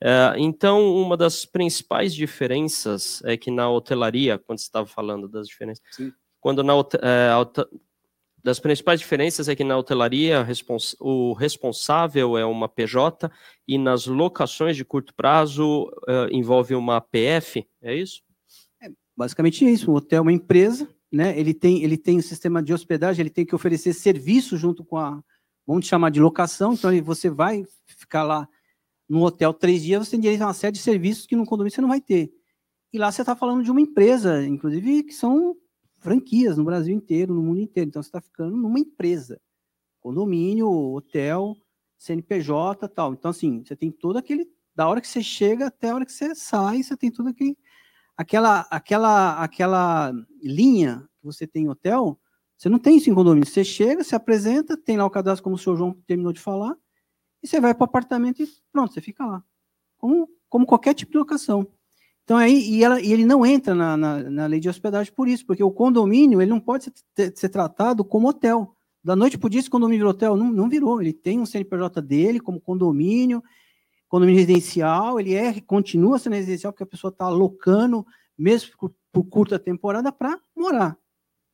[0.02, 5.46] É, então, uma das principais diferenças é que na hotelaria, quando você estava falando das
[5.46, 6.12] diferenças, Sim.
[6.40, 6.72] quando na
[7.02, 7.30] é,
[8.42, 13.30] das principais diferenças é que na hotelaria respons o responsável é uma PJ
[13.68, 18.22] e nas locações de curto prazo é, envolve uma PF, é isso?
[18.82, 19.90] É, basicamente é isso.
[19.90, 21.38] O hotel é uma empresa, né?
[21.38, 24.96] Ele tem ele tem um sistema de hospedagem, ele tem que oferecer serviço junto com
[24.96, 25.22] a
[25.66, 26.72] vamos chamar de locação.
[26.72, 28.48] Então você vai ficar lá
[29.10, 31.74] no hotel três dias, você tem direito a uma série de serviços que no condomínio
[31.74, 32.32] você não vai ter.
[32.92, 35.56] E lá você está falando de uma empresa, inclusive, que são
[35.98, 37.88] franquias no Brasil inteiro, no mundo inteiro.
[37.88, 39.40] Então você está ficando numa empresa.
[39.98, 41.56] Condomínio, hotel,
[41.98, 43.12] CNPJ tal.
[43.12, 44.48] Então, assim, você tem todo aquele.
[44.76, 47.58] Da hora que você chega até a hora que você sai, você tem tudo aquele.
[48.16, 52.16] Aquela, aquela, aquela linha que você tem em hotel,
[52.56, 53.48] você não tem isso em condomínio.
[53.48, 56.76] Você chega, se apresenta, tem lá o cadastro, como o senhor João terminou de falar,
[57.42, 59.42] e você vai para o apartamento e pronto, você fica lá.
[59.98, 61.66] Como, como qualquer tipo de locação.
[62.24, 65.26] Então aí, e, ela, e ele não entra na, na, na, lei de hospedagem por
[65.26, 68.76] isso, porque o condomínio ele não pode ser, ser tratado como hotel.
[69.02, 70.36] Da noite para o dia, esse condomínio virou hotel?
[70.36, 71.00] Não, não virou.
[71.00, 73.42] Ele tem um CNPJ dele como condomínio,
[74.08, 78.06] condomínio residencial, ele é, continua sendo residencial, porque a pessoa está alocando,
[78.36, 80.98] mesmo por, por curta temporada, para morar.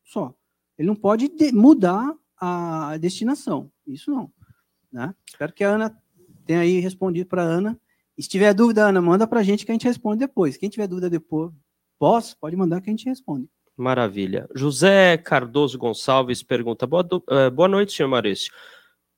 [0.03, 0.33] só.
[0.77, 3.71] Ele não pode de, mudar a destinação.
[3.85, 4.31] Isso não.
[4.97, 5.13] Né?
[5.27, 5.95] Espero que a Ana
[6.43, 7.79] tenha aí respondido para a Ana.
[8.17, 10.57] E se tiver dúvida, Ana, manda para a gente que a gente responde depois.
[10.57, 11.51] Quem tiver dúvida depois,
[11.99, 13.47] posso, pode mandar que a gente responde.
[13.75, 14.49] Maravilha.
[14.55, 18.51] José Cardoso Gonçalves pergunta: boa, uh, boa noite, senhor Maurício.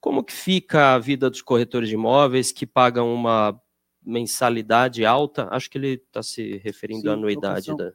[0.02, 3.58] Como que fica a vida dos corretores de imóveis que pagam uma
[4.06, 5.48] mensalidade alta?
[5.50, 7.94] Acho que ele está se referindo Sim, à anuidade da,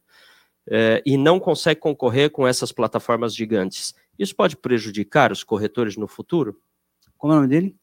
[0.70, 3.94] é, e não consegue concorrer com essas plataformas gigantes.
[4.18, 6.58] Isso pode prejudicar os corretores no futuro?
[7.24, 7.74] Como é o nome dele?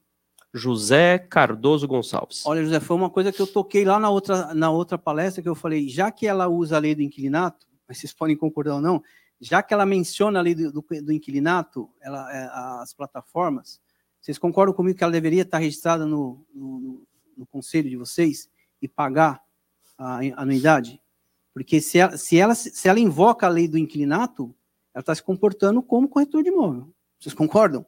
[0.54, 2.46] José Cardoso Gonçalves.
[2.46, 5.50] Olha, José, foi uma coisa que eu toquei lá na outra, na outra palestra que
[5.50, 8.82] eu falei, já que ela usa a lei do inquilinato, mas vocês podem concordar ou
[8.82, 9.02] não,
[9.40, 12.50] já que ela menciona a lei do, do, do inquilinato, ela, é,
[12.84, 13.82] as plataformas,
[14.22, 17.02] vocês concordam comigo que ela deveria estar registrada no, no,
[17.36, 18.48] no conselho de vocês
[18.80, 19.42] e pagar
[19.98, 21.02] a, a anuidade?
[21.52, 24.54] Porque se ela, se, ela, se ela invoca a lei do inquilinato,
[24.94, 26.94] ela está se comportando como corretor de imóvel.
[27.20, 27.84] Vocês concordam?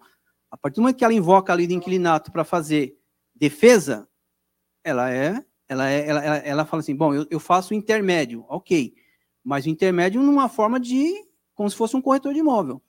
[0.53, 2.95] A partir do momento que ela invoca a lei do inquilinato para fazer
[3.33, 4.07] defesa,
[4.83, 8.93] ela é, ela é, ela, ela, ela fala assim, bom, eu, eu faço intermédio, ok,
[9.43, 11.11] mas o intermédio numa forma de,
[11.55, 12.79] como se fosse um corretor de imóvel.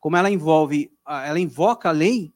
[0.00, 2.34] Como ela envolve, ela invoca a lei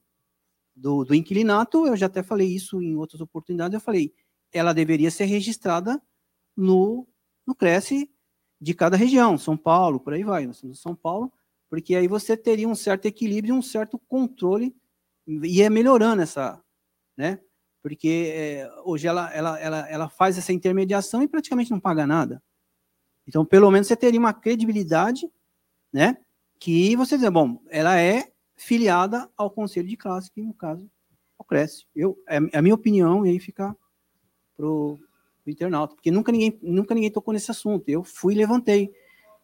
[0.73, 4.13] do, do inquilinato, eu já até falei isso em outras oportunidades, eu falei,
[4.49, 6.01] ela deveria ser registrada
[6.55, 7.05] no
[7.45, 8.09] no Cresce
[8.61, 11.33] de cada região, São Paulo, por aí vai, São Paulo,
[11.69, 14.75] porque aí você teria um certo equilíbrio, um certo controle,
[15.27, 16.61] e é melhorando essa,
[17.15, 17.39] né?
[17.81, 22.41] Porque é, hoje ela, ela, ela, ela faz essa intermediação e praticamente não paga nada.
[23.27, 25.29] Então, pelo menos você teria uma credibilidade,
[25.93, 26.17] né?
[26.59, 30.89] Que você dizer, bom, ela é filiada ao conselho de classe, que no caso é
[31.37, 31.85] o Cresce.
[31.95, 33.75] Eu, é, é a minha opinião, e aí fica
[34.57, 34.99] pro,
[35.45, 37.87] do internauta, porque nunca ninguém, nunca ninguém tocou nesse assunto.
[37.87, 38.91] Eu fui e levantei.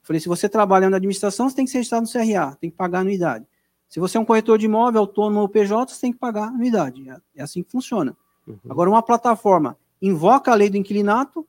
[0.06, 2.78] Falei, se você trabalha na administração, você tem que ser registrado no CRA, tem que
[2.78, 3.46] pagar anuidade.
[3.90, 7.10] Se você é um corretor de imóvel, autônomo ou PJ, você tem que pagar anuidade.
[7.10, 8.16] É, é assim que funciona.
[8.48, 8.60] Uhum.
[8.70, 11.48] Agora, uma plataforma invoca a lei do inquilinato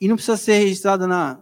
[0.00, 1.40] e não precisa ser registrada na.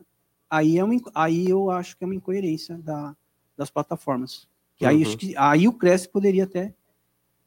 [0.49, 3.15] Aí, é uma, aí eu acho que é uma incoerência da,
[3.55, 4.49] das plataformas.
[4.77, 4.91] Que uhum.
[4.91, 6.73] aí, aí o Cresce poderia até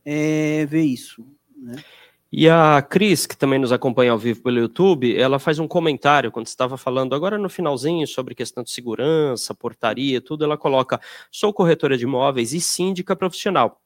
[0.05, 1.25] é, ver isso.
[1.57, 1.83] Né?
[2.31, 6.31] E a Cris, que também nos acompanha ao vivo pelo YouTube, ela faz um comentário
[6.31, 10.43] quando estava falando agora no finalzinho sobre questão de segurança, portaria, tudo.
[10.43, 11.01] Ela coloca:
[11.31, 13.81] sou corretora de imóveis e síndica profissional.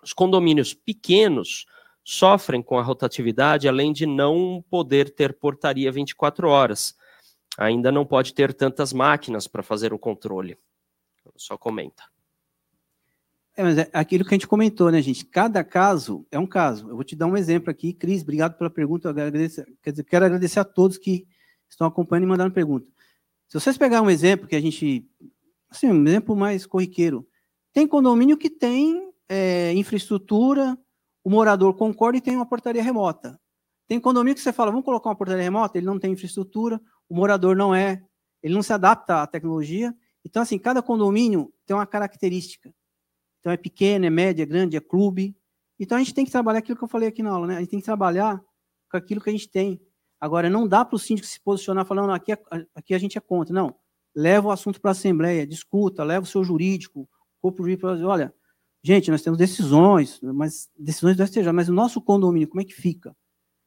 [0.00, 1.66] Os condomínios pequenos
[2.04, 6.96] sofrem com a rotatividade, além de não poder ter portaria 24 horas.
[7.58, 10.56] Ainda não pode ter tantas máquinas para fazer o controle.
[11.36, 12.04] Só comenta.
[13.54, 15.26] É, mas é aquilo que a gente comentou, né, gente?
[15.26, 16.88] Cada caso é um caso.
[16.88, 17.92] Eu vou te dar um exemplo aqui.
[17.92, 19.08] Cris, obrigado pela pergunta.
[19.08, 21.26] Eu agradeço, quer dizer, quero agradecer a todos que
[21.68, 22.86] estão acompanhando e mandando pergunta.
[23.48, 25.06] Se vocês pegarem um exemplo que a gente.
[25.68, 27.26] Assim, um exemplo mais corriqueiro.
[27.72, 30.78] Tem condomínio que tem é, infraestrutura,
[31.24, 33.38] o morador concorda e tem uma portaria remota.
[33.86, 37.14] Tem condomínio que você fala, vamos colocar uma portaria remota, ele não tem infraestrutura, o
[37.14, 38.02] morador não é,
[38.42, 39.94] ele não se adapta à tecnologia.
[40.24, 42.72] Então, assim, cada condomínio tem uma característica.
[43.42, 45.36] Então é pequeno, é médio, é grande, é clube.
[45.80, 47.56] Então a gente tem que trabalhar aquilo que eu falei aqui na aula, né?
[47.56, 48.40] A gente tem que trabalhar
[48.88, 49.80] com aquilo que a gente tem.
[50.20, 52.38] Agora, não dá para o síndico se posicionar falando, aqui, é,
[52.76, 53.52] aqui a gente é contra.
[53.52, 53.74] Não.
[54.14, 57.08] Leva o assunto para a Assembleia, discuta, leva o seu jurídico,
[57.40, 58.32] corpo jurídico olha,
[58.84, 62.74] gente, nós temos decisões, mas decisões do STJ, mas o nosso condomínio, como é que
[62.74, 63.16] fica?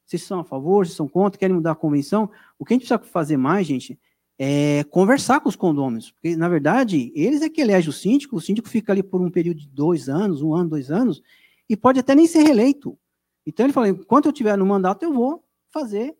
[0.06, 2.30] Vocês são a favor, vocês são contra, querem mudar a convenção?
[2.58, 4.00] O que a gente precisa fazer mais, gente,
[4.38, 8.40] é, conversar com os condôminos, porque, na verdade, eles é que elegem o síndico, o
[8.40, 11.22] síndico fica ali por um período de dois anos, um ano, dois anos,
[11.68, 12.98] e pode até nem ser reeleito.
[13.46, 16.16] Então ele fala, enquanto eu estiver no mandato, eu vou fazer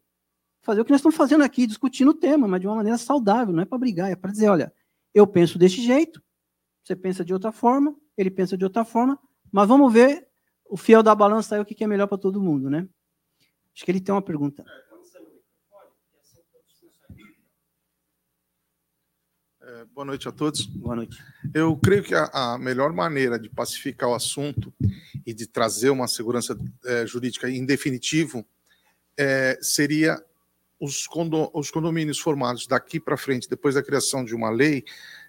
[0.66, 3.54] fazer o que nós estamos fazendo aqui, discutindo o tema, mas de uma maneira saudável,
[3.54, 4.72] não é para brigar, é para dizer, olha,
[5.14, 6.20] eu penso desse jeito,
[6.82, 9.16] você pensa de outra forma, ele pensa de outra forma,
[9.52, 10.26] mas vamos ver
[10.68, 12.88] o fiel da balança aí, o que é melhor para todo mundo, né?
[13.72, 14.64] Acho que ele tem uma pergunta.
[19.76, 20.64] É, boa noite a todos.
[20.64, 21.22] Boa noite.
[21.52, 24.72] Eu creio que a, a melhor maneira de pacificar o assunto
[25.26, 28.46] e de trazer uma segurança é, jurídica em definitivo
[29.18, 30.18] é, seria
[30.80, 34.82] os, condo, os condomínios formados daqui para frente, depois da criação de uma lei,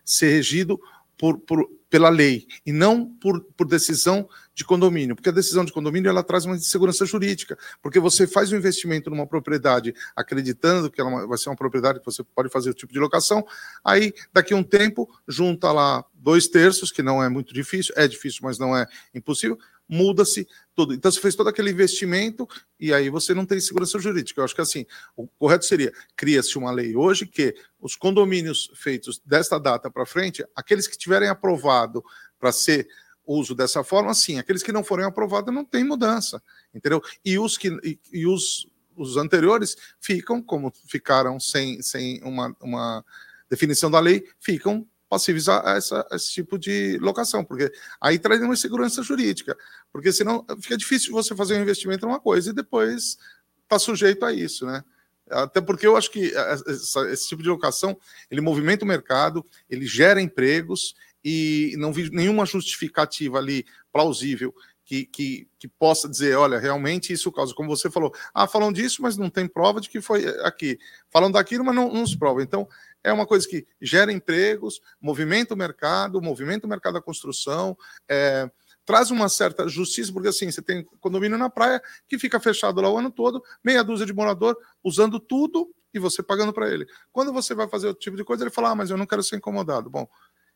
[0.06, 0.80] ser regido
[1.18, 5.72] por, por, pela lei e não por, por decisão de condomínio, porque a decisão de
[5.72, 10.99] condomínio ela traz uma insegurança jurídica, porque você faz um investimento numa propriedade acreditando que
[10.99, 13.45] ela vai ser uma propriedade que você pode fazer o tipo de locação,
[13.84, 18.07] aí daqui a um tempo junta lá dois terços, que não é muito difícil, é
[18.07, 19.57] difícil, mas não é impossível,
[19.88, 20.93] muda-se tudo.
[20.93, 22.47] Então, você fez todo aquele investimento
[22.80, 24.41] e aí você não tem segurança jurídica.
[24.41, 24.85] Eu acho que assim,
[25.15, 30.45] o correto seria, cria-se uma lei hoje que os condomínios feitos desta data para frente,
[30.55, 32.03] aqueles que tiverem aprovado
[32.39, 32.88] para ser
[33.26, 34.39] uso dessa forma, sim.
[34.39, 36.41] Aqueles que não forem aprovados não tem mudança,
[36.73, 37.01] entendeu?
[37.23, 43.05] E os que e, e os, os anteriores ficam, como ficaram sem, sem uma, uma
[43.49, 47.71] definição da lei, ficam passíveis a, essa, a esse tipo de locação, porque
[48.01, 49.57] aí traz uma segurança jurídica,
[49.91, 53.17] porque senão fica difícil você fazer um investimento em uma coisa e depois
[53.63, 54.84] está sujeito a isso, né?
[55.29, 57.97] Até porque eu acho que essa, esse tipo de locação
[58.31, 64.53] ele movimenta o mercado, ele gera empregos e não vi nenhuma justificativa ali plausível
[64.88, 69.01] que, que, que, possa dizer, olha, realmente isso causa, como você falou, ah, falam disso,
[69.01, 70.79] mas não tem prova de que foi aqui.
[71.09, 72.41] Falam daquilo, mas não, não se prova.
[72.41, 72.65] Então,
[73.07, 77.77] é uma coisa que gera empregos, movimenta o mercado, movimenta o mercado da construção,
[78.09, 78.51] é,
[78.85, 82.89] traz uma certa justiça, porque assim, você tem condomínio na praia que fica fechado lá
[82.89, 86.85] o ano todo, meia dúzia de morador usando tudo e você pagando para ele.
[87.11, 89.23] Quando você vai fazer outro tipo de coisa, ele fala, ah, mas eu não quero
[89.23, 89.89] ser incomodado.
[89.89, 90.05] Bom,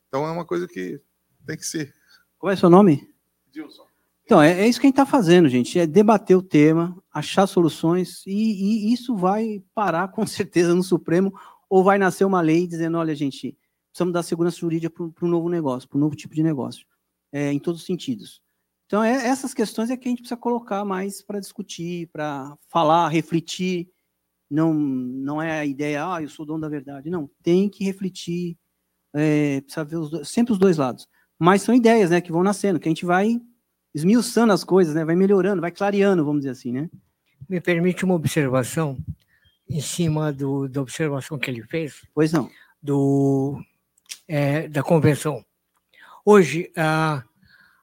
[0.08, 1.00] então é uma coisa que
[1.46, 1.94] tem que ser.
[2.38, 3.10] Qual é o seu nome?
[3.50, 3.92] Dilson.
[4.24, 7.46] Então, é, é isso que a gente está fazendo, gente, é debater o tema, achar
[7.46, 11.32] soluções, e, e, isso vai parar com certeza no Supremo,
[11.72, 13.56] ou vai nascer uma lei dizendo, olha, gente,
[13.88, 16.84] precisamos dar segurança jurídica para um novo negócio, para um novo tipo de negócio,
[17.32, 18.42] é, em todos os sentidos.
[18.84, 23.08] Então, é, essas questões é que a gente precisa colocar mais para discutir, para falar,
[23.08, 23.88] refletir,
[24.50, 28.58] não, não é a ideia, ah, eu sou dono da verdade, não, tem que refletir,
[29.14, 31.08] é, precisa ver os dois, sempre os dois lados.
[31.38, 33.40] Mas são ideias, né, que vão nascendo, que a gente vai
[33.94, 36.90] esmiuçando as coisas, né, vai melhorando, vai clareando, vamos dizer assim, né.
[37.48, 38.98] Me permite uma observação
[39.68, 42.06] em cima do, da observação que ele fez.
[42.14, 42.50] Pois não.
[42.82, 43.60] Do,
[44.26, 45.44] é, da convenção.
[46.24, 47.22] Hoje, a,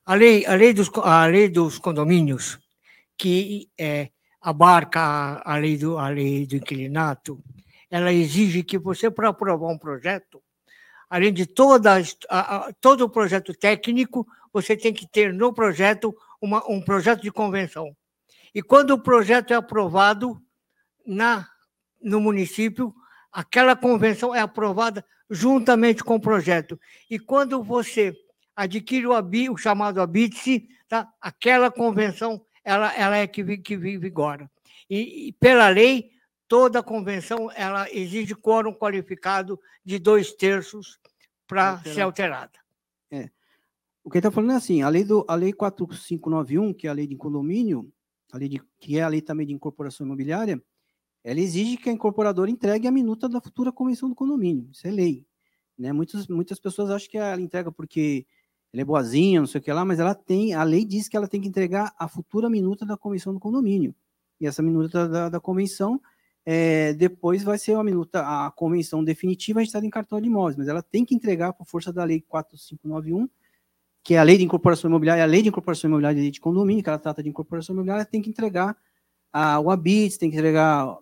[0.05, 2.59] a, lei, a, lei dos, a lei dos condomínios,
[3.17, 4.09] que é,
[4.41, 7.41] abarca a, a, lei do, a lei do inquilinato,
[7.89, 10.41] ela exige que você, para aprovar um projeto,
[11.09, 11.97] além de toda,
[12.29, 17.21] a, a, todo o projeto técnico, você tem que ter no projeto uma, um projeto
[17.21, 17.95] de convenção.
[18.53, 20.39] E quando o projeto é aprovado
[21.05, 21.47] na,
[22.01, 22.93] no município,
[23.31, 26.79] aquela convenção é aprovada juntamente com o projeto.
[27.09, 28.13] E quando você
[28.55, 29.13] adquire o,
[29.53, 31.07] o chamado habite tá?
[31.21, 34.49] aquela convenção ela, ela é que, que vigora.
[34.89, 36.11] E, e pela lei,
[36.47, 40.99] toda convenção ela exige quórum qualificado de dois terços
[41.47, 42.59] para ser alterada.
[43.09, 43.29] É.
[44.03, 46.89] O que ele está falando é assim, a lei, do, a lei 4591, que é
[46.89, 47.91] a lei de condomínio,
[48.31, 50.61] a lei de, que é a lei também de incorporação imobiliária,
[51.23, 54.69] ela exige que a incorporadora entregue a minuta da futura convenção do condomínio.
[54.71, 55.25] Isso é lei.
[55.77, 55.91] Né?
[55.93, 58.25] Muitas, muitas pessoas acham que ela entrega porque
[58.73, 61.17] ela é boazinha, não sei o que lá, mas ela tem, a lei diz que
[61.17, 63.93] ela tem que entregar a futura minuta da convenção do condomínio.
[64.39, 65.99] E essa minuta da, da convenção
[66.45, 70.67] é, depois vai ser uma minuta, a convenção definitiva registrada em cartório de imóveis, mas
[70.67, 73.27] ela tem que entregar por força da lei 4591,
[74.03, 76.89] que é a lei de incorporação imobiliária, a lei de incorporação imobiliária de condomínio, que
[76.89, 78.77] ela trata de incorporação imobiliária, tem que entregar
[79.31, 80.97] a, o habite, tem que entregar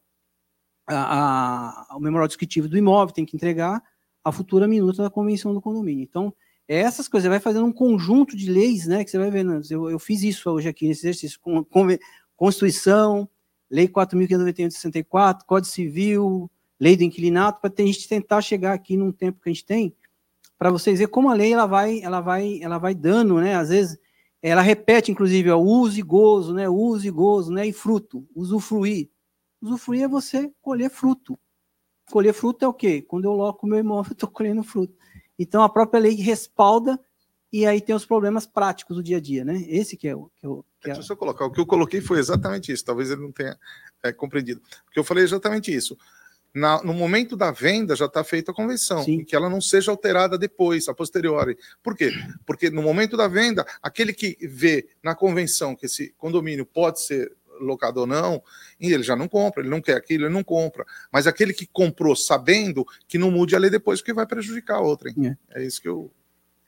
[0.87, 3.83] a, a, o memorial descritivo do imóvel, tem que entregar
[4.23, 6.03] a futura minuta da convenção do condomínio.
[6.03, 6.33] Então,
[6.67, 9.89] essas coisas, você vai fazendo um conjunto de leis, né, que você vai vendo, eu,
[9.89, 11.87] eu fiz isso hoje aqui nesse exercício, com, com
[12.35, 13.29] Constituição,
[13.69, 16.49] Lei 4.591 de 64, Código Civil,
[16.79, 19.95] Lei do Inquilinato, para a gente tentar chegar aqui num tempo que a gente tem,
[20.57, 23.55] para vocês verem como a lei ela vai, ela vai, ela vai dando, né?
[23.55, 23.97] Às vezes
[24.41, 26.67] ela repete, inclusive, o uso e gozo, né?
[26.67, 27.67] Uso e gozo, né?
[27.67, 29.09] E fruto, usufruir.
[29.61, 31.37] Usufruir é você colher fruto.
[32.11, 33.01] Colher fruto é o quê?
[33.01, 34.95] Quando eu loco o meu imóvel, eu estou colhendo fruto.
[35.37, 36.99] Então a própria lei respalda
[37.51, 39.63] e aí tem os problemas práticos do dia a dia, né?
[39.67, 40.29] Esse que é o.
[40.35, 40.93] Que é o que é...
[40.93, 41.45] Deixa eu colocar.
[41.45, 42.83] O que eu coloquei foi exatamente isso.
[42.83, 43.57] Talvez ele não tenha
[44.03, 44.61] é, compreendido.
[44.85, 45.97] Porque eu falei exatamente isso.
[46.53, 49.19] Na, no momento da venda já está feita a convenção, Sim.
[49.19, 51.57] e que ela não seja alterada depois, a posteriori.
[51.83, 52.11] Por quê?
[52.45, 57.31] Porque no momento da venda, aquele que vê na convenção que esse condomínio pode ser
[57.59, 58.41] locado ou não,
[58.79, 60.85] e ele já não compra, ele não quer aquilo, ele não compra.
[61.11, 64.81] Mas aquele que comprou sabendo que não mude a lei depois, porque vai prejudicar a
[64.81, 65.09] outra.
[65.09, 65.61] É.
[65.61, 66.11] é isso que eu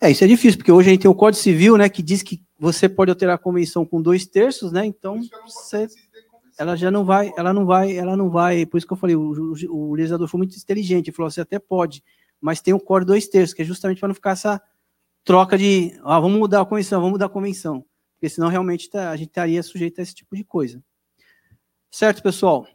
[0.01, 2.23] é, isso é difícil, porque hoje a gente tem o Código Civil, né, que diz
[2.23, 4.85] que você pode alterar a convenção com dois terços, né?
[4.85, 5.87] Então, você,
[6.57, 8.65] ela já não vai, ela não vai, ela não vai.
[8.65, 9.33] Por isso que eu falei, o,
[9.69, 12.01] o, o legislador foi muito inteligente, ele falou, você até pode,
[12.39, 14.61] mas tem o código dois terços, que é justamente para não ficar essa
[15.25, 17.83] troca de, ah, vamos mudar a convenção, vamos mudar a convenção,
[18.19, 20.83] porque senão realmente tá, a gente estaria sujeito a esse tipo de coisa.
[21.89, 22.67] Certo, pessoal?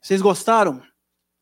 [0.00, 0.80] Vocês gostaram?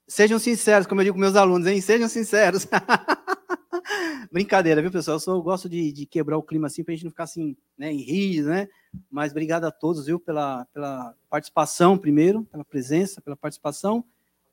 [0.09, 1.79] Sejam sinceros, como eu digo com meus alunos, hein?
[1.83, 2.67] Sejam sinceros.
[4.33, 5.19] Brincadeira, viu, pessoal?
[5.27, 7.55] Eu, eu gosto de, de, quebrar o clima assim, para a gente não ficar assim,
[7.77, 8.69] né, em né?
[9.11, 14.03] Mas obrigado a todos, viu, pela, pela participação, primeiro, pela presença, pela participação,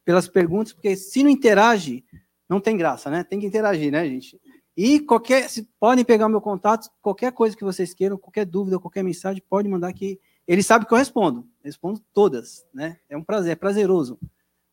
[0.03, 2.03] pelas perguntas, porque se não interage,
[2.49, 3.23] não tem graça, né?
[3.23, 4.37] Tem que interagir, né, gente?
[4.75, 5.47] E qualquer,
[5.79, 9.93] podem pegar meu contato, qualquer coisa que vocês queiram, qualquer dúvida, qualquer mensagem, pode mandar
[9.93, 11.47] que ele sabe que eu respondo.
[11.63, 12.99] respondo todas, né?
[13.07, 14.19] É um prazer, é prazeroso.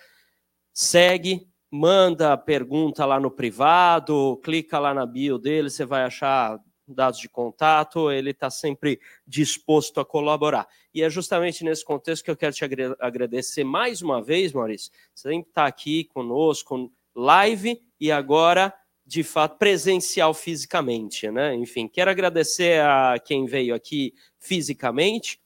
[0.72, 7.18] segue, manda pergunta lá no privado, clica lá na bio dele, você vai achar dados
[7.18, 10.66] de contato, ele está sempre disposto a colaborar.
[10.92, 12.64] E é justamente nesse contexto que eu quero te
[13.00, 14.92] agradecer mais uma vez, Maurício.
[15.14, 18.74] Você sempre está aqui conosco, live e agora,
[19.12, 21.54] de fato, presencial fisicamente, né?
[21.54, 25.38] Enfim, quero agradecer a quem veio aqui fisicamente,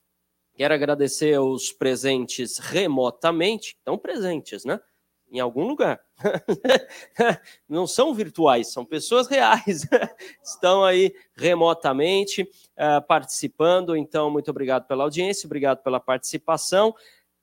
[0.55, 4.78] quero agradecer os presentes remotamente, estão presentes, né?
[5.32, 6.01] Em algum lugar.
[7.68, 9.84] Não são virtuais, são pessoas reais.
[10.40, 13.97] Estão aí remotamente uh, participando.
[13.97, 16.94] Então, muito obrigado pela audiência, obrigado pela participação.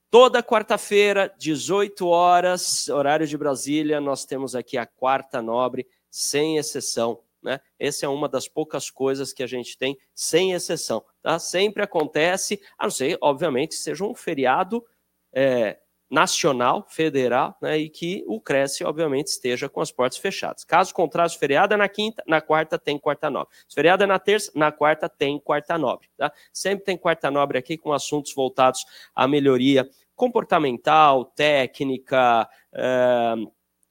[0.10, 7.19] Toda quarta-feira, 18 horas, horário de Brasília, nós temos aqui a quarta nobre, sem exceção.
[7.41, 7.60] Né?
[7.80, 11.03] Essa é uma das poucas coisas que a gente tem sem exceção.
[11.23, 11.40] Tá?
[11.40, 14.85] Sempre acontece, a não ser, obviamente, seja um feriado
[15.34, 15.80] é,
[16.11, 20.64] nacional, federal, né, e que o Cresce, obviamente, esteja com as portas fechadas.
[20.64, 23.52] Caso contrário, feriado é na quinta, na quarta tem quarta nobre.
[23.68, 26.11] Se feriado é na terça, na quarta tem quarta nobre.
[26.15, 26.31] Tá?
[26.53, 28.85] Sempre tem quarta nobre aqui com assuntos voltados
[29.15, 33.34] à melhoria comportamental, técnica, é,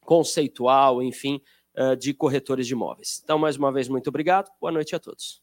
[0.04, 1.40] conceitual, enfim,
[1.98, 3.20] de corretores de imóveis.
[3.22, 4.50] Então, mais uma vez, muito obrigado.
[4.60, 5.42] Boa noite a todos.